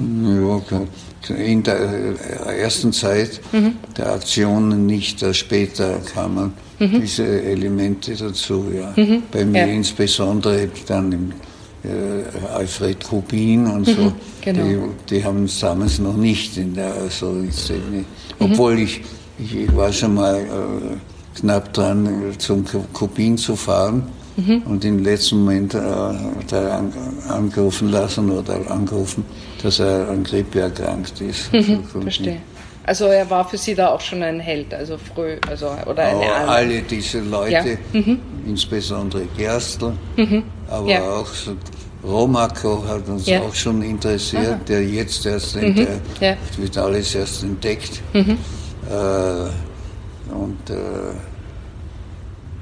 ja 0.71 1.35
in 1.35 1.61
der 1.61 1.77
äh, 1.77 2.61
ersten 2.61 2.93
Zeit 2.93 3.41
mhm. 3.51 3.77
der 3.97 4.13
Aktionen 4.13 4.85
nicht, 4.85 5.23
später 5.35 5.99
kamen 6.13 6.53
mhm. 6.81 7.01
diese 7.01 7.23
Elemente 7.43 8.15
dazu. 8.15 8.65
Ja. 8.75 8.93
Mhm. 8.95 9.23
Bei 9.31 9.45
mir 9.45 9.67
ja. 9.67 9.73
insbesondere 9.73 10.69
dann 10.87 11.11
im 11.11 11.31
äh, 11.83 12.47
Alfred 12.53 13.03
Kubin 13.03 13.67
und 13.67 13.85
so, 13.85 14.01
mhm. 14.01 14.13
genau. 14.41 14.63
die, 14.63 14.77
die 15.15 15.23
haben 15.23 15.45
es 15.45 15.59
damals 15.59 15.99
noch 15.99 16.17
nicht 16.17 16.57
in 16.57 16.73
der 16.73 16.93
so 17.09 17.35
Szene. 17.51 17.79
Mhm. 17.97 18.05
Obwohl 18.39 18.79
ich, 18.79 19.01
ich 19.39 19.75
war 19.75 19.91
schon 19.91 20.15
mal 20.15 20.37
äh, 20.37 21.39
knapp 21.39 21.73
dran, 21.73 22.33
zum 22.37 22.65
Kubin 22.93 23.37
zu 23.37 23.55
fahren. 23.55 24.03
Mhm. 24.37 24.61
Und 24.65 24.85
im 24.85 25.03
letzten 25.03 25.39
Moment 25.39 25.73
äh, 25.73 25.79
da 26.47 26.83
angerufen 27.27 27.89
lassen 27.89 28.29
oder 28.31 28.71
angerufen, 28.71 29.25
dass 29.61 29.79
er 29.79 30.07
an 30.09 30.23
Grippe 30.23 30.61
erkrankt 30.61 31.19
ist. 31.19 31.49
Verstehe. 32.01 32.37
Also 32.83 33.05
er 33.05 33.29
war 33.29 33.47
für 33.47 33.57
Sie 33.57 33.75
da 33.75 33.89
auch 33.89 34.01
schon 34.01 34.23
ein 34.23 34.39
Held, 34.39 34.73
also 34.73 34.97
früh, 34.97 35.37
also 35.47 35.71
oder 35.85 36.03
eine 36.03 36.19
oh, 36.19 36.49
Alle 36.49 36.81
diese 36.81 37.19
Leute, 37.19 37.77
ja. 37.93 37.99
mhm. 37.99 38.19
insbesondere 38.47 39.25
Gerstl, 39.37 39.93
mhm. 40.17 40.43
aber 40.67 40.89
ja. 40.89 41.01
auch 41.01 41.27
so 41.27 41.55
Romako 42.03 42.83
hat 42.87 43.07
uns 43.07 43.27
ja. 43.27 43.41
auch 43.41 43.53
schon 43.53 43.83
interessiert, 43.83 44.47
Aha. 44.47 44.59
der 44.67 44.83
jetzt 44.83 45.25
erst 45.25 45.55
mhm. 45.55 45.75
der, 45.75 45.99
ja. 46.19 46.37
wird 46.57 46.77
alles 46.77 47.13
erst 47.13 47.43
entdeckt. 47.43 48.01
Mhm. 48.13 48.37
Äh, 48.89 50.33
und 50.33 50.69
äh, 50.69 51.13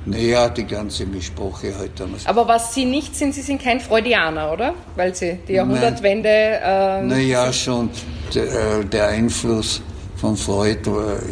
naja, 0.05 0.49
die 0.49 0.65
ganze 0.65 1.05
Mischproche 1.05 1.77
halt 1.77 1.99
damals. 1.99 2.25
Aber 2.25 2.47
was 2.47 2.73
Sie 2.73 2.85
nicht 2.85 3.15
sind, 3.15 3.33
Sie 3.33 3.41
sind 3.41 3.61
kein 3.61 3.79
Freudianer, 3.79 4.51
oder? 4.51 4.73
Weil 4.95 5.15
Sie 5.15 5.39
die 5.47 5.53
Jahrhundertwende. 5.53 6.29
Äh, 6.29 7.03
naja, 7.03 7.53
schon 7.53 7.89
der, 8.33 8.79
äh, 8.79 8.85
der 8.85 9.07
Einfluss 9.09 9.81
von 10.19 10.35
Freud 10.35 10.79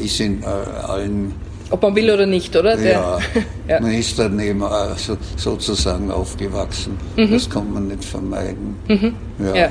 ist 0.01 0.19
in 0.19 0.41
äh, 0.43 0.45
allen. 0.45 1.33
Ob 1.69 1.81
man 1.81 1.95
will 1.95 2.09
oder 2.09 2.25
nicht, 2.25 2.55
oder? 2.55 2.79
Ja, 2.79 3.19
ja. 3.67 3.81
man 3.81 3.91
ist 3.91 4.17
daneben 4.17 4.63
also 4.63 5.17
sozusagen 5.35 6.09
aufgewachsen. 6.09 6.97
Mhm. 7.17 7.31
Das 7.31 7.49
kann 7.49 7.73
man 7.73 7.87
nicht 7.87 8.05
vermeiden. 8.05 8.75
Mhm. 8.87 9.13
Ja. 9.45 9.55
ja. 9.55 9.69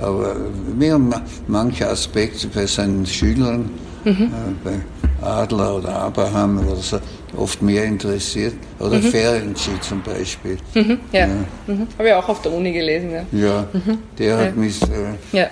Aber 0.00 0.36
mir 0.76 1.00
manche 1.46 1.88
Aspekte 1.88 2.46
bei 2.48 2.66
seinen 2.66 3.06
Schülern, 3.06 3.70
mhm. 4.04 4.12
äh, 4.12 4.28
bei 4.64 5.26
Adler 5.26 5.76
oder 5.76 5.94
Abraham 5.94 6.58
oder 6.66 6.76
so, 6.76 6.98
oft 7.36 7.62
mehr 7.62 7.84
interessiert. 7.84 8.54
Oder 8.78 8.98
mhm. 8.98 9.02
Ferenczi 9.02 9.70
zum 9.80 10.02
Beispiel. 10.02 10.58
Mhm, 10.74 10.98
ja. 11.12 11.20
ja. 11.20 11.26
Mhm. 11.66 11.86
Habe 11.98 12.08
ich 12.08 12.14
auch 12.14 12.28
auf 12.28 12.42
der 12.42 12.52
Uni 12.52 12.72
gelesen. 12.72 13.10
Ja, 13.10 13.24
ja 13.32 13.68
mhm. 13.72 13.98
der 14.18 14.38
hat 14.38 14.56
mich 14.56 14.82
äh, 14.82 15.36
ja. 15.36 15.44
äh, 15.44 15.48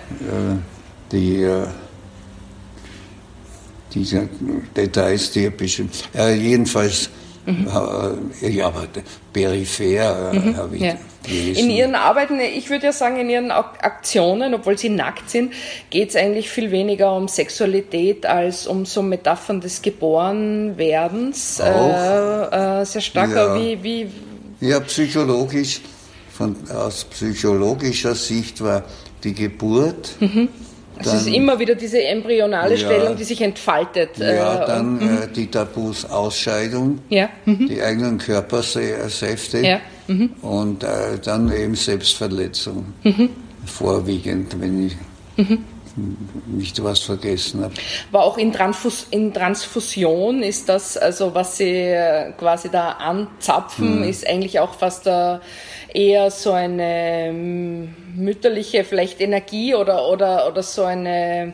die 1.10 1.42
äh, 1.42 1.64
diese 3.94 4.28
Details, 4.76 5.30
die 5.32 5.44
er 5.44 5.50
bestimmt. 5.50 6.08
Äh, 6.14 6.34
jedenfalls, 6.34 7.10
mhm. 7.46 7.68
äh, 8.42 8.48
ja, 8.48 8.66
aber 8.66 8.86
peripher 9.32 10.32
äh, 10.32 10.38
mhm. 10.38 10.56
habe 10.56 10.76
ich 10.76 10.82
ja. 10.82 10.96
In 11.28 11.68
Ihren 11.68 11.94
Arbeiten, 11.94 12.40
ich 12.40 12.70
würde 12.70 12.86
ja 12.86 12.92
sagen, 12.92 13.18
in 13.18 13.28
Ihren 13.28 13.50
Aktionen, 13.50 14.54
obwohl 14.54 14.78
Sie 14.78 14.88
nackt 14.88 15.28
sind, 15.28 15.52
geht 15.90 16.10
es 16.10 16.16
eigentlich 16.16 16.48
viel 16.48 16.70
weniger 16.70 17.14
um 17.14 17.28
Sexualität 17.28 18.24
als 18.24 18.66
um 18.66 18.86
so 18.86 19.02
Metaphern 19.02 19.60
des 19.60 19.82
Geborenwerdens. 19.82 21.60
Äh, 21.60 22.80
äh, 22.80 22.84
sehr 22.86 23.02
stark. 23.02 23.30
Ja. 23.30 23.54
Wie, 23.54 23.82
wie 23.82 24.10
ja, 24.60 24.80
psychologisch, 24.80 25.82
von, 26.32 26.56
aus 26.70 27.04
psychologischer 27.04 28.14
Sicht 28.14 28.62
war 28.62 28.84
die 29.22 29.34
Geburt. 29.34 30.16
Mhm 30.20 30.48
dann, 31.04 31.16
es 31.16 31.26
ist 31.26 31.34
immer 31.34 31.58
wieder 31.58 31.74
diese 31.74 32.02
embryonale 32.02 32.74
ja, 32.74 32.86
Stellung, 32.86 33.16
die 33.16 33.24
sich 33.24 33.40
entfaltet. 33.40 34.18
Ja, 34.18 34.62
äh, 34.62 34.66
dann 34.66 34.98
und, 34.98 35.22
äh, 35.22 35.28
die 35.34 35.46
Tabus 35.46 36.04
Ausscheidung, 36.04 37.00
ja, 37.08 37.28
mhm. 37.44 37.68
die 37.68 37.82
eigenen 37.82 38.18
Körpersäfte 38.18 39.58
ja, 39.58 39.80
mhm. 40.06 40.30
und 40.42 40.84
äh, 40.84 41.18
dann 41.22 41.52
eben 41.52 41.74
Selbstverletzung. 41.74 42.86
Mhm. 43.02 43.30
Vorwiegend, 43.64 44.60
wenn 44.60 44.86
ich 44.86 44.96
mhm. 45.36 45.64
nicht 46.46 46.82
was 46.82 47.00
vergessen 47.00 47.62
habe. 47.62 47.74
Aber 48.12 48.24
auch 48.24 48.38
in, 48.38 48.52
Transfus 48.52 49.06
in, 49.10 49.32
Transfusion 49.34 50.42
ist 50.42 50.68
das, 50.68 50.96
also 50.96 51.34
was 51.34 51.58
Sie 51.58 51.70
äh, 51.70 52.32
quasi 52.38 52.70
da 52.70 52.92
anzapfen, 52.92 53.98
mhm. 53.98 54.04
ist 54.04 54.26
eigentlich 54.26 54.60
auch 54.60 54.74
fast 54.74 55.06
der 55.06 55.40
eher 55.92 56.30
so 56.30 56.52
eine 56.52 57.28
ähm, 57.28 57.94
mütterliche 58.14 58.84
vielleicht 58.84 59.20
Energie 59.20 59.74
oder, 59.74 60.08
oder, 60.08 60.46
oder 60.48 60.62
so 60.62 60.84
eine, 60.84 61.52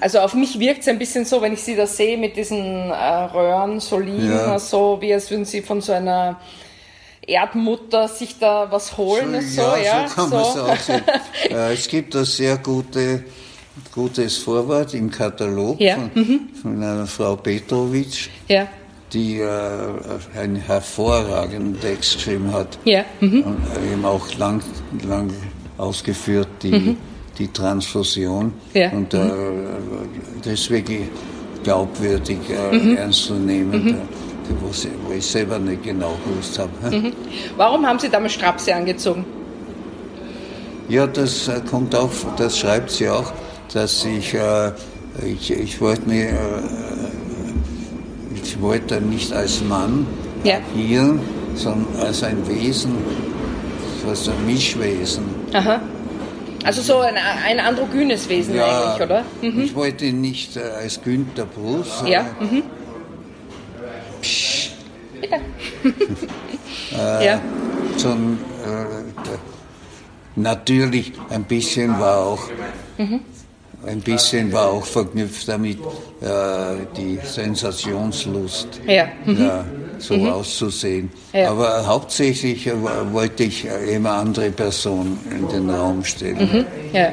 also 0.00 0.20
auf 0.20 0.34
mich 0.34 0.58
wirkt 0.58 0.82
es 0.82 0.88
ein 0.88 0.98
bisschen 0.98 1.24
so, 1.24 1.40
wenn 1.42 1.52
ich 1.52 1.62
sie 1.62 1.76
da 1.76 1.86
sehe 1.86 2.18
mit 2.18 2.36
diesen 2.36 2.90
äh, 2.90 2.92
Röhren 2.94 3.80
so 3.80 3.98
liegen, 3.98 4.30
ja. 4.30 4.58
so 4.58 4.98
wie 5.00 5.12
als 5.14 5.30
würden 5.30 5.44
sie 5.44 5.62
von 5.62 5.80
so 5.80 5.92
einer 5.92 6.40
Erdmutter 7.26 8.08
sich 8.08 8.38
da 8.38 8.70
was 8.70 8.96
holen. 8.96 9.40
So, 9.42 9.62
so 9.62 9.76
ja, 9.76 10.08
so 10.08 10.14
kann 10.14 10.30
so. 10.30 10.36
man 10.36 10.44
es 10.44 10.56
auch 10.56 10.76
sehen. 10.76 11.02
äh, 11.50 11.74
es 11.74 11.86
gibt 11.86 12.14
da 12.14 12.24
sehr 12.24 12.56
gute, 12.56 13.24
gutes 13.92 14.38
Vorwort 14.38 14.94
im 14.94 15.10
Katalog 15.10 15.78
ja. 15.80 15.94
von, 15.94 16.10
mhm. 16.14 16.48
von 16.60 16.82
einer 16.82 17.06
Frau 17.06 17.36
Petrovic. 17.36 18.30
Ja 18.48 18.68
die 19.12 19.38
äh, 19.38 19.48
einen 20.36 20.56
hervorragenden 20.56 21.80
Text 21.80 22.14
geschrieben 22.14 22.52
hat. 22.52 22.78
Ja. 22.84 23.04
Mhm. 23.20 23.42
Und 23.42 23.58
eben 23.92 24.04
auch 24.04 24.34
lang, 24.36 24.62
lang 25.06 25.30
ausgeführt, 25.78 26.48
die, 26.62 26.72
mhm. 26.72 26.96
die 27.38 27.48
Transfusion. 27.48 28.52
Ja. 28.74 28.90
Und 28.90 29.14
äh, 29.14 29.20
deswegen 30.44 31.08
glaubwürdig 31.64 32.38
äh, 32.50 32.76
mhm. 32.76 32.96
ernst 32.96 33.24
zu 33.24 33.34
nehmen. 33.34 33.84
Mhm. 33.84 33.96
Wo, 34.60 34.68
wo, 34.68 35.12
ich 35.12 35.26
selber 35.26 35.58
nicht 35.58 35.82
genau 35.82 36.16
gewusst 36.24 36.58
habe. 36.58 36.70
Mhm. 36.90 37.12
Warum 37.56 37.86
haben 37.86 37.98
Sie 37.98 38.08
damals 38.08 38.32
Strapse 38.32 38.74
angezogen? 38.74 39.26
Ja, 40.88 41.06
das 41.06 41.48
äh, 41.48 41.60
kommt 41.70 41.94
auch, 41.94 42.10
das 42.38 42.58
schreibt 42.58 42.90
sie 42.90 43.10
auch, 43.10 43.30
dass 43.74 44.06
ich, 44.06 44.32
äh, 44.32 44.72
ich, 45.22 45.50
ich 45.50 45.80
wollte 45.82 46.08
mir 46.08 46.30
äh, 46.30 46.34
ich 48.58 48.64
wollte 48.64 49.00
nicht 49.00 49.32
als 49.32 49.62
Mann 49.62 50.04
ja. 50.42 50.56
agieren, 50.56 51.20
sondern 51.54 52.02
als 52.02 52.24
ein 52.24 52.44
Wesen, 52.48 52.96
was 54.04 54.28
ein 54.28 54.46
Mischwesen. 54.46 55.24
Aha. 55.52 55.80
Also 56.64 56.82
so 56.82 56.98
ein, 56.98 57.14
ein 57.46 57.60
androgynes 57.60 58.28
Wesen 58.28 58.56
ja, 58.56 58.66
eigentlich, 58.66 59.06
oder? 59.06 59.24
Mhm. 59.42 59.60
Ich 59.60 59.74
wollte 59.76 60.06
nicht 60.06 60.56
äh, 60.56 60.60
als 60.60 61.00
Günther 61.00 61.46
Bruce. 61.46 62.02
Ja. 62.04 62.26
Mhm. 62.40 62.64
Psst. 64.20 64.72
Bitte. 65.20 65.36
äh, 66.98 67.26
ja. 67.26 67.40
Sondern 67.96 68.38
äh, 68.64 69.38
natürlich 70.34 71.12
ein 71.30 71.44
bisschen 71.44 72.00
war 72.00 72.26
auch 72.26 72.42
mhm. 72.98 73.20
Ein 73.88 74.00
bisschen 74.00 74.52
war 74.52 74.70
auch 74.70 74.84
verknüpft 74.84 75.48
damit 75.48 75.78
äh, 76.20 76.26
die 76.96 77.18
Sensationslust, 77.24 78.80
ja. 78.86 79.08
Mhm. 79.24 79.42
ja 79.42 79.64
so 79.98 80.16
mhm. 80.16 80.28
auszusehen. 80.28 81.10
Ja. 81.32 81.50
Aber 81.50 81.86
hauptsächlich 81.86 82.66
äh, 82.66 82.72
wollte 83.12 83.44
ich 83.44 83.66
immer 83.90 84.12
andere 84.12 84.50
Personen 84.50 85.18
in 85.30 85.48
den 85.48 85.70
Raum 85.70 86.04
stellen. 86.04 86.38
Mhm. 86.38 86.66
Ja. 86.92 87.12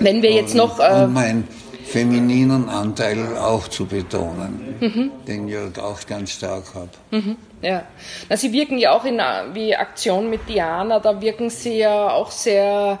Wenn 0.00 0.22
wir 0.22 0.32
jetzt 0.32 0.54
noch. 0.54 0.78
Äh, 0.78 1.04
und 1.04 1.12
mein 1.12 1.44
femininen 1.84 2.68
Anteil 2.68 3.36
auch 3.38 3.66
zu 3.68 3.86
betonen, 3.86 4.76
mhm. 4.80 5.10
den 5.26 5.48
ich 5.48 5.78
auch 5.78 6.06
ganz 6.06 6.32
stark 6.32 6.64
habe. 6.74 6.90
Mhm. 7.10 7.36
Ja, 7.62 7.82
Na, 8.28 8.36
Sie 8.36 8.52
wirken 8.52 8.78
ja 8.78 8.92
auch 8.92 9.04
in 9.04 9.20
wie 9.54 9.74
Aktion 9.74 10.30
mit 10.30 10.48
Diana, 10.48 11.00
da 11.00 11.20
wirken 11.20 11.50
Sie 11.50 11.78
ja 11.78 12.10
auch 12.10 12.30
sehr 12.30 12.98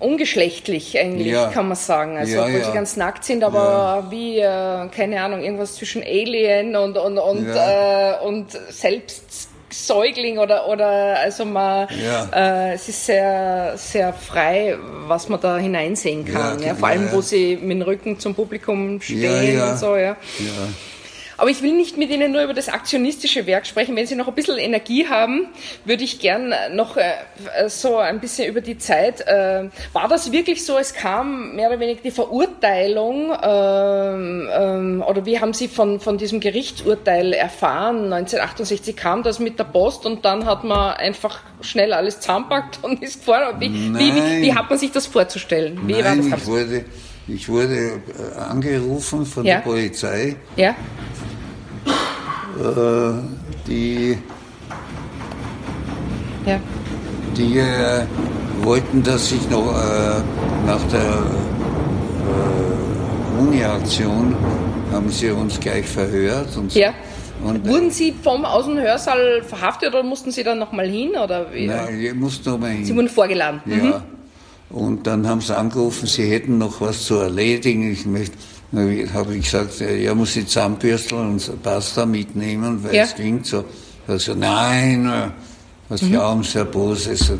ungeschlechtlich 0.00 0.98
eigentlich, 0.98 1.32
ja. 1.32 1.48
kann 1.48 1.68
man 1.68 1.76
sagen. 1.76 2.16
Also 2.16 2.36
ja, 2.36 2.42
obwohl 2.42 2.58
ja. 2.58 2.64
sie 2.64 2.72
ganz 2.72 2.96
nackt 2.96 3.24
sind, 3.24 3.44
aber 3.44 4.06
wie, 4.10 4.38
äh, 4.38 4.88
keine 4.88 5.22
Ahnung, 5.22 5.42
irgendwas 5.42 5.76
zwischen 5.76 6.02
Alien 6.02 6.74
und, 6.74 6.96
und, 6.96 7.18
und, 7.18 7.46
äh, 7.46 8.14
und 8.24 8.50
Selbstsäugling 8.70 10.38
oder, 10.38 10.68
oder 10.68 11.18
also 11.20 11.44
man, 11.44 11.88
äh, 12.32 12.72
es 12.74 12.88
ist 12.88 13.06
sehr, 13.06 13.74
sehr 13.76 14.12
frei, 14.12 14.76
was 15.06 15.28
man 15.28 15.40
da 15.40 15.58
hineinsehen 15.58 16.24
kann. 16.24 16.62
Ja, 16.62 16.74
vor 16.74 16.88
allem, 16.88 17.12
wo 17.12 17.20
sie 17.20 17.56
mit 17.56 17.78
dem 17.78 17.82
Rücken 17.82 18.18
zum 18.18 18.34
Publikum 18.34 19.00
stehen 19.00 19.60
und 19.60 19.78
so, 19.78 19.96
ja. 19.96 20.16
Aber 21.40 21.48
ich 21.48 21.62
will 21.62 21.72
nicht 21.72 21.96
mit 21.96 22.10
Ihnen 22.10 22.32
nur 22.32 22.42
über 22.44 22.52
das 22.52 22.68
aktionistische 22.68 23.46
Werk 23.46 23.66
sprechen. 23.66 23.96
Wenn 23.96 24.06
Sie 24.06 24.14
noch 24.14 24.28
ein 24.28 24.34
bisschen 24.34 24.58
Energie 24.58 25.08
haben, 25.08 25.48
würde 25.86 26.04
ich 26.04 26.18
gern 26.18 26.52
noch 26.74 26.98
äh, 26.98 27.14
so 27.68 27.96
ein 27.96 28.20
bisschen 28.20 28.46
über 28.46 28.60
die 28.60 28.76
Zeit. 28.76 29.22
Äh, 29.22 29.70
war 29.94 30.06
das 30.06 30.32
wirklich 30.32 30.66
so? 30.66 30.76
Es 30.76 30.92
kam 30.92 31.56
mehr 31.56 31.70
oder 31.70 31.80
weniger 31.80 32.02
die 32.02 32.10
Verurteilung 32.10 33.32
ähm, 33.42 34.48
ähm, 34.52 35.04
oder 35.08 35.24
wie 35.24 35.40
haben 35.40 35.54
Sie 35.54 35.68
von, 35.68 35.98
von 35.98 36.18
diesem 36.18 36.40
Gerichtsurteil 36.40 37.32
erfahren? 37.32 38.12
1968 38.12 38.94
kam 38.94 39.22
das 39.22 39.38
mit 39.38 39.58
der 39.58 39.64
Post 39.64 40.04
und 40.04 40.26
dann 40.26 40.44
hat 40.44 40.62
man 40.64 40.92
einfach 40.96 41.40
schnell 41.62 41.94
alles 41.94 42.20
zusammenpackt 42.20 42.80
und 42.82 43.02
ist 43.02 43.20
gefahren. 43.20 43.58
Wie, 43.58 43.72
wie, 43.72 44.14
wie, 44.14 44.42
wie, 44.42 44.54
hat 44.54 44.68
man 44.68 44.78
sich 44.78 44.92
das 44.92 45.06
vorzustellen? 45.06 45.80
Wie 45.86 45.94
Nein, 45.94 46.04
war 46.04 46.36
das? 46.36 46.42
Ich 46.42 46.46
wurde, 46.46 46.84
ich 47.28 47.48
wurde 47.48 48.02
äh, 48.36 48.38
angerufen 48.38 49.24
von 49.24 49.46
ja. 49.46 49.54
der 49.54 49.62
Polizei. 49.62 50.36
Ja. 50.56 50.76
Äh, 52.60 53.12
die 53.66 54.18
ja. 56.46 56.60
die 57.36 57.58
äh, 57.58 58.04
wollten, 58.62 59.02
dass 59.02 59.32
ich 59.32 59.48
noch 59.48 59.72
äh, 59.72 60.20
nach 60.66 60.82
der 60.92 61.22
Uni-Aktion 63.38 64.36
haben 64.92 65.08
sie 65.10 65.30
uns 65.30 65.58
gleich 65.58 65.86
verhört. 65.86 66.54
Und, 66.56 66.74
ja. 66.74 66.92
Und, 67.42 67.66
Wurden 67.66 67.90
Sie 67.90 68.12
vom 68.22 68.44
Außenhörsaal 68.44 69.42
verhaftet 69.42 69.94
oder 69.94 70.02
mussten 70.02 70.30
Sie 70.30 70.42
dann 70.42 70.58
nochmal 70.58 70.86
hin? 70.86 71.12
Oder 71.12 71.46
wie? 71.54 71.66
Nein, 71.66 71.98
ich 71.98 72.14
musste 72.14 72.50
nochmal 72.50 72.72
hin. 72.72 72.84
Sie 72.84 72.94
wurden 72.94 73.08
vorgeladen? 73.08 73.62
Ja. 73.64 73.76
Mhm. 73.76 73.94
Und 74.70 75.06
dann 75.06 75.26
haben 75.26 75.40
sie 75.40 75.56
angerufen, 75.56 76.06
sie 76.06 76.30
hätten 76.30 76.58
noch 76.58 76.80
was 76.80 77.04
zu 77.04 77.16
erledigen. 77.16 77.90
Ich 77.90 78.06
möchte 78.06 78.36
habe 78.72 79.34
ich 79.34 79.44
gesagt, 79.44 79.80
ja, 79.80 80.14
muss 80.14 80.36
ich 80.36 80.46
Zahnbürstel 80.46 81.18
und 81.18 81.62
Pasta 81.62 82.06
mitnehmen, 82.06 82.82
weil 82.84 82.94
ja. 82.94 83.04
es 83.04 83.14
klingt 83.14 83.46
so. 83.46 83.64
Also 84.06 84.34
nein, 84.34 85.32
was 85.88 86.02
mhm. 86.02 86.12
glauben 86.12 86.42
Sie, 86.44 86.54
Herr 86.54 86.64
Bose, 86.66 87.10
das 87.10 87.30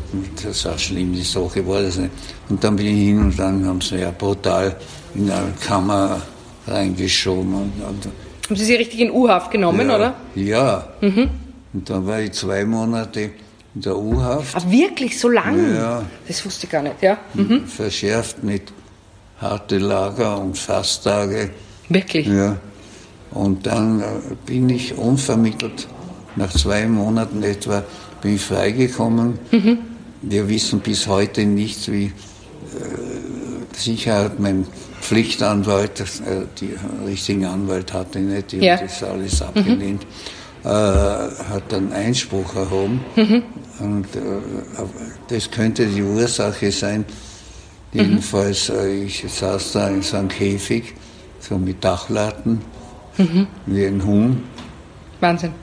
ist 0.43 0.67
eine 0.67 0.77
schlimme 0.77 1.23
Sache, 1.23 1.65
war 1.65 1.81
das 1.81 1.97
nicht. 1.97 2.11
Und 2.49 2.61
dann 2.61 2.75
bin 2.75 2.87
ich 2.87 2.93
hin 2.93 3.19
und 3.19 3.39
dann 3.39 3.65
haben 3.65 3.79
sie 3.79 3.97
ja 3.97 4.11
brutal 4.11 4.75
in 5.15 5.31
eine 5.31 5.53
Kammer 5.65 6.21
reingeschoben. 6.67 7.53
Und, 7.53 7.73
und 7.87 8.05
haben 8.51 8.55
Sie 8.55 8.65
sie 8.65 8.75
richtig 8.75 8.99
in 8.99 9.11
U-Haft 9.11 9.51
genommen, 9.51 9.87
ja, 9.87 9.95
oder? 9.95 10.15
Ja. 10.35 10.87
Mhm. 10.99 11.29
Und 11.73 11.89
dann 11.89 12.05
war 12.05 12.19
ich 12.19 12.33
zwei 12.33 12.65
Monate 12.65 13.31
in 13.73 13.81
der 13.81 13.97
U-Haft. 13.97 14.57
Ah, 14.57 14.69
wirklich 14.69 15.17
so 15.17 15.29
lange? 15.29 15.75
Ja. 15.75 16.03
Das 16.27 16.45
wusste 16.45 16.65
ich 16.65 16.71
gar 16.71 16.81
nicht, 16.81 17.01
ja. 17.01 17.17
Mhm. 17.33 17.65
Verschärft 17.65 18.43
mit 18.43 18.63
harte 19.41 19.79
Lager 19.79 20.39
und 20.39 20.57
Fasttage. 20.57 21.49
Wirklich? 21.89 22.27
Ja. 22.27 22.57
Und 23.31 23.65
dann 23.65 24.01
äh, 24.01 24.05
bin 24.45 24.69
ich 24.69 24.97
unvermittelt, 24.97 25.87
nach 26.35 26.51
zwei 26.51 26.87
Monaten 26.87 27.43
etwa, 27.43 27.83
bin 28.21 28.35
ich 28.35 28.41
freigekommen. 28.41 29.39
Mhm. 29.51 29.79
Wir 30.21 30.47
wissen 30.47 30.79
bis 30.79 31.07
heute 31.07 31.45
nicht, 31.45 31.91
wie 31.91 32.05
äh, 32.05 32.11
sicher 33.75 34.25
hat 34.25 34.39
mein 34.39 34.65
Pflichtanwalt, 35.01 35.99
äh, 35.99 36.03
die 36.59 36.75
richtigen 37.05 37.45
Anwalt 37.45 37.93
hatte 37.93 38.19
nicht, 38.19 38.51
die 38.51 38.57
ja. 38.57 38.75
hat 38.75 38.83
das 38.83 39.03
alles 39.03 39.41
abgelehnt, 39.41 40.05
mhm. 40.63 40.69
äh, 40.69 40.69
hat 40.69 41.63
dann 41.69 41.91
Einspruch 41.91 42.55
erhoben. 42.55 43.01
Mhm. 43.15 43.43
Und 43.79 44.15
äh, 44.15 44.19
das 45.29 45.49
könnte 45.49 45.87
die 45.87 46.03
Ursache 46.03 46.71
sein, 46.71 47.05
Jedenfalls, 47.93 48.69
äh, 48.69 49.03
ich 49.03 49.25
saß 49.27 49.73
da 49.73 49.89
in 49.89 50.01
so 50.01 50.17
einem 50.17 50.29
Käfig, 50.29 50.93
so 51.39 51.57
mit 51.57 51.83
Dachlatten, 51.83 52.61
mhm. 53.17 53.47
wie 53.65 53.85
ein 53.85 54.05
Huhn. 54.05 54.43
Wahnsinn. 55.19 55.53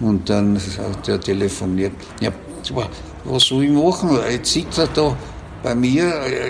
Und 0.00 0.28
dann 0.28 0.56
hat 0.56 1.08
er 1.08 1.20
telefoniert. 1.20 1.92
Ja, 2.20 2.30
was 3.24 3.44
soll 3.44 3.64
ich 3.64 3.70
machen? 3.70 4.18
Jetzt 4.30 4.52
sitzt 4.52 4.78
er 4.78 4.88
da 4.88 5.16
bei 5.62 5.74
mir, 5.74 6.04
äh, 6.04 6.46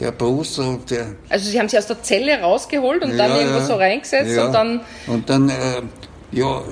der 0.00 0.12
Brust 0.12 0.58
und 0.58 0.90
der. 0.90 1.06
Also 1.28 1.50
Sie 1.50 1.58
haben 1.58 1.68
sie 1.68 1.78
aus 1.78 1.86
der 1.86 2.02
Zelle 2.02 2.40
rausgeholt 2.40 3.04
und 3.04 3.12
ja, 3.12 3.16
dann 3.18 3.36
irgendwo 3.36 3.58
ja, 3.58 3.64
so 3.66 3.74
reingesetzt 3.74 4.34
ja. 4.34 4.46
und 4.46 4.52
dann. 4.52 4.80
Und 5.06 5.30
dann, 5.30 5.48
äh, 5.48 5.82
ja, 6.32 6.62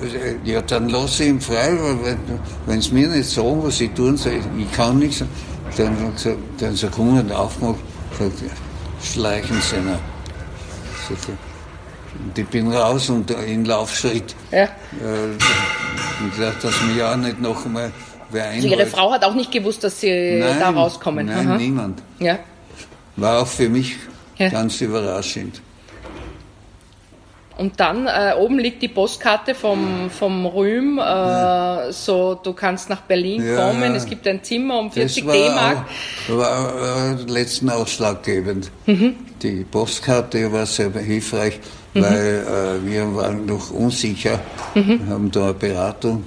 ja, 0.43 0.61
dann 0.61 0.89
lasse 0.89 1.23
ich 1.23 1.29
ihn 1.29 1.39
frei, 1.39 1.71
weil 1.79 2.17
wenn 2.65 2.81
sie 2.81 2.93
mir 2.93 3.07
nicht 3.07 3.29
sagen, 3.29 3.63
was 3.63 3.77
sie 3.77 3.89
tun 3.89 4.17
soll, 4.17 4.33
ich 4.57 4.71
kann 4.73 4.99
nichts. 4.99 5.23
Dann 5.77 5.97
hat 5.99 6.15
gesagt, 6.15 6.61
er 6.61 6.99
und 6.99 7.31
aufgemacht, 7.31 7.79
gesagt, 8.17 8.51
schleichen 9.03 9.61
Sie 9.61 9.77
noch. 9.77 9.99
Und 12.19 12.37
ich 12.37 12.47
bin 12.47 12.71
raus 12.71 13.09
und 13.09 13.31
in 13.31 13.65
Laufschritt. 13.65 14.35
Ja. 14.51 14.63
Äh, 14.63 14.67
und 16.21 16.31
gesagt, 16.35 16.63
dass 16.63 16.81
mir 16.83 16.95
ja 16.95 17.17
nicht 17.17 17.41
noch 17.41 17.65
einmal 17.65 17.91
wer 18.31 18.49
also 18.49 18.67
Ihre 18.67 18.85
Frau 18.85 19.11
hat 19.11 19.23
auch 19.23 19.33
nicht 19.33 19.51
gewusst, 19.51 19.83
dass 19.83 19.99
Sie 19.99 20.39
nein, 20.39 20.59
da 20.59 20.69
rauskommen? 20.69 21.27
Nein, 21.27 21.47
Aha. 21.47 21.57
niemand. 21.57 22.01
Ja. 22.19 22.39
War 23.15 23.41
auch 23.41 23.47
für 23.47 23.69
mich 23.69 23.95
ja. 24.37 24.49
ganz 24.49 24.79
überraschend. 24.81 25.61
Und 27.57 27.79
dann 27.79 28.07
äh, 28.07 28.33
oben 28.37 28.59
liegt 28.59 28.81
die 28.81 28.87
Postkarte 28.87 29.53
vom, 29.53 30.09
vom 30.09 30.45
Rühm, 30.45 30.97
äh, 30.97 31.01
ja. 31.01 31.91
so 31.91 32.35
du 32.35 32.53
kannst 32.53 32.89
nach 32.89 33.01
Berlin 33.01 33.45
ja, 33.45 33.55
kommen, 33.55 33.93
es 33.93 34.05
gibt 34.05 34.27
ein 34.27 34.43
Zimmer 34.43 34.79
um 34.79 34.91
40 34.91 35.25
D-Mark. 35.25 35.85
Das 36.27 36.37
war 36.37 37.19
äh, 37.19 37.31
letzten 37.31 37.69
ausschlaggebend. 37.69 38.71
Mhm. 38.85 39.15
Die 39.41 39.63
Postkarte 39.63 40.51
war 40.51 40.65
sehr 40.65 40.91
hilfreich, 40.91 41.59
mhm. 41.93 42.01
weil 42.01 42.81
äh, 42.83 42.89
wir 42.89 43.15
waren 43.15 43.45
noch 43.45 43.69
unsicher, 43.71 44.39
mhm. 44.73 45.09
haben 45.09 45.31
da 45.31 45.45
eine 45.45 45.53
Beratung. 45.53 46.23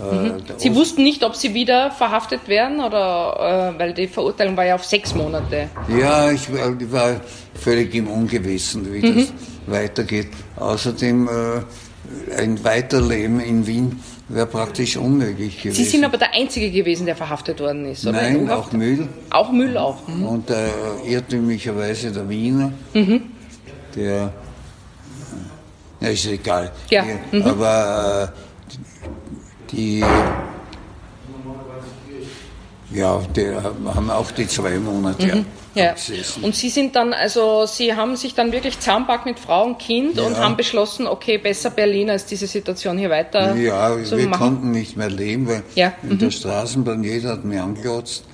Äh, 0.00 0.14
mhm. 0.14 0.42
Sie 0.56 0.74
wussten 0.74 1.02
nicht, 1.02 1.22
ob 1.22 1.36
Sie 1.36 1.52
wieder 1.52 1.90
verhaftet 1.90 2.48
werden, 2.48 2.80
oder, 2.80 3.74
äh, 3.76 3.78
weil 3.78 3.92
die 3.92 4.08
Verurteilung 4.08 4.56
war 4.56 4.64
ja 4.64 4.74
auf 4.74 4.84
sechs 4.84 5.14
Monate. 5.14 5.68
Ja, 6.00 6.30
ich, 6.30 6.48
ich 6.48 6.92
war 6.92 7.20
völlig 7.54 7.94
im 7.94 8.08
Ungewissen, 8.08 8.90
wie 8.92 9.06
mhm. 9.06 9.16
das 9.16 9.32
weitergeht. 9.66 10.28
Außerdem 10.56 11.28
äh, 11.28 12.40
ein 12.40 12.62
Weiterleben 12.64 13.40
in 13.40 13.66
Wien 13.66 14.00
wäre 14.28 14.46
praktisch 14.46 14.96
unmöglich 14.96 15.62
gewesen. 15.62 15.76
Sie 15.76 15.84
sind 15.84 16.04
aber 16.04 16.18
der 16.18 16.34
Einzige 16.34 16.70
gewesen, 16.70 17.06
der 17.06 17.16
verhaftet 17.16 17.60
worden 17.60 17.86
ist, 17.86 18.06
oder? 18.06 18.20
Nein, 18.20 18.50
auch 18.50 18.72
Müll. 18.72 19.08
Auch 19.30 19.52
Müll 19.52 19.76
auch. 19.76 20.06
Mhm. 20.08 20.26
Und 20.26 20.50
äh, 20.50 20.68
irrtümlicherweise 21.06 22.10
der 22.10 22.28
Wiener, 22.28 22.72
mhm. 22.94 23.22
der, 23.94 24.32
ja, 26.00 26.08
ist 26.08 26.26
egal. 26.26 26.72
Ja. 26.90 27.04
Mhm. 27.30 27.42
Aber 27.42 28.32
äh, 28.32 29.70
die 29.70 30.04
ja, 32.94 33.22
die 33.34 33.54
haben 33.54 34.10
auch 34.10 34.30
die 34.32 34.46
zwei 34.46 34.78
Monate. 34.78 35.36
Mhm. 35.36 35.46
Ja. 35.74 35.94
Und 36.42 36.54
Sie 36.54 36.68
sind 36.68 36.96
dann, 36.96 37.12
also 37.12 37.66
Sie 37.66 37.94
haben 37.94 38.16
sich 38.16 38.34
dann 38.34 38.52
wirklich 38.52 38.78
zusammenpackt 38.78 39.26
mit 39.26 39.38
Frau 39.38 39.64
und 39.64 39.78
Kind 39.78 40.16
ja. 40.16 40.22
und 40.22 40.36
haben 40.36 40.56
beschlossen, 40.56 41.06
okay, 41.06 41.38
besser 41.38 41.70
Berlin 41.70 42.10
als 42.10 42.26
diese 42.26 42.46
Situation 42.46 42.98
hier 42.98 43.10
weiter 43.10 43.54
ja, 43.56 43.96
zu 44.04 44.18
wir 44.18 44.28
machen. 44.28 44.40
konnten 44.40 44.70
nicht 44.70 44.96
mehr 44.96 45.10
leben, 45.10 45.48
weil 45.48 45.62
ja. 45.74 45.92
in 46.02 46.10
mhm. 46.10 46.18
der 46.18 46.30
Straßenbahn 46.30 47.02
jeder 47.02 47.30
hat 47.30 47.44
mich 47.44 47.60
anglotzt. 47.60 48.24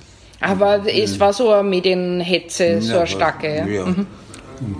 Aber 0.41 0.85
es 0.87 1.19
war 1.19 1.33
so 1.33 1.51
eine 1.51 1.67
Medienhetze, 1.67 2.81
so 2.81 2.97
eine 2.97 3.07
starke. 3.07 3.47
Ja. 3.47 3.65
ja. 3.65 3.85
Mhm. 3.85 4.07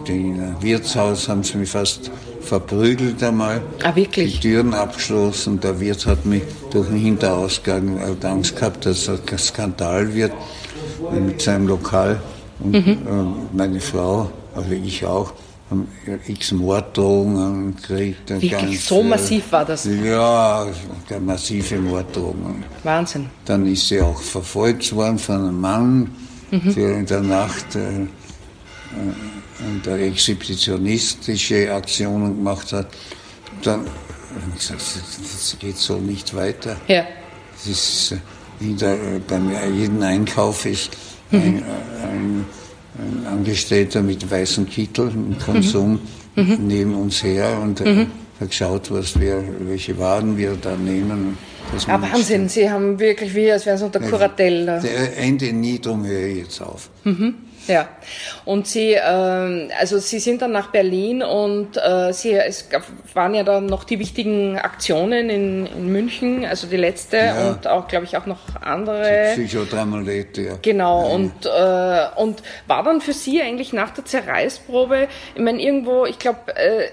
Im 0.08 0.62
Wirtshaus 0.62 1.30
haben 1.30 1.44
sie 1.44 1.58
mich 1.58 1.70
fast 1.70 2.12
verprügelt 2.42 3.24
einmal. 3.24 3.62
Ah, 3.84 3.96
wirklich? 3.96 4.40
Die 4.40 4.50
Türen 4.50 4.74
abgeschlossen. 4.74 5.60
Der 5.62 5.80
Wirt 5.80 6.06
hat 6.06 6.26
mich 6.26 6.44
durch 6.72 6.88
den 6.88 6.98
Hinterausgang 6.98 8.00
Angst 8.24 8.58
gehabt, 8.58 8.86
dass 8.86 9.08
es 9.08 9.10
ein 9.10 9.38
Skandal 9.38 10.14
wird 10.14 10.34
mit 11.14 11.42
seinem 11.42 11.68
Lokal. 11.68 12.22
Und 12.60 12.72
mhm. 12.72 12.88
äh, 12.88 13.58
meine 13.58 13.80
Frau, 13.80 14.30
also 14.56 14.72
ich 14.72 15.06
auch, 15.06 15.34
haben 15.70 15.88
x 16.28 16.52
Morddrohungen 16.52 17.76
gekriegt. 17.76 18.30
Wirklich, 18.30 18.52
ganz, 18.52 18.88
so 18.88 19.04
massiv 19.04 19.52
war 19.52 19.66
das? 19.66 19.86
Ja, 19.86 20.66
massive 21.20 21.78
Morddrohungen. 21.78 22.64
Wahnsinn. 22.84 23.28
Dann 23.46 23.66
ist 23.68 23.88
sie 23.88 24.02
auch 24.02 24.20
verfolgt 24.20 24.94
worden 24.96 25.20
von 25.20 25.36
einem 25.36 25.62
Mann, 25.62 26.16
mhm. 26.50 26.74
der 26.74 26.98
in 26.98 27.06
der 27.06 27.22
Nacht 27.22 27.76
äh, 27.76 28.02
äh 29.86 30.08
exhibitionistische 30.08 31.72
Aktionen 31.72 32.38
gemacht 32.38 32.74
hat, 32.74 32.88
dann 33.62 33.82
habe 33.82 33.90
ich 34.54 34.60
gesagt, 34.60 34.82
das 34.82 35.58
geht 35.60 35.78
so 35.78 35.98
nicht 35.98 36.36
weiter. 36.36 36.78
Ja. 36.88 37.04
Das 37.54 37.68
ist, 37.68 38.16
der, 38.60 38.98
beim 39.28 39.52
jedem 39.76 40.02
Einkauf 40.02 40.66
ist. 40.66 40.92
Ein, 41.32 41.64
ein, 42.04 42.46
ein, 42.98 43.28
Angestellter 43.28 44.02
mit 44.02 44.30
weißem 44.30 44.68
Kittel 44.68 45.10
im 45.10 45.38
Konsum 45.38 46.00
mhm. 46.36 46.44
mhm. 46.44 46.58
neben 46.68 46.96
uns 46.96 47.24
her 47.24 47.60
und 47.62 47.84
mhm. 47.84 48.08
hat 48.40 48.50
geschaut, 48.50 48.92
was 48.92 49.20
wir, 49.20 49.44
welche 49.62 49.98
Waren 49.98 50.38
wir 50.38 50.58
da 50.62 50.76
nehmen. 50.76 51.38
Ja, 51.88 52.02
Wahnsinn, 52.02 52.50
Sie 52.50 52.70
haben 52.70 53.00
wirklich 53.00 53.36
wie, 53.36 53.52
als 53.52 53.66
wären 53.66 53.78
Sie 53.78 53.86
unter 53.86 54.00
Kuratell. 54.00 54.66
Der 54.66 55.18
Ende 55.18 55.54
nie, 55.54 55.80
drum 55.80 56.06
höre 56.06 56.28
ich 56.28 56.38
jetzt 56.38 56.62
auf. 56.62 56.90
Ja, 57.70 57.88
und 58.46 58.68
Sie, 58.68 58.94
ähm, 59.02 59.70
also 59.80 60.00
Sie 60.00 60.20
sind 60.20 60.42
dann 60.42 60.52
nach 60.52 60.72
Berlin 60.72 61.24
und 61.24 61.78
äh, 61.78 62.12
Sie, 62.12 62.34
es 62.34 62.68
gab, 62.70 62.84
waren 63.14 63.34
ja 63.36 63.44
dann 63.44 63.68
noch 63.68 63.84
die 63.84 64.00
wichtigen 64.00 64.58
Aktionen 64.58 65.30
in, 65.30 65.66
in 65.68 65.88
München, 65.88 66.44
also 66.46 66.68
die 66.68 66.78
letzte 66.78 67.18
Ja. 67.18 67.50
und 67.50 67.68
auch, 67.68 67.88
glaube 67.88 68.06
ich, 68.06 68.18
auch 68.18 68.26
noch 68.26 68.40
andere. 68.62 69.34
Psychodramulette, 69.36 70.42
ja. 70.42 70.54
Genau, 70.62 71.08
und, 71.14 71.46
äh, 71.46 72.06
und 72.16 72.42
war 72.68 72.84
dann 72.84 73.00
für 73.02 73.14
Sie 73.14 73.42
eigentlich 73.42 73.72
nach 73.72 73.92
der 73.92 74.04
Zerreißprobe, 74.06 75.08
ich 75.36 75.42
meine, 75.42 75.62
irgendwo, 75.62 76.06
ich 76.06 76.18
glaube, 76.20 76.56
äh, 76.56 76.88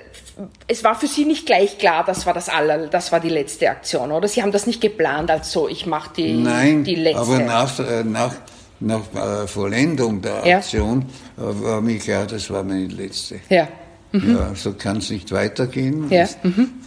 es 0.68 0.84
war 0.84 0.94
für 0.94 1.06
Sie 1.06 1.24
nicht 1.24 1.46
gleich 1.46 1.78
klar, 1.78 2.04
das 2.06 2.26
war 2.26 2.34
das 2.34 2.50
aller, 2.50 2.88
das 2.88 3.10
war 3.10 3.20
die 3.20 3.30
letzte 3.30 3.70
Aktion, 3.70 4.12
oder? 4.12 4.28
Sie 4.28 4.42
haben 4.42 4.52
das 4.52 4.66
nicht 4.66 4.82
geplant 4.82 5.30
als 5.30 5.50
so, 5.50 5.66
ich 5.68 5.86
mache 5.86 6.10
die, 6.14 6.34
Nein, 6.34 6.84
die 6.84 6.94
letzte. 6.96 7.20
aber 7.22 7.38
nach, 7.38 7.78
äh, 7.78 8.04
nach, 8.04 8.34
nach 8.80 9.02
äh, 9.14 9.46
Vollendung 9.46 10.20
der 10.22 10.46
Ja. 10.46 10.56
Aktion 10.58 11.06
äh, 11.38 11.40
war 11.64 11.80
mir 11.80 11.98
klar, 11.98 12.26
das 12.26 12.50
war 12.50 12.62
meine 12.62 12.86
letzte. 12.88 13.36
ja, 13.48 13.68
Ja, 14.12 14.54
so 14.54 14.72
kann 14.74 14.98
es 14.98 15.10
nicht 15.10 15.30
weitergehen. 15.32 16.08
Ja, 16.10 16.22
Das, 16.22 16.36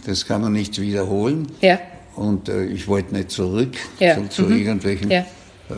das 0.06 0.26
kann 0.26 0.40
man 0.42 0.52
nicht 0.52 0.80
wiederholen. 0.80 1.46
ja, 1.60 1.78
Und 2.16 2.48
äh, 2.48 2.64
ich 2.66 2.86
wollte 2.88 3.14
nicht 3.14 3.30
zurück 3.30 3.74
Ja, 3.98 4.14
zu, 4.16 4.28
zu 4.28 4.42
mhm. 4.42 4.56
irgendwelchen 4.58 5.10
ja, 5.10 5.20
äh, 5.20 5.74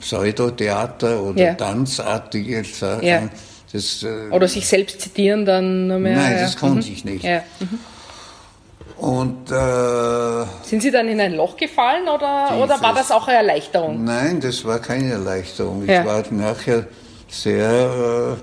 Pseudotheater 0.00 1.22
oder 1.22 1.38
Ja. 1.42 1.54
Tanzartige 1.54 2.64
Sachen. 2.64 3.06
Ja. 3.06 3.28
Das, 3.72 4.02
äh, 4.02 4.28
oder 4.32 4.48
sich 4.48 4.66
selbst 4.66 5.00
zitieren 5.00 5.44
dann 5.44 5.86
mehr. 6.02 6.16
Nein, 6.16 6.32
ja. 6.36 6.40
das 6.42 6.56
konnte 6.56 6.88
ich 6.88 7.04
nicht. 7.04 7.24
Und 9.00 9.50
äh, 9.50 10.44
Sind 10.62 10.82
Sie 10.82 10.90
dann 10.90 11.08
in 11.08 11.20
ein 11.20 11.34
Loch 11.34 11.56
gefallen 11.56 12.04
oder, 12.04 12.56
oder 12.62 12.80
war 12.82 12.94
das 12.94 13.10
auch 13.10 13.26
eine 13.28 13.38
Erleichterung? 13.38 14.04
nein, 14.04 14.40
das 14.40 14.64
war 14.64 14.78
keine 14.78 15.12
Erleichterung. 15.12 15.86
Ja. 15.86 16.00
Ich 16.00 16.06
war 16.06 16.22
nachher 16.30 16.86
sehr, 17.28 18.36
äh, 18.36 18.42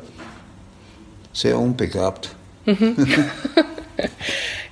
sehr 1.33 1.57
unbegabt. 1.59 2.29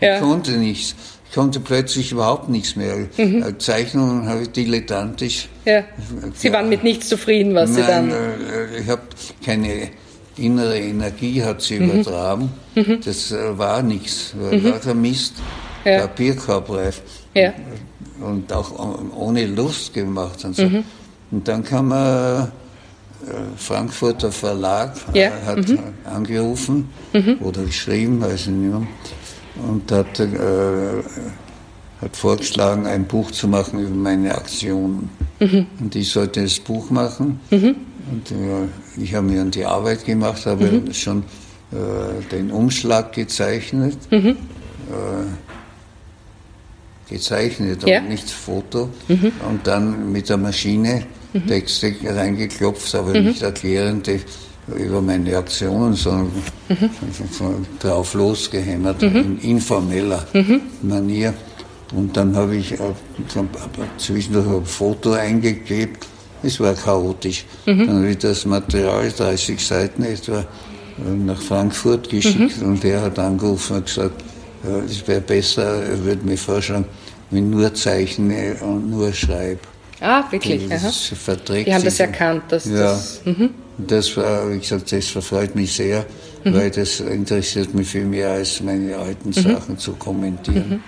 Ja. 0.02 0.16
Ich 0.16 0.22
konnte 0.22 0.52
nichts. 0.52 0.94
Ich 1.30 1.36
konnte 1.36 1.60
plötzlich 1.62 2.12
überhaupt 2.12 2.50
nichts 2.50 2.76
mehr. 2.76 3.08
Mhm. 3.18 3.44
Äh, 3.44 3.58
Zeichnungen 3.58 4.28
habe 4.28 4.44
ich 4.44 4.52
dilettantisch. 4.52 5.48
Ja. 5.64 5.84
Sie 6.36 6.52
waren 6.52 6.68
mit 6.70 6.84
nichts 6.84 7.08
zufrieden, 7.10 7.56
was 7.56 7.74
Sie 7.74 7.82
Nein, 7.82 8.10
dann. 8.10 8.12
äh, 8.12 8.82
ich 8.82 8.90
habe 8.90 9.02
keine 9.44 9.90
innere 10.38 10.78
Energie 10.78 11.42
hat 11.44 11.62
sie 11.62 11.80
Mhm. 11.80 11.90
übertragen. 11.92 12.52
Das 13.06 13.32
äh, 13.32 13.58
war 13.58 13.82
nichts, 13.82 14.34
war 14.38 14.52
lauter 14.54 14.94
Mist, 14.94 15.36
Ja. 15.86 16.02
Papierkorbreif 16.02 17.02
Ja. 17.34 17.54
und 18.22 18.52
auch 18.52 18.72
ohne 19.16 19.46
Lust 19.46 19.94
gemacht 19.94 20.44
und 20.46 20.58
Mhm. 20.58 20.72
so. 20.72 20.84
Und 21.32 21.48
dann 21.48 21.64
kam 21.64 21.92
ein 21.92 22.48
Frankfurter 23.58 24.32
Verlag, 24.32 24.94
Ja. 25.14 25.28
äh, 25.28 25.32
hat 25.46 25.70
äh, 25.70 25.78
angerufen 26.06 26.90
oder 27.42 27.64
geschrieben, 27.64 28.22
weiß 28.22 28.42
ich 28.42 28.48
nicht 28.48 28.72
mehr, 28.72 28.88
und 29.68 29.92
hat, 29.92 30.20
äh, 30.20 30.28
hat 32.02 32.16
vorgeschlagen, 32.16 32.86
ein 32.86 33.06
Buch 33.06 33.32
zu 33.32 33.48
machen 33.48 33.80
über 33.80 33.96
meine 33.96 34.36
Aktionen. 34.36 35.10
Und 35.40 35.96
ich 35.96 36.10
sollte 36.12 36.42
das 36.44 36.60
Buch 36.60 36.90
machen. 36.90 37.40
Und 37.52 38.32
äh, 38.32 39.02
ich 39.02 39.14
habe 39.16 39.26
mir 39.28 39.42
an 39.42 39.52
die 39.52 39.66
Arbeit 39.66 40.06
gemacht, 40.06 40.46
habe 40.46 40.82
schon 40.94 41.24
äh, 41.72 42.22
den 42.32 42.52
Umschlag 42.52 43.12
gezeichnet. 43.14 43.98
Äh, 44.12 44.34
gezeichnet 47.10 47.88
Ja. 47.88 48.00
und 48.02 48.10
nicht 48.10 48.30
Foto. 48.30 48.90
Und 49.08 49.66
dann 49.66 50.12
mit 50.12 50.30
der 50.30 50.38
Maschine 50.38 51.04
Texte 51.48 51.94
reingeklopft, 52.06 52.96
aber 52.96 53.14
nicht 53.20 53.42
erklärende 53.42 54.20
über 54.76 55.02
meine 55.02 55.38
Aktionen, 55.38 55.94
sondern 55.94 56.32
von 57.32 57.66
drauf 57.80 58.14
losgehämmert, 58.14 59.04
in 59.04 59.40
informeller 59.42 60.26
Manier. 60.82 61.34
Und 61.94 62.18
dann 62.18 62.36
habe 62.36 62.56
ich 62.56 62.72
äh, 62.74 62.78
zwischendurch 63.98 64.48
ein 64.48 64.66
Foto 64.66 65.12
eingeklebt. 65.14 66.08
Es 66.42 66.60
war 66.60 66.74
chaotisch. 66.74 67.46
Dann 67.66 67.88
habe 67.98 68.10
ich 68.10 68.18
das 68.18 68.46
Material, 68.46 69.12
30 69.16 69.64
Seiten 69.64 70.04
etwa, 70.04 70.40
äh, 70.40 70.46
nach 71.16 71.42
Frankfurt 71.42 72.10
geschickt 72.10 72.62
und 72.62 72.84
der 72.84 73.02
hat 73.02 73.20
angerufen 73.20 73.78
und 73.78 73.86
gesagt, 73.86 74.24
es 74.88 75.08
wäre 75.08 75.22
besser, 75.22 75.84
er 75.84 76.04
würde 76.04 76.26
mir 76.26 76.38
vorschlagen, 76.38 76.86
wenn 77.32 77.50
nur 77.50 77.74
zeichne 77.74 78.56
und 78.62 78.90
nur 78.90 79.12
schreibe. 79.14 79.60
Ah, 80.02 80.24
wirklich. 80.30 80.68
Das 80.70 80.84
aha. 80.84 81.16
verträgt 81.16 81.68
Die 81.68 81.74
haben 81.74 81.84
das 81.84 82.00
erkannt, 82.00 82.44
dass 82.50 82.66
ja. 82.66 82.74
das. 82.76 83.22
Mhm. 83.26 83.50
Das 83.78 84.16
war, 84.16 84.52
wie 84.52 84.60
gesagt, 84.60 84.92
das 84.92 85.08
verfreut 85.08 85.54
mich 85.56 85.74
sehr, 85.74 86.06
weil 86.46 86.72
das 86.72 87.02
interessiert 87.02 87.74
mich 87.74 87.90
viel 87.90 88.06
mehr 88.06 88.30
als 88.32 88.62
meine 88.62 88.96
alten 88.96 89.30
Mhm. 89.30 89.34
Sachen 89.34 89.78
zu 89.78 89.94
kommentieren. 89.94 90.82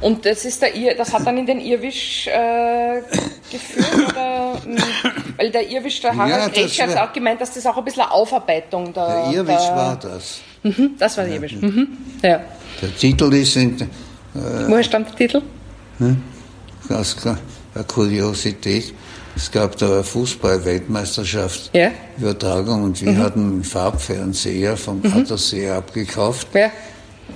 Und 0.00 0.24
das 0.26 0.44
ist 0.44 0.60
der 0.62 0.70
das 0.96 1.12
hat 1.12 1.26
dann 1.26 1.38
in 1.38 1.46
den 1.46 1.60
Irwisch 1.60 2.26
äh, 2.26 3.02
geführt, 3.50 4.08
oder? 4.10 4.60
Weil 5.36 5.50
der 5.50 5.68
Irwisch, 5.68 6.00
der 6.00 6.16
Harald 6.16 6.56
Ja, 6.56 6.62
Resch 6.62 6.80
hat 6.80 6.96
auch 6.96 7.12
gemeint, 7.12 7.40
dass 7.40 7.54
das 7.54 7.66
auch 7.66 7.76
ein 7.76 7.84
bisschen 7.84 8.02
eine 8.02 8.12
Aufarbeitung 8.12 8.92
der. 8.92 9.06
Der 9.06 9.32
Irwitsch 9.32 9.66
der, 9.68 9.76
war 9.76 9.96
das. 9.96 10.40
Mhm, 10.62 10.90
das 10.98 11.16
war 11.16 11.24
der 11.24 11.34
Irwisch. 11.34 11.54
Mhm. 11.60 11.88
Ja. 12.22 12.40
Der 12.80 12.96
Titel 12.96 13.32
ist 13.34 13.56
in, 13.56 13.88
Woher 14.34 14.82
stammt 14.84 15.08
der 15.10 15.16
Titel? 15.16 15.42
aus 16.88 17.16
eine 17.74 17.84
Kuriosität. 17.84 18.92
Es 19.34 19.50
gab 19.50 19.76
da 19.78 19.86
eine 19.86 20.04
Fußball-Weltmeisterschaft, 20.04 21.70
Ja. 21.72 21.88
Mhm. 21.88 21.94
Übertragung, 22.22 22.82
und 22.84 23.00
wir 23.00 23.16
hatten 23.16 23.40
einen 23.52 23.64
Farbfernseher 23.64 24.76
vom 24.76 25.00
Attersee 25.04 25.70
abgekauft. 25.70 26.48
Ja. 26.54 26.70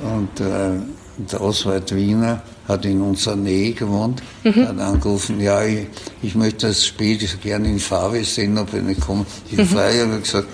Und 0.03 0.41
äh, 0.41 0.79
der 1.17 1.41
Oswald 1.41 1.95
Wiener 1.95 2.43
hat 2.69 2.85
in 2.85 3.01
unserer 3.01 3.37
Nähe 3.37 3.73
gewohnt, 3.73 4.23
Mhm. 4.45 4.67
hat 4.69 4.79
angerufen, 4.81 5.41
ja, 5.41 5.63
ich, 5.65 5.87
ich 6.23 6.35
möchte 6.35 6.67
das 6.69 6.85
Spiel 6.85 7.17
gerne 7.43 7.69
in 7.69 7.79
Farbe 7.79 8.25
sehen, 8.25 8.59
ob 8.59 8.73
er 8.75 8.83
nicht 8.83 9.01
kommt. 9.01 9.27
Ich 9.51 9.59
Mhm. 9.59 9.67
frei 9.67 9.99
habe 10.01 10.21
gesagt, 10.21 10.49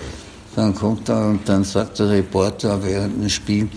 dann 0.55 0.75
kommt 0.75 1.09
er 1.09 1.27
und 1.27 1.47
dann 1.49 1.63
sagt 1.63 1.99
der 1.99 2.09
Reporter 2.09 2.83
während 2.83 3.21
dem 3.21 3.29
Spiel, 3.29 3.69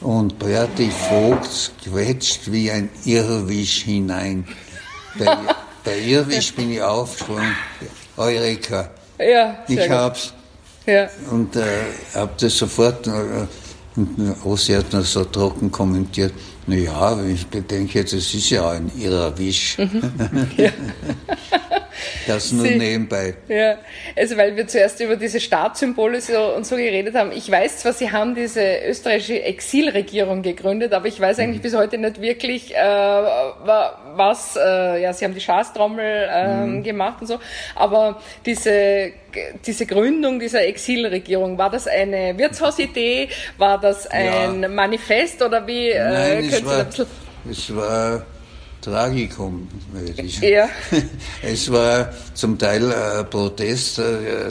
und 0.00 0.38
Berti 0.38 0.90
Vogt 0.90 1.72
quetscht 1.84 2.52
wie 2.52 2.70
ein 2.70 2.88
Irrwisch 3.04 3.82
hinein. 3.82 4.46
Bei, 5.18 5.36
bei 5.84 5.98
Irrwisch 5.98 6.52
bin 6.54 6.70
ich 6.72 6.82
aufgesprungen. 6.82 7.54
Eureka. 8.16 8.90
Ja, 9.18 9.56
Ich 9.68 9.90
hab's. 9.90 10.32
Ja. 10.86 11.08
Und 11.30 11.56
äh, 11.56 11.62
habe 12.14 12.30
das 12.38 12.56
sofort, 12.56 13.06
äh, 13.08 13.10
und 13.96 14.36
Ossi 14.44 14.72
hat 14.74 14.92
noch 14.92 15.04
so 15.04 15.24
trocken 15.24 15.72
kommentiert, 15.72 16.32
na 16.66 16.74
ja, 16.74 17.18
wenn 17.18 17.34
ich 17.34 17.46
bedenke, 17.46 18.02
das 18.02 18.12
ist 18.12 18.50
ja 18.50 18.70
ein 18.70 18.90
Irrwisch. 18.98 19.76
das 22.26 22.52
nur 22.52 22.66
Sie- 22.66 22.76
nebenbei. 22.76 23.34
Ja, 23.48 23.78
also 24.16 24.36
weil 24.36 24.56
wir 24.56 24.66
zuerst 24.66 25.00
über 25.00 25.16
diese 25.16 25.40
Staatssymbole 25.40 26.20
so 26.20 26.54
und 26.54 26.66
so 26.66 26.76
geredet 26.76 27.14
haben. 27.14 27.32
Ich 27.32 27.50
weiß 27.50 27.78
zwar, 27.78 27.92
Sie 27.92 28.10
haben 28.10 28.34
diese 28.34 28.62
österreichische 28.88 29.42
Exilregierung 29.42 30.42
gegründet, 30.42 30.92
aber 30.92 31.06
ich 31.06 31.20
weiß 31.20 31.38
eigentlich 31.38 31.62
bis 31.62 31.74
heute 31.74 31.98
nicht 31.98 32.20
wirklich, 32.20 32.74
äh, 32.74 32.78
wa- 32.78 33.98
was, 34.14 34.56
äh, 34.56 35.02
ja, 35.02 35.12
Sie 35.12 35.24
haben 35.24 35.34
die 35.34 35.40
Schaßtrommel 35.40 36.28
ähm, 36.32 36.82
gemacht 36.82 37.18
und 37.20 37.26
so, 37.26 37.38
aber 37.74 38.20
diese, 38.44 39.10
diese 39.66 39.86
Gründung 39.86 40.38
dieser 40.40 40.64
Exilregierung, 40.64 41.58
war 41.58 41.70
das 41.70 41.86
eine 41.86 42.36
Wirtshausidee, 42.38 43.28
war 43.58 43.78
das 43.80 44.06
ein 44.06 44.62
Ja. 44.62 44.68
Manifest 44.68 45.42
oder 45.42 45.66
wie, 45.66 45.90
äh, 45.90 46.04
Nein, 46.04 46.50
können 46.50 46.52
es 46.52 46.64
war, 46.64 47.06
es 47.50 47.76
war 47.76 48.26
Tragikum. 48.86 49.66
Ja. 50.40 50.68
Es 51.42 51.70
war 51.72 52.10
zum 52.34 52.56
Teil 52.56 52.92
ein 52.92 53.28
Protest 53.28 53.98
äh, 53.98 54.50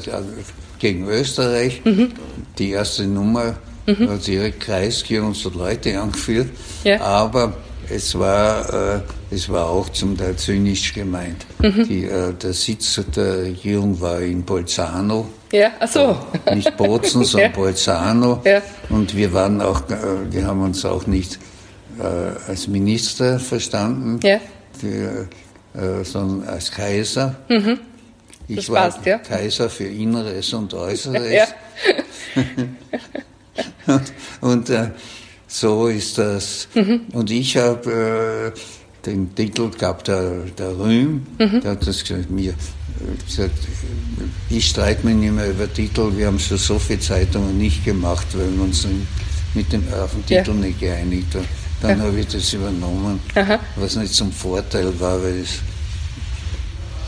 gegen 0.78 1.08
Österreich. 1.08 1.82
Mhm. 1.86 2.12
Die 2.58 2.72
erste 2.72 3.06
Nummer 3.08 3.56
hat 3.88 4.28
direkt 4.28 4.60
Kreisky 4.62 5.20
und 5.20 5.36
so 5.36 5.50
Leute 5.52 6.00
angeführt. 6.00 6.50
Ja. 6.84 7.00
Aber 7.02 7.54
es 7.90 8.18
war, 8.18 8.96
äh, 8.98 9.00
es 9.32 9.48
war 9.48 9.70
auch 9.70 9.88
zum 9.90 10.18
Teil 10.18 10.36
zynisch 10.36 10.94
gemeint. 10.94 11.46
Mhm. 11.60 11.88
Die, 11.88 12.04
äh, 12.06 12.34
der 12.34 12.52
Sitz 12.54 13.00
der 13.16 13.44
Regierung 13.44 14.00
war 14.02 14.20
in 14.20 14.44
Bolzano. 14.44 15.28
ja, 15.54 15.70
ach 15.80 15.88
so. 15.88 16.18
Nicht 16.54 16.76
Bozen, 16.76 17.24
sondern 17.32 17.52
Ja. 17.52 17.56
Bolzano. 17.56 18.42
Ja. 18.44 18.62
Und 18.90 19.16
wir 19.16 19.32
waren 19.32 19.62
auch, 19.62 19.82
äh, 19.90 19.96
wir 20.30 20.46
haben 20.46 20.62
uns 20.64 20.84
auch 20.84 21.08
nicht 21.08 21.40
äh, 22.00 22.50
als 22.50 22.68
Minister 22.68 23.40
verstanden, 23.40 24.20
Ja. 24.24 24.40
für, 24.78 25.28
äh, 25.74 26.04
sondern 26.04 26.48
als 26.48 26.72
Kaiser. 26.72 27.36
Ich 27.48 27.64
Mhm. 27.64 27.80
Das 28.48 28.70
war 28.70 28.90
passt, 28.90 29.06
ja. 29.06 29.18
Kaiser 29.18 29.70
für 29.70 29.86
Inneres 29.86 30.54
und 30.54 30.74
Äußeres. 30.74 31.32
Ja. 31.34 31.48
und 33.88 34.14
und 34.42 34.70
äh, 34.70 34.90
so 35.48 35.88
ist 35.88 36.18
das. 36.18 36.68
Mhm. 36.74 37.02
Und 37.14 37.32
ich 37.32 37.56
habe 37.56 38.52
den 39.06 39.34
Titel 39.36 39.70
gab 39.78 40.04
der, 40.04 40.46
der 40.58 40.78
Rühm, 40.78 41.26
mhm. 41.40 41.62
der 41.62 41.72
hat 41.72 41.88
das 41.88 42.04
gesagt, 42.04 42.30
mir, 42.30 42.54
gesagt, 43.26 43.54
ich 44.50 44.68
streite 44.70 45.06
mich 45.06 45.16
nicht 45.16 45.34
mehr 45.34 45.50
über 45.50 45.72
Titel, 45.72 46.12
wir 46.16 46.28
haben 46.28 46.40
schon 46.40 46.58
so 46.58 46.80
viele 46.80 47.00
Zeitungen 47.00 47.58
nicht 47.58 47.86
gemacht, 47.86 48.28
weil 48.34 48.52
wir 48.56 48.64
uns 48.64 48.88
mit 49.54 49.72
dem, 49.72 49.84
auf 49.94 50.12
den 50.12 50.26
Titel 50.26 50.52
ja. 50.52 50.54
nicht 50.54 50.80
geeinigt 50.80 51.36
haben. 51.36 51.46
Dann 51.82 52.00
ja. 52.00 52.06
habe 52.06 52.20
ich 52.20 52.28
das 52.28 52.54
übernommen, 52.54 53.20
Aha. 53.36 53.60
was 53.76 53.96
nicht 53.96 54.14
zum 54.14 54.32
Vorteil 54.32 55.00
war, 55.00 55.22
weil 55.22 55.42
es 55.42 55.60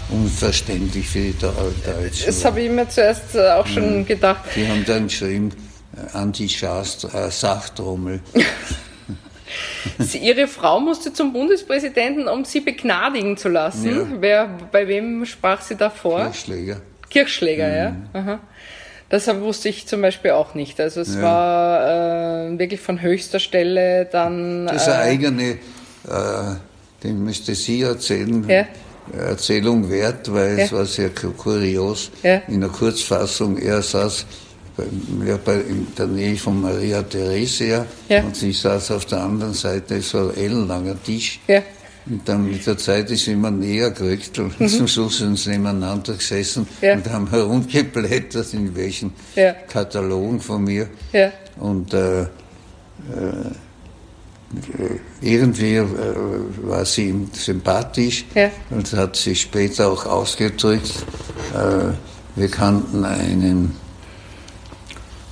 unverständlich 0.09 1.07
für 1.07 1.19
die 1.19 1.35
Deutschen 1.37 2.25
Das 2.25 2.43
habe 2.45 2.61
ich 2.61 2.71
mir 2.71 2.87
zuerst 2.87 3.35
äh, 3.35 3.49
auch 3.49 3.67
schon 3.67 3.99
ja. 3.99 4.03
gedacht. 4.03 4.45
Die 4.55 4.65
haben 4.67 4.85
dann 4.85 5.07
geschrieben, 5.07 5.51
äh, 5.95 6.15
Anti-Sachtrommel. 6.15 8.21
Ihre 10.21 10.47
Frau 10.47 10.79
musste 10.79 11.11
zum 11.13 11.33
Bundespräsidenten, 11.33 12.27
um 12.27 12.45
sie 12.45 12.61
begnadigen 12.61 13.37
zu 13.37 13.49
lassen. 13.49 13.89
Ja. 13.89 14.07
Wer, 14.19 14.49
bei 14.71 14.87
wem 14.87 15.25
sprach 15.25 15.61
sie 15.61 15.75
davor? 15.75 16.23
Kirchschläger. 16.23 16.81
Kirchschläger, 17.09 17.67
mhm. 17.67 18.07
ja. 18.13 18.19
Aha. 18.19 18.39
Das 19.09 19.27
wusste 19.27 19.69
ich 19.69 19.87
zum 19.87 20.01
Beispiel 20.01 20.31
auch 20.31 20.53
nicht. 20.53 20.79
Also 20.79 21.01
es 21.01 21.15
ja. 21.15 21.21
war 21.21 22.49
äh, 22.49 22.59
wirklich 22.59 22.81
von 22.81 23.01
höchster 23.01 23.39
Stelle 23.39 24.05
dann. 24.05 24.67
Das 24.67 24.83
ist 24.83 24.89
eine 24.89 25.03
äh, 25.03 25.07
eigene, 25.07 25.43
äh, 25.51 25.57
den 27.03 27.23
müsste 27.23 27.55
sie 27.55 27.83
erzählen, 27.83 28.47
ja. 28.49 28.65
Erzählung 29.17 29.89
wert, 29.89 30.33
weil 30.33 30.57
ja. 30.57 30.65
es 30.65 30.73
war 30.73 30.85
sehr 30.85 31.09
kurios. 31.09 32.11
In 32.49 32.59
der 32.59 32.69
Kurzfassung, 32.69 33.57
er 33.57 33.81
saß 33.81 34.25
ja, 35.25 35.37
bei, 35.37 35.55
in 35.55 35.87
der 35.97 36.07
Nähe 36.07 36.35
von 36.35 36.61
Maria 36.61 37.01
Theresia 37.01 37.85
ja. 38.09 38.21
und 38.21 38.35
sie 38.35 38.51
saß 38.51 38.91
auf 38.91 39.05
der 39.05 39.21
anderen 39.21 39.53
Seite, 39.53 39.95
es 39.95 40.13
war 40.13 40.29
ein 40.29 40.37
ellenlanger 40.37 41.01
Tisch. 41.01 41.39
Ja. 41.47 41.63
Und 42.09 42.27
dann 42.27 42.49
mit 42.49 42.65
der 42.65 42.77
Zeit 42.77 43.11
ist 43.11 43.25
sie 43.25 43.33
immer 43.33 43.51
näher 43.51 43.91
gerückt 43.91 44.39
und 44.39 44.59
mhm. 44.59 44.67
zum 44.69 44.87
Schluss 44.87 45.17
sind 45.19 45.37
sie 45.37 45.51
nebeneinander 45.51 46.13
gesessen 46.13 46.67
ja. 46.81 46.93
und 46.93 47.09
haben 47.09 47.29
herumgeblättert 47.31 48.53
in 48.53 48.75
welchen 48.75 49.13
ja. 49.35 49.53
Katalogen 49.53 50.39
von 50.39 50.63
mir. 50.63 50.87
Ja. 51.11 51.31
Und 51.57 51.93
äh, 51.93 52.21
äh, 52.21 52.27
irgendwie 55.21 55.75
äh, 55.75 55.85
war 56.61 56.85
sie 56.85 57.09
ihm 57.09 57.29
sympathisch 57.33 58.25
und 58.69 58.93
hat 58.93 59.17
sich 59.17 59.41
später 59.41 59.91
auch 59.91 60.05
ausgedrückt. 60.05 60.93
Äh, 61.53 61.93
wir 62.39 62.49
kannten 62.49 63.03
einen 63.03 63.75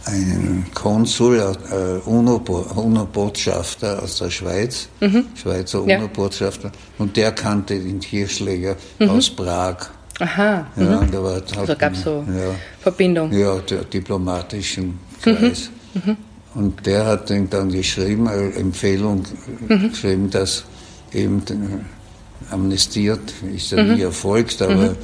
einen 0.05 0.65
Konsul, 0.73 1.37
äh, 1.37 1.99
UNO-Botschafter 2.07 4.01
aus 4.03 4.17
der 4.19 4.29
Schweiz, 4.29 4.87
mhm. 4.99 5.25
Schweizer 5.35 5.81
UNO-Botschafter, 5.81 6.71
und 6.97 7.17
der 7.17 7.31
kannte 7.31 7.79
den 7.79 7.99
Tierschläger 7.99 8.75
mhm. 8.99 9.09
aus 9.09 9.29
Prag. 9.29 9.87
Aha. 10.19 10.67
Ja, 10.77 11.01
mhm. 11.01 11.11
da 11.11 11.23
war 11.23 11.41
also 11.57 11.75
gab 11.75 11.93
es 11.93 12.03
so 12.03 12.23
ja, 12.27 12.55
Verbindung. 12.79 13.31
Ja, 13.33 13.57
der 13.57 13.83
diplomatischen 13.83 14.99
Kreis. 15.21 15.69
Mhm. 15.93 16.01
mhm. 16.05 16.17
Und 16.53 16.85
der 16.85 17.05
hat 17.05 17.29
dann 17.29 17.69
geschrieben, 17.69 18.29
eine 18.29 18.53
Empfehlung 18.53 19.25
mhm. 19.67 19.89
geschrieben, 19.89 20.29
dass 20.29 20.63
eben 21.11 21.39
äh, 21.49 22.53
amnestiert, 22.53 23.33
ist 23.53 23.71
ja 23.71 23.83
nie 23.83 24.01
erfolgt, 24.01 24.61
aber 24.61 24.95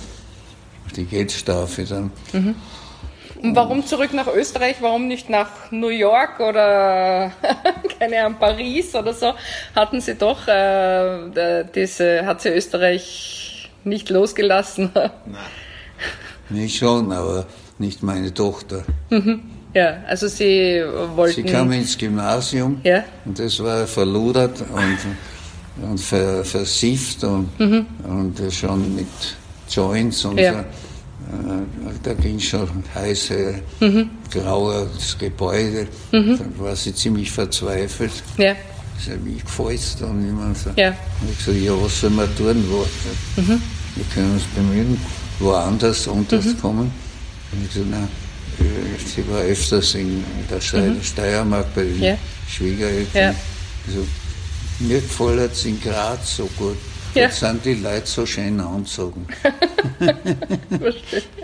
die 0.96 1.04
Geldstrafe 1.04 1.84
dann. 1.84 2.12
Und 3.42 3.56
warum 3.56 3.86
zurück 3.86 4.14
nach 4.14 4.28
Österreich? 4.28 4.78
Warum 4.82 5.08
nicht 5.08 5.30
nach 5.30 5.72
New 5.72 5.90
York 5.90 6.40
oder 6.40 7.32
keine 8.00 8.24
Ahnung, 8.24 8.38
Paris 8.40 8.94
oder 8.94 9.14
so? 9.14 9.34
Hatten 9.76 10.00
Sie 10.00 10.16
doch 10.16 10.48
äh, 10.48 11.66
diese, 11.74 12.26
hat 12.26 12.42
Sie 12.42 12.50
Österreich 12.50 13.70
nicht 13.84 14.10
losgelassen? 14.10 14.92
Nein. 14.94 15.12
Nicht 16.50 16.78
schon, 16.78 17.12
aber 17.12 17.46
nicht 17.80 18.04
meine 18.04 18.34
Tochter. 18.34 18.84
Mhm. 19.10 19.42
Ja, 19.74 20.04
also 20.08 20.28
Sie 20.28 20.84
wollten. 21.16 21.36
Sie 21.36 21.44
kam 21.44 21.72
ins 21.72 21.98
Gymnasium 21.98 22.82
ja? 22.84 23.06
und 23.24 23.40
das 23.40 23.64
war 23.64 23.88
verludert 23.88 24.62
und, 24.62 25.90
und 25.90 25.98
ver, 25.98 26.44
versifft 26.44 27.24
und, 27.24 27.58
mhm. 27.58 27.86
und 28.04 28.54
schon 28.54 28.96
mit 28.96 29.08
Joints 29.70 30.26
und 30.26 30.38
ja. 30.38 30.54
so. 30.54 30.60
Äh, 31.30 31.94
da 32.04 32.14
ging 32.14 32.40
schon 32.40 32.84
heiße, 32.94 33.62
mhm. 33.80 34.10
graues 34.32 35.18
Gebäude. 35.18 35.88
Mhm. 36.12 36.38
Dann 36.38 36.60
war 36.60 36.76
sie 36.76 36.94
ziemlich 36.94 37.32
verzweifelt. 37.32 38.12
Ja. 38.38 38.56
Ich 38.98 39.10
wie 39.24 39.38
gefällt 39.38 39.80
es 39.80 39.98
dann? 39.98 40.24
Jemand 40.26 40.58
so. 40.58 40.70
ja. 40.76 40.94
ich 41.30 41.38
gesagt, 41.38 41.58
ja, 41.64 41.74
was 41.82 42.02
soll 42.02 42.10
man 42.12 42.36
tun? 42.36 42.64
Wo, 42.70 42.86
mhm. 43.42 43.62
Wir 43.96 44.06
können 44.14 44.34
uns 44.34 44.44
bemühen, 44.56 44.98
woanders 45.40 46.08
unterzukommen. 46.08 46.86
Mhm. 46.86 46.92
Und 47.52 47.66
ich 47.66 47.74
gesagt, 47.74 47.92
nein, 47.92 48.08
äh, 48.60 49.10
sie 49.10 49.28
war 49.30 49.42
öfters 49.42 49.96
in 49.96 50.24
der 50.50 50.82
mhm. 50.82 51.02
Steiermark 51.02 51.74
bei 51.74 51.84
den 51.84 52.02
ja. 52.02 52.18
Schwiegereltern. 52.48 53.22
Ja. 53.22 53.36
Also, 53.88 54.06
mir 54.80 55.02
gefällt 55.02 55.52
es 55.52 55.66
in 55.66 55.80
Graz 55.82 56.38
so 56.38 56.50
gut. 56.58 56.78
Ja. 57.14 57.24
Jetzt 57.24 57.40
sind 57.40 57.66
die 57.66 57.74
Leute 57.76 58.06
so 58.06 58.26
schön 58.26 58.60
angezogen. 58.60 59.28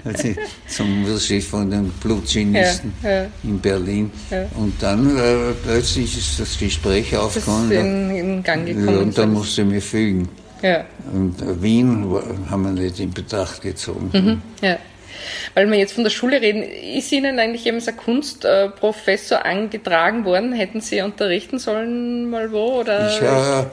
also 0.03 0.29
zum 0.67 1.19
Chef 1.19 1.47
von 1.47 1.69
den 1.69 1.89
Blutchinisten 1.91 2.93
ja, 3.03 3.09
ja. 3.09 3.25
in 3.43 3.59
Berlin. 3.59 4.11
Und 4.55 4.81
dann 4.81 5.17
äh, 5.17 5.53
plötzlich 5.63 6.17
ist 6.17 6.39
das 6.39 6.57
Gespräch 6.57 7.15
aufgekommen. 7.15 7.69
Das 7.69 7.79
in, 7.79 8.15
in 8.15 8.43
Gang 8.43 8.65
gekommen. 8.65 8.97
und 8.97 9.17
dann 9.17 9.33
musste 9.33 9.61
ich 9.61 9.67
mich 9.67 9.83
fügen. 9.83 10.29
Und 11.13 11.41
äh, 11.41 11.61
Wien 11.61 12.15
haben 12.49 12.63
wir 12.63 12.71
nicht 12.71 12.99
in 12.99 13.11
Betracht 13.11 13.61
gezogen. 13.61 14.09
Mhm. 14.13 14.41
Ja. 14.61 14.77
Weil 15.53 15.69
wir 15.69 15.77
jetzt 15.77 15.93
von 15.93 16.03
der 16.03 16.11
Schule 16.11 16.41
reden, 16.41 16.63
ist 16.63 17.11
Ihnen 17.11 17.39
eigentlich 17.39 17.65
eben 17.65 17.81
ein 17.85 17.97
Kunstprofessor 17.97 19.45
angetragen 19.45 20.25
worden? 20.25 20.53
Hätten 20.53 20.81
Sie 20.81 21.01
unterrichten 21.01 21.59
sollen 21.59 22.29
mal 22.29 22.51
wo? 22.51 22.79
Oder? 22.79 23.09
Ich, 23.09 23.21
äh, 23.21 23.65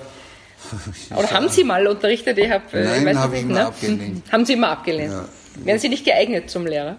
oder 1.17 1.31
haben 1.31 1.49
Sie 1.49 1.65
mal 1.65 1.87
unterrichtet? 1.87 2.39
Ich 2.39 2.51
hab, 2.51 2.73
äh, 2.75 3.03
Nein, 3.03 3.19
habe 3.19 3.37
ich 3.37 3.43
immer 3.43 3.55
ne? 3.55 3.67
abgelehnt. 3.67 4.33
Haben 4.33 4.45
Sie 4.45 4.53
immer 4.55 4.69
abgelehnt? 4.69 5.13
Ja. 5.13 5.29
Wären 5.65 5.79
Sie 5.79 5.89
nicht 5.89 6.05
geeignet 6.05 6.51
zum 6.51 6.67
Lehrer? 6.67 6.97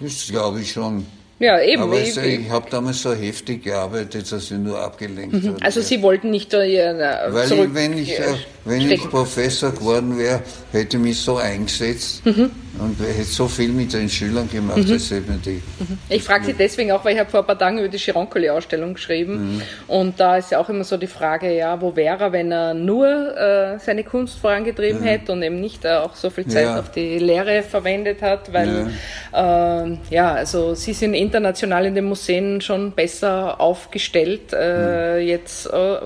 Das 0.00 0.26
glaube 0.26 0.60
ich 0.60 0.72
schon. 0.72 1.06
Ja, 1.44 1.60
eben. 1.60 1.82
Aber 1.82 2.00
ich, 2.00 2.16
ich 2.16 2.48
habe 2.48 2.70
damals 2.70 3.02
so 3.02 3.12
heftig 3.12 3.64
gearbeitet, 3.64 4.32
dass 4.32 4.50
ich 4.50 4.56
nur 4.56 4.78
abgelenkt 4.78 5.34
mhm. 5.34 5.56
Also 5.60 5.82
Sie 5.82 6.00
wollten 6.00 6.30
nicht 6.30 6.52
Ihren 6.54 6.98
Weil 6.98 7.46
zurück, 7.46 7.68
ich, 7.68 7.74
wenn 7.74 7.98
ich, 7.98 8.18
äh, 8.18 8.22
wenn 8.64 8.90
ich 8.90 9.10
Professor 9.10 9.70
geworden 9.72 10.16
wäre, 10.18 10.40
hätte 10.72 10.96
ich 10.96 11.02
mich 11.02 11.20
so 11.20 11.36
eingesetzt 11.36 12.24
mhm. 12.24 12.50
und 12.78 12.98
hätte 12.98 13.24
so 13.24 13.46
viel 13.46 13.68
mit 13.68 13.92
den 13.92 14.08
Schülern 14.08 14.48
gemacht, 14.50 14.78
mhm. 14.78 14.92
als 14.92 15.10
hätte 15.10 15.32
die. 15.44 15.62
Mhm. 15.78 15.98
Ich 16.08 16.22
frage 16.22 16.46
Sie 16.46 16.54
deswegen 16.54 16.92
auch, 16.92 17.04
weil 17.04 17.12
ich 17.12 17.20
habe 17.20 17.30
vor 17.30 17.40
ein 17.40 17.46
paar 17.46 17.58
Tagen 17.58 17.78
über 17.78 17.88
die 17.88 17.98
Gironcoli-Ausstellung 17.98 18.94
geschrieben 18.94 19.56
mhm. 19.56 19.62
und 19.88 20.18
da 20.18 20.38
ist 20.38 20.50
ja 20.50 20.60
auch 20.60 20.68
immer 20.70 20.84
so 20.84 20.96
die 20.96 21.06
Frage, 21.06 21.54
ja, 21.54 21.78
wo 21.80 21.94
wäre 21.94 22.24
er, 22.24 22.32
wenn 22.32 22.52
er 22.52 22.72
nur 22.72 23.36
äh, 23.36 23.78
seine 23.80 24.02
Kunst 24.02 24.38
vorangetrieben 24.38 25.02
hätte 25.02 25.32
und 25.32 25.42
eben 25.42 25.60
nicht 25.60 25.84
äh, 25.84 25.96
auch 25.96 26.14
so 26.14 26.30
viel 26.30 26.46
Zeit 26.46 26.64
ja. 26.64 26.80
auf 26.80 26.90
die 26.90 27.18
Lehre 27.18 27.62
verwendet 27.62 28.22
hat, 28.22 28.50
weil 28.52 28.90
ja, 29.32 29.84
äh, 29.84 29.98
ja 30.10 30.32
also 30.32 30.74
Sie 30.74 30.94
sind 30.94 31.12
international 31.34 31.86
in 31.86 31.94
den 31.94 32.04
Museen 32.04 32.60
schon 32.60 32.92
besser 32.92 33.60
aufgestellt. 33.60 34.52
Äh, 34.52 35.20
mhm. 35.20 35.28
Jetzt, 35.28 35.66
äh, 35.66 35.96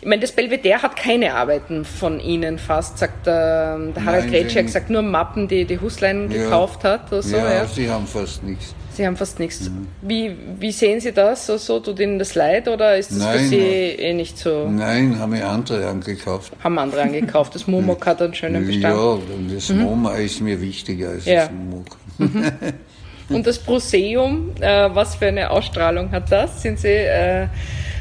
ich 0.00 0.06
meine, 0.06 0.22
das 0.22 0.32
Belvedere 0.32 0.82
hat 0.82 0.96
keine 0.96 1.34
Arbeiten 1.34 1.84
von 1.84 2.20
Ihnen 2.20 2.58
fast, 2.58 2.98
sagt 2.98 3.26
der, 3.26 3.78
der 3.94 4.04
Harald 4.04 4.30
Gretschek, 4.30 4.68
sagt 4.68 4.90
nur 4.90 5.02
Mappen, 5.02 5.48
die 5.48 5.64
die 5.64 5.78
Huslein 5.80 6.30
ja. 6.30 6.44
gekauft 6.44 6.84
hat. 6.84 7.12
Oder 7.12 7.22
so, 7.22 7.36
ja, 7.36 7.54
ja, 7.54 7.66
Sie 7.66 7.90
haben 7.90 8.06
fast 8.06 8.42
nichts. 8.42 8.74
Sie 8.94 9.04
haben 9.04 9.16
fast 9.16 9.40
nichts. 9.40 9.68
Mhm. 9.68 9.88
Wie, 10.02 10.36
wie 10.60 10.70
sehen 10.70 11.00
Sie 11.00 11.12
das? 11.12 11.46
So, 11.46 11.58
so 11.58 11.80
tut 11.80 11.98
Ihnen 11.98 12.18
das 12.18 12.34
leid 12.36 12.68
oder 12.68 12.96
ist 12.96 13.10
das 13.10 13.18
Nein, 13.18 13.38
für 13.40 13.44
Sie 13.48 13.56
eh 13.58 14.14
nicht 14.14 14.38
so? 14.38 14.68
Nein, 14.68 15.18
haben 15.18 15.32
wir 15.32 15.48
andere 15.48 15.88
angekauft. 15.88 16.52
Haben 16.62 16.78
andere 16.78 17.02
angekauft. 17.02 17.54
Das 17.56 17.66
Momok 17.66 18.06
hat 18.06 18.22
einen 18.22 18.34
schönen 18.34 18.64
Bestand. 18.64 18.94
Ja, 18.94 19.18
das 19.52 19.68
mhm. 19.68 19.82
Momok 19.82 20.18
ist 20.18 20.40
mir 20.40 20.60
wichtiger 20.60 21.10
als 21.10 21.24
ja. 21.24 21.40
das 21.40 21.50
Momok. 21.50 21.96
Mhm. 22.18 22.52
Und 23.28 23.46
das 23.46 23.58
Proseum, 23.58 24.50
äh, 24.60 24.88
was 24.92 25.16
für 25.16 25.26
eine 25.26 25.50
Ausstrahlung 25.50 26.10
hat 26.10 26.30
das? 26.30 26.62
Sind 26.62 26.78
Sie, 26.78 26.88
äh, 26.88 27.46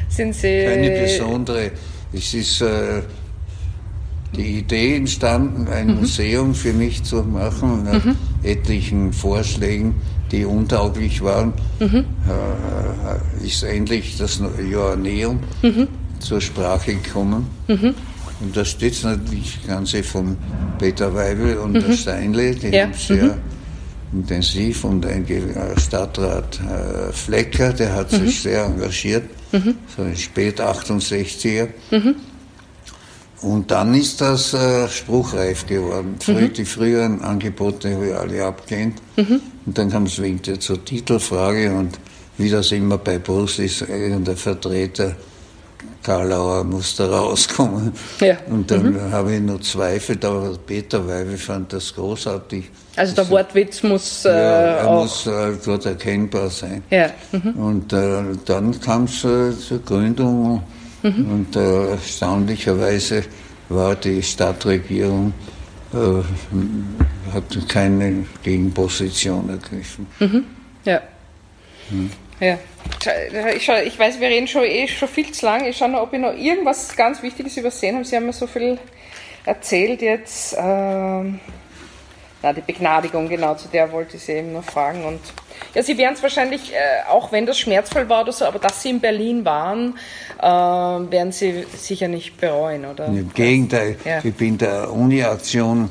sind 0.10 0.36
Sie 0.36 0.66
keine 0.66 0.90
besondere. 0.90 1.72
Es 2.12 2.34
ist 2.34 2.62
äh, 2.62 3.02
die 4.36 4.60
Idee 4.60 4.98
entstanden, 4.98 5.68
ein 5.68 5.88
mhm. 5.88 5.96
Museum 6.02 6.54
für 6.54 6.74
mich 6.74 7.04
zu 7.04 7.24
machen, 7.24 7.84
nach 7.86 8.04
mhm. 8.04 8.16
etlichen 8.44 9.14
Vorschlägen, 9.14 9.96
die 10.32 10.46
untauglich 10.46 11.24
waren, 11.24 11.54
mhm. 11.80 12.06
äh, 12.28 13.46
ist 13.46 13.64
endlich 13.64 14.18
das 14.18 14.42
Joanneum 14.70 15.40
mhm. 15.62 15.88
zur 16.20 16.42
Sprache 16.42 16.96
gekommen. 16.96 17.48
Mhm. 17.68 17.94
Und 18.42 18.58
da 18.58 18.66
steht 18.66 19.02
natürlich 19.04 19.60
das 19.62 19.68
Ganze 19.68 20.04
von 20.04 20.36
Peter 20.80 21.14
Weibel 21.14 21.58
und 21.58 21.74
der 21.74 21.90
mhm. 21.90 21.94
Steinle, 21.94 22.56
die 22.56 22.68
ja. 22.70 22.84
haben 22.84 22.94
sehr 22.94 23.38
intensiv 24.14 24.84
und 24.84 25.06
ein 25.06 25.26
Stadtrat 25.78 26.60
äh, 26.60 27.12
Flecker, 27.12 27.74
der 27.74 27.94
hat 27.94 28.12
sich 28.12 28.42
sehr 28.42 28.66
engagiert, 28.66 29.24
so 29.96 30.04
spät 30.16 30.62
68er. 30.62 31.68
Und 33.42 33.72
dann 33.72 33.94
ist 33.94 34.22
das 34.22 34.54
äh, 34.54 34.88
spruchreif 34.88 35.68
geworden. 35.68 36.16
Mhm. 36.26 36.54
Die 36.54 36.64
früheren 36.64 37.22
Angebote 37.22 37.94
habe 37.94 38.08
ich 38.08 38.16
alle 38.16 38.46
abgelehnt. 38.46 39.02
Mhm. 39.18 39.42
Und 39.66 39.78
dann 39.78 39.90
kam 39.90 40.04
es 40.06 40.22
wegen 40.22 40.42
der 40.42 40.60
zur 40.62 40.84
Titelfrage 40.84 41.74
und 41.74 42.00
wie 42.38 42.50
das 42.50 42.72
immer 42.72 42.98
bei 42.98 43.20
Bus 43.20 43.60
ist, 43.60 43.86
der 44.24 44.38
Vertreter 44.38 45.16
Karlauer 46.04 46.64
muss 46.64 46.96
da 46.96 47.08
rauskommen. 47.08 47.94
Ja. 48.20 48.38
Und 48.50 48.70
dann 48.70 48.94
mhm. 48.94 49.12
habe 49.12 49.36
ich 49.36 49.42
noch 49.42 49.62
Zweifel, 49.62 50.18
aber 50.24 50.58
Peter 50.66 51.08
Weibe 51.08 51.38
fand 51.38 51.74
das 51.74 51.94
großartig. 51.94 52.70
Also 52.96 53.16
der 53.16 53.30
Wortwitz 53.30 53.82
muss 53.84 54.26
äh, 54.26 54.30
ja, 54.30 54.36
er 54.36 54.88
auch 54.88 55.02
muss 55.02 55.26
äh, 55.26 55.54
dort 55.66 55.86
erkennbar 55.86 56.50
sein. 56.50 56.84
Ja. 56.90 57.10
Mhm. 57.32 57.52
Und 57.52 57.94
äh, 57.94 58.24
dann 58.46 58.80
kam 58.80 59.06
es 59.06 59.24
äh, 59.24 59.58
zur 59.58 59.80
Gründung 59.84 60.62
mhm. 61.02 61.32
und 61.32 61.56
äh, 61.56 61.92
erstaunlicherweise 61.92 63.24
war 63.70 63.96
die 63.96 64.22
Stadtregierung 64.22 65.34
äh, 65.94 67.34
hat 67.34 67.70
keine 67.70 68.26
Gegenposition 68.44 69.50
ergriffen. 69.50 70.08
Mhm. 70.20 70.44
Ja. 70.86 71.02
Hm. 71.90 72.10
Ja. 72.40 72.58
Ich, 73.56 73.66
schau, 73.66 73.76
ich 73.76 73.98
weiß, 74.00 74.20
wir 74.20 74.30
reden 74.30 74.48
schon 74.48 74.64
eh 74.64 74.88
schon 74.88 75.08
viel 75.08 75.32
zu 75.32 75.46
lang. 75.46 75.66
Ich 75.66 75.78
schaue 75.78 75.90
noch, 75.90 76.02
ob 76.02 76.14
ich 76.14 76.20
noch 76.20 76.34
irgendwas 76.34 76.96
ganz 76.96 77.22
Wichtiges 77.22 77.58
übersehen 77.58 77.96
habe. 77.96 78.06
Sie 78.06 78.16
haben 78.16 78.26
mir 78.26 78.34
so 78.34 78.48
viel 78.48 78.78
erzählt 79.46 80.02
jetzt. 80.02 80.56
Ähm, 80.58 81.40
na, 82.42 82.52
die 82.52 82.62
Begnadigung, 82.62 83.30
genau, 83.30 83.56
zu 83.56 83.70
der 83.70 83.92
wollte 83.92 84.18
ich 84.18 84.24
Sie 84.24 84.34
eben 84.34 84.52
noch 84.52 84.66
fragen. 84.66 85.06
Und 85.06 85.22
ja, 85.74 85.82
Sie 85.82 85.98
werden 85.98 86.14
es 86.14 86.22
wahrscheinlich, 86.22 86.74
äh, 86.74 87.10
auch 87.10 87.32
wenn 87.32 87.46
das 87.46 87.58
schmerzvoll 87.58 88.10
war 88.10 88.24
oder 88.24 88.34
so, 88.34 88.46
aber 88.46 88.60
dass 88.60 88.82
Sie 88.82 88.90
in 88.90 89.00
Berlin 89.00 89.46
waren, 89.46 89.98
äh, 90.40 90.44
werden 90.44 91.32
Sie 91.32 91.66
sicher 91.76 92.10
nicht 92.10 92.38
bereuen, 92.38 92.86
oder? 92.86 93.06
Im 93.06 93.34
Gegenteil, 93.34 93.98
ja. 94.04 94.20
ich 94.22 94.36
bin 94.36 94.58
der 94.58 94.92
Uni-Aktion 94.92 95.90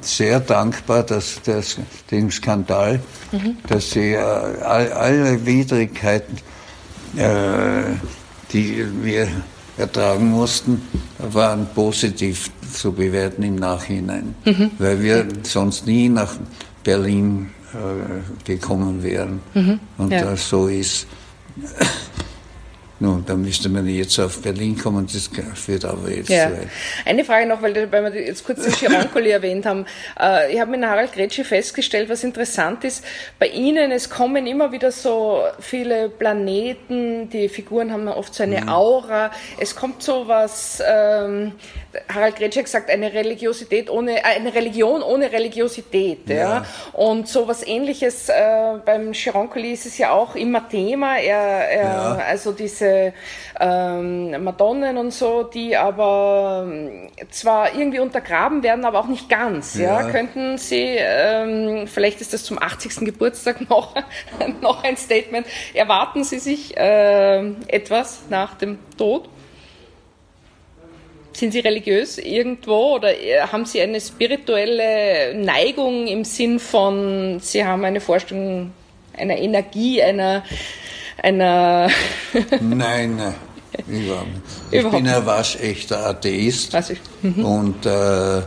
sehr 0.00 0.40
dankbar, 0.40 1.02
dass 1.02 1.40
das, 1.42 1.78
dem 2.10 2.30
Skandal, 2.30 3.00
mhm. 3.32 3.56
dass 3.66 3.92
sie 3.92 4.12
äh, 4.12 4.18
all, 4.18 4.92
alle 4.92 5.46
Widrigkeiten, 5.46 6.36
äh, 7.16 7.82
die 8.52 8.84
wir 9.02 9.28
ertragen 9.78 10.30
mussten, 10.30 10.82
waren 11.18 11.66
positiv 11.74 12.50
zu 12.72 12.92
bewerten 12.92 13.42
im 13.42 13.56
Nachhinein, 13.56 14.34
mhm. 14.44 14.70
weil 14.78 15.00
wir 15.00 15.26
sonst 15.42 15.86
nie 15.86 16.08
nach 16.08 16.34
Berlin 16.84 17.50
äh, 17.72 18.44
gekommen 18.44 19.02
wären. 19.02 19.40
Mhm. 19.54 19.80
Und 19.98 20.12
ja. 20.12 20.24
das 20.24 20.48
so 20.48 20.68
ist. 20.68 21.06
Nun, 23.02 23.24
da 23.26 23.34
müsste 23.34 23.70
man 23.70 23.88
jetzt 23.88 24.18
auf 24.20 24.42
Berlin 24.42 24.76
kommen, 24.76 25.08
das 25.10 25.30
führt 25.54 25.86
aber 25.86 26.10
jetzt 26.10 26.28
ja. 26.28 26.52
weit. 26.52 26.68
Eine 27.06 27.24
Frage 27.24 27.46
noch, 27.46 27.62
weil, 27.62 27.90
weil 27.90 28.12
wir 28.12 28.22
jetzt 28.26 28.44
kurz 28.44 28.62
den 28.62 28.74
Chirancoli 28.74 29.30
erwähnt 29.30 29.64
haben. 29.64 29.86
Äh, 30.20 30.52
ich 30.52 30.60
habe 30.60 30.70
mit 30.70 30.84
Harald 30.84 31.14
Gretschi 31.14 31.42
festgestellt, 31.42 32.10
was 32.10 32.24
interessant 32.24 32.84
ist, 32.84 33.02
bei 33.38 33.46
Ihnen, 33.48 33.90
es 33.90 34.10
kommen 34.10 34.46
immer 34.46 34.70
wieder 34.70 34.92
so 34.92 35.42
viele 35.60 36.10
Planeten, 36.10 37.30
die 37.30 37.48
Figuren 37.48 37.90
haben 37.90 38.06
oft 38.08 38.34
so 38.34 38.42
eine 38.42 38.60
mhm. 38.60 38.68
Aura, 38.68 39.30
es 39.58 39.74
kommt 39.74 40.02
so 40.02 40.28
was, 40.28 40.82
ähm, 40.86 41.52
Harald 42.12 42.36
Gretsch 42.36 42.56
hat 42.56 42.64
gesagt, 42.64 42.90
eine 42.90 43.12
Religiosität 43.12 43.90
ohne, 43.90 44.18
äh, 44.18 44.22
eine 44.22 44.54
Religion 44.54 45.02
ohne 45.02 45.32
Religiosität. 45.32 46.28
Ja. 46.28 46.34
ja. 46.36 46.64
Und 46.92 47.28
so 47.28 47.48
was 47.48 47.66
ähnliches 47.66 48.28
äh, 48.28 48.34
beim 48.84 49.12
Chirancoli 49.12 49.72
ist 49.72 49.86
es 49.86 49.98
ja 49.98 50.12
auch 50.12 50.34
immer 50.36 50.68
Thema. 50.68 51.16
Er, 51.16 51.68
er 51.68 51.82
ja. 51.82 52.22
Also 52.28 52.52
diese 52.52 52.89
ähm, 53.58 54.44
Madonnen 54.44 54.96
und 54.96 55.12
so, 55.12 55.42
die 55.42 55.76
aber 55.76 56.66
ähm, 56.66 57.08
zwar 57.30 57.74
irgendwie 57.74 58.00
untergraben 58.00 58.62
werden, 58.62 58.84
aber 58.84 59.00
auch 59.00 59.08
nicht 59.08 59.28
ganz. 59.28 59.76
Ja. 59.76 60.02
ja. 60.02 60.10
Könnten 60.10 60.58
Sie, 60.58 60.96
ähm, 60.98 61.86
vielleicht 61.86 62.20
ist 62.20 62.32
das 62.32 62.44
zum 62.44 62.60
80. 62.60 63.04
Geburtstag 63.04 63.60
noch, 63.68 63.94
noch 64.60 64.84
ein 64.84 64.96
Statement, 64.96 65.46
erwarten 65.74 66.24
Sie 66.24 66.38
sich 66.38 66.76
äh, 66.76 67.38
etwas 67.68 68.22
nach 68.28 68.54
dem 68.54 68.78
Tod? 68.96 69.28
Sind 71.32 71.52
Sie 71.52 71.60
religiös 71.60 72.18
irgendwo 72.18 72.96
oder 72.96 73.18
äh, 73.18 73.40
haben 73.40 73.64
Sie 73.64 73.80
eine 73.80 74.00
spirituelle 74.00 75.34
Neigung 75.34 76.06
im 76.06 76.24
Sinn 76.24 76.58
von, 76.58 77.38
Sie 77.40 77.64
haben 77.64 77.84
eine 77.84 78.00
Vorstellung 78.00 78.72
einer 79.16 79.38
Energie, 79.38 80.02
einer. 80.02 80.42
Einer 81.22 81.88
nein, 82.60 83.16
nein. 83.16 83.34
Überhaupt 83.86 84.26
nicht. 84.28 84.84
Ich 84.84 84.90
bin 84.90 85.06
ein 85.06 85.26
waschechter 85.26 86.06
Atheist 86.06 86.76
mhm. 87.22 87.44
und 87.44 87.86
äh, 87.86 88.42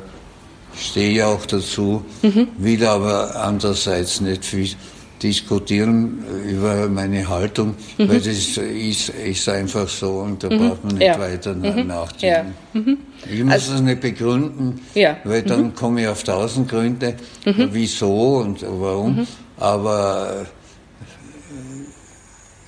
stehe 0.77 1.25
auch 1.27 1.45
dazu, 1.45 2.03
mhm. 2.21 2.47
will 2.57 2.85
aber 2.85 3.35
andererseits 3.35 4.21
nicht 4.21 4.45
viel 4.45 4.69
diskutieren 5.21 6.25
über 6.49 6.89
meine 6.89 7.27
Haltung, 7.27 7.75
mhm. 7.97 8.09
weil 8.09 8.17
das 8.17 8.57
ist, 8.57 9.09
ist, 9.09 9.47
einfach 9.47 9.87
so 9.87 10.19
und 10.19 10.43
da 10.43 10.49
mhm. 10.49 10.57
braucht 10.57 10.83
man 10.83 10.95
nicht 10.95 11.07
ja. 11.07 11.19
weiter 11.19 11.53
mhm. 11.53 11.87
nachdenken. 11.87 12.53
Ja. 12.73 12.81
Mhm. 12.81 12.97
Ich 13.31 13.43
muss 13.43 13.53
also, 13.53 13.71
das 13.73 13.81
nicht 13.81 14.01
begründen, 14.01 14.81
ja. 14.93 15.17
weil 15.23 15.43
dann 15.43 15.73
komme 15.73 16.01
ich 16.01 16.07
auf 16.09 16.23
tausend 16.23 16.69
Gründe, 16.69 17.15
wieso 17.45 18.37
und 18.39 18.65
warum, 18.67 19.25
aber 19.57 20.45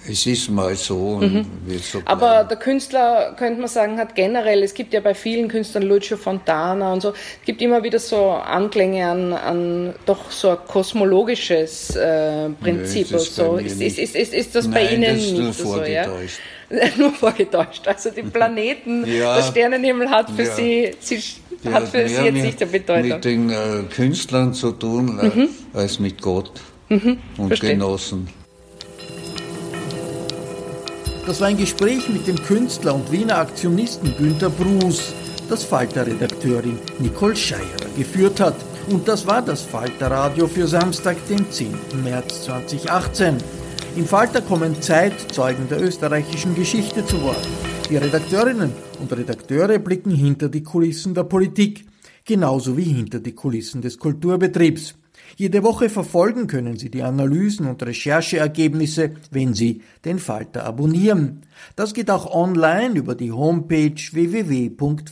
es 0.08 0.26
ist 0.26 0.50
mal 0.50 0.76
so 0.76 1.20
mhm. 1.22 1.46
so. 1.82 2.02
Aber 2.06 2.44
der 2.44 2.58
Künstler, 2.58 3.34
könnte 3.38 3.60
man 3.60 3.70
sagen, 3.70 3.98
hat 3.98 4.16
generell, 4.16 4.64
es 4.64 4.74
gibt 4.74 4.94
ja 4.94 5.00
bei 5.00 5.14
vielen 5.14 5.48
Künstlern, 5.48 5.84
Lucio 5.84 6.18
Fontana 6.18 6.94
und 6.94 7.02
so, 7.02 7.10
es 7.10 7.46
gibt 7.46 7.62
immer 7.62 7.84
wieder 7.84 8.00
so 8.00 8.30
Anklänge 8.30 9.08
an, 9.08 9.34
an 9.34 9.94
doch 10.06 10.32
so 10.32 10.50
ein 10.50 10.58
kosmologisches 10.68 11.96
äh, 11.96 12.50
Prinzip. 12.62 13.12
Nö, 13.12 13.18
ist, 13.18 13.36
so. 13.36 13.58
ist, 13.58 13.82
ist, 13.82 14.00
ist, 14.00 14.16
ist, 14.16 14.34
ist, 14.34 14.56
das 14.56 14.68
Nein, 14.68 14.74
bei 14.74 14.94
Ihnen 14.94 15.04
das 15.04 15.32
nicht 15.32 15.54
so? 15.60 15.84
Ja? 15.84 16.08
nur 16.98 17.12
vorgetäuscht. 17.12 17.88
Also 17.88 18.10
die 18.12 18.22
Planeten, 18.24 19.06
ja, 19.06 19.36
der 19.36 19.44
Sternenhimmel 19.44 20.10
hat 20.10 20.30
für 20.32 20.44
ja. 20.44 20.56
Sie, 20.56 20.96
Sie 21.00 21.22
hat 21.72 21.88
für 21.88 22.08
Sie 22.08 22.16
jetzt 22.16 22.34
nicht 22.34 22.60
der 22.60 22.66
Bedeutung. 22.68 23.10
Mit 23.10 23.26
den 23.26 23.50
äh, 23.50 23.56
Künstlern 23.94 24.54
zu 24.54 24.72
tun 24.72 25.20
äh, 25.20 25.26
mhm. 25.26 25.50
als 25.74 26.00
mit 26.00 26.22
Gott 26.22 26.52
mhm, 26.90 27.18
und 27.38 27.48
verstehe. 27.48 27.72
Genossen. 27.72 28.30
Das 31.26 31.42
war 31.42 31.48
ein 31.48 31.58
Gespräch 31.58 32.08
mit 32.08 32.28
dem 32.28 32.36
Künstler 32.36 32.94
und 32.94 33.12
Wiener 33.12 33.40
Aktionisten 33.40 34.14
Günter 34.16 34.52
Bruß, 34.52 35.12
das 35.50 35.64
Falter-Redakteurin 35.64 36.78
Nicole 37.00 37.36
Scheirer 37.36 37.90
geführt 37.98 38.40
hat. 38.40 38.56
Und 38.92 39.08
das 39.08 39.26
war 39.26 39.42
das 39.42 39.64
Falter-Radio 39.64 40.46
für 40.46 40.68
Samstag, 40.68 41.18
den 41.28 41.50
10. 41.50 41.74
März 42.04 42.44
2018. 42.46 43.38
Im 43.96 44.06
Falter 44.06 44.42
kommen 44.42 44.80
Zeitzeugen 44.80 45.68
der 45.68 45.82
österreichischen 45.82 46.54
Geschichte 46.54 47.04
zu 47.04 47.20
Wort. 47.24 47.48
Die 47.90 47.98
Redakteurinnen 47.98 48.72
und 49.00 49.12
Redakteure 49.12 49.80
blicken 49.80 50.12
hinter 50.12 50.48
die 50.50 50.62
Kulissen 50.62 51.16
der 51.16 51.24
Politik, 51.24 51.86
genauso 52.24 52.78
wie 52.78 52.84
hinter 52.84 53.20
die 53.20 53.34
Kulissen 53.34 53.82
des 53.82 53.98
Kulturbetriebs. 53.98 54.94
Jede 55.38 55.64
Woche 55.64 55.90
verfolgen 55.90 56.48
können 56.48 56.78
Sie 56.78 56.90
die 56.90 57.04
Analysen 57.04 57.68
und 57.68 57.84
Rechercheergebnisse, 57.84 59.12
wenn 59.32 59.54
Sie 59.54 59.82
den 60.06 60.20
Falter 60.20 60.66
abonnieren. 60.66 61.42
Das 61.76 61.94
geht 61.94 62.10
auch 62.10 62.34
online 62.34 62.96
über 62.96 63.16
die 63.16 63.32
Homepage 63.32 63.96
www.falter.at. 64.12 65.12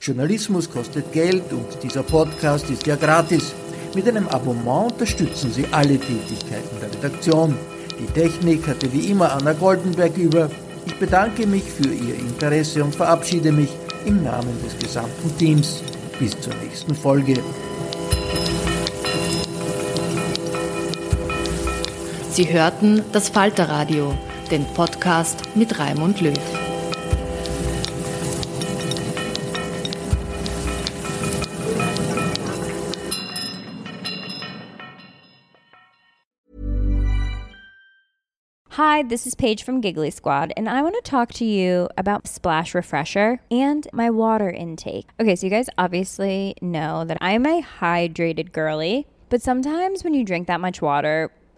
Journalismus 0.00 0.70
kostet 0.70 1.12
Geld 1.12 1.52
und 1.52 1.82
dieser 1.82 2.02
Podcast 2.02 2.68
ist 2.70 2.86
ja 2.86 2.96
gratis. 2.96 3.54
Mit 3.94 4.06
einem 4.08 4.28
Abonnement 4.28 4.92
unterstützen 4.92 5.50
Sie 5.52 5.66
alle 5.70 5.98
Tätigkeiten 5.98 6.80
der 6.80 6.92
Redaktion. 6.92 7.54
Die 7.98 8.06
Technik 8.12 8.66
hatte 8.66 8.92
wie 8.92 9.10
immer 9.10 9.32
Anna 9.32 9.54
Goldenberg 9.54 10.16
über. 10.16 10.50
Ich 10.86 10.94
bedanke 10.96 11.46
mich 11.46 11.64
für 11.64 11.92
Ihr 11.92 12.14
Interesse 12.14 12.84
und 12.84 12.94
verabschiede 12.94 13.50
mich 13.50 13.70
im 14.04 14.22
Namen 14.22 14.56
des 14.64 14.78
gesamten 14.78 15.36
Teams. 15.38 15.82
Bis 16.20 16.38
zur 16.40 16.54
nächsten 16.62 16.94
Folge. 16.94 17.34
Sie 22.38 22.52
hörten 22.52 23.02
das 23.10 23.30
Falterradio, 23.30 24.14
den 24.48 24.64
Podcast 24.66 25.56
mit 25.56 25.76
Raimund 25.76 26.20
Löw. 26.20 26.38
Hi, 38.70 39.02
this 39.02 39.26
is 39.26 39.34
Paige 39.34 39.64
from 39.64 39.80
Giggly 39.80 40.12
Squad, 40.12 40.52
and 40.56 40.68
I 40.68 40.80
want 40.82 40.94
to 40.94 41.02
talk 41.02 41.32
to 41.32 41.44
you 41.44 41.88
about 41.98 42.28
Splash 42.28 42.72
Refresher 42.72 43.40
and 43.50 43.88
my 43.92 44.10
water 44.10 44.48
intake. 44.48 45.08
Okay, 45.18 45.34
so 45.34 45.44
you 45.44 45.50
guys 45.50 45.68
obviously 45.76 46.54
know 46.62 47.04
that 47.04 47.18
I'm 47.20 47.44
a 47.46 47.62
hydrated 47.80 48.52
girly, 48.52 49.08
but 49.28 49.42
sometimes 49.42 50.04
when 50.04 50.14
you 50.14 50.24
drink 50.24 50.46
that 50.46 50.60
much 50.60 50.80
water, 50.80 51.32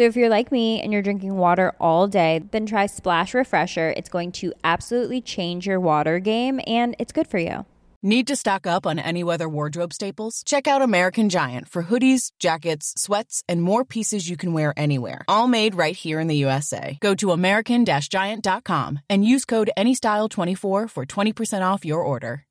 So 0.00 0.04
if 0.04 0.16
you're 0.16 0.30
like 0.30 0.50
me 0.50 0.80
and 0.80 0.94
you're 0.94 1.02
drinking 1.02 1.36
water 1.36 1.74
all 1.78 2.08
day, 2.08 2.40
then 2.52 2.64
try 2.64 2.86
Splash 2.86 3.34
Refresher. 3.34 3.92
It's 3.98 4.08
going 4.08 4.32
to 4.32 4.54
absolutely 4.64 5.20
change 5.20 5.66
your 5.66 5.78
water 5.78 6.18
game 6.20 6.58
and 6.66 6.96
it's 6.98 7.12
good 7.12 7.26
for 7.26 7.36
you. 7.36 7.66
Need 8.02 8.26
to 8.28 8.36
stock 8.36 8.66
up 8.66 8.86
on 8.86 8.98
any 8.98 9.22
weather 9.22 9.46
wardrobe 9.46 9.92
staples? 9.92 10.42
Check 10.42 10.66
out 10.66 10.80
American 10.80 11.28
Giant 11.28 11.68
for 11.68 11.82
hoodies, 11.82 12.32
jackets, 12.38 12.94
sweats, 12.96 13.44
and 13.46 13.60
more 13.60 13.84
pieces 13.84 14.26
you 14.26 14.38
can 14.38 14.54
wear 14.54 14.72
anywhere. 14.74 15.22
All 15.28 15.46
made 15.46 15.74
right 15.74 15.94
here 15.94 16.18
in 16.18 16.28
the 16.28 16.46
USA. 16.46 16.96
Go 17.02 17.14
to 17.16 17.32
American 17.32 17.84
Giant.com 17.84 19.00
and 19.10 19.22
use 19.22 19.44
code 19.44 19.70
ANYSTYLE24 19.76 20.88
for 20.88 21.04
20% 21.04 21.60
off 21.60 21.84
your 21.84 22.00
order. 22.00 22.46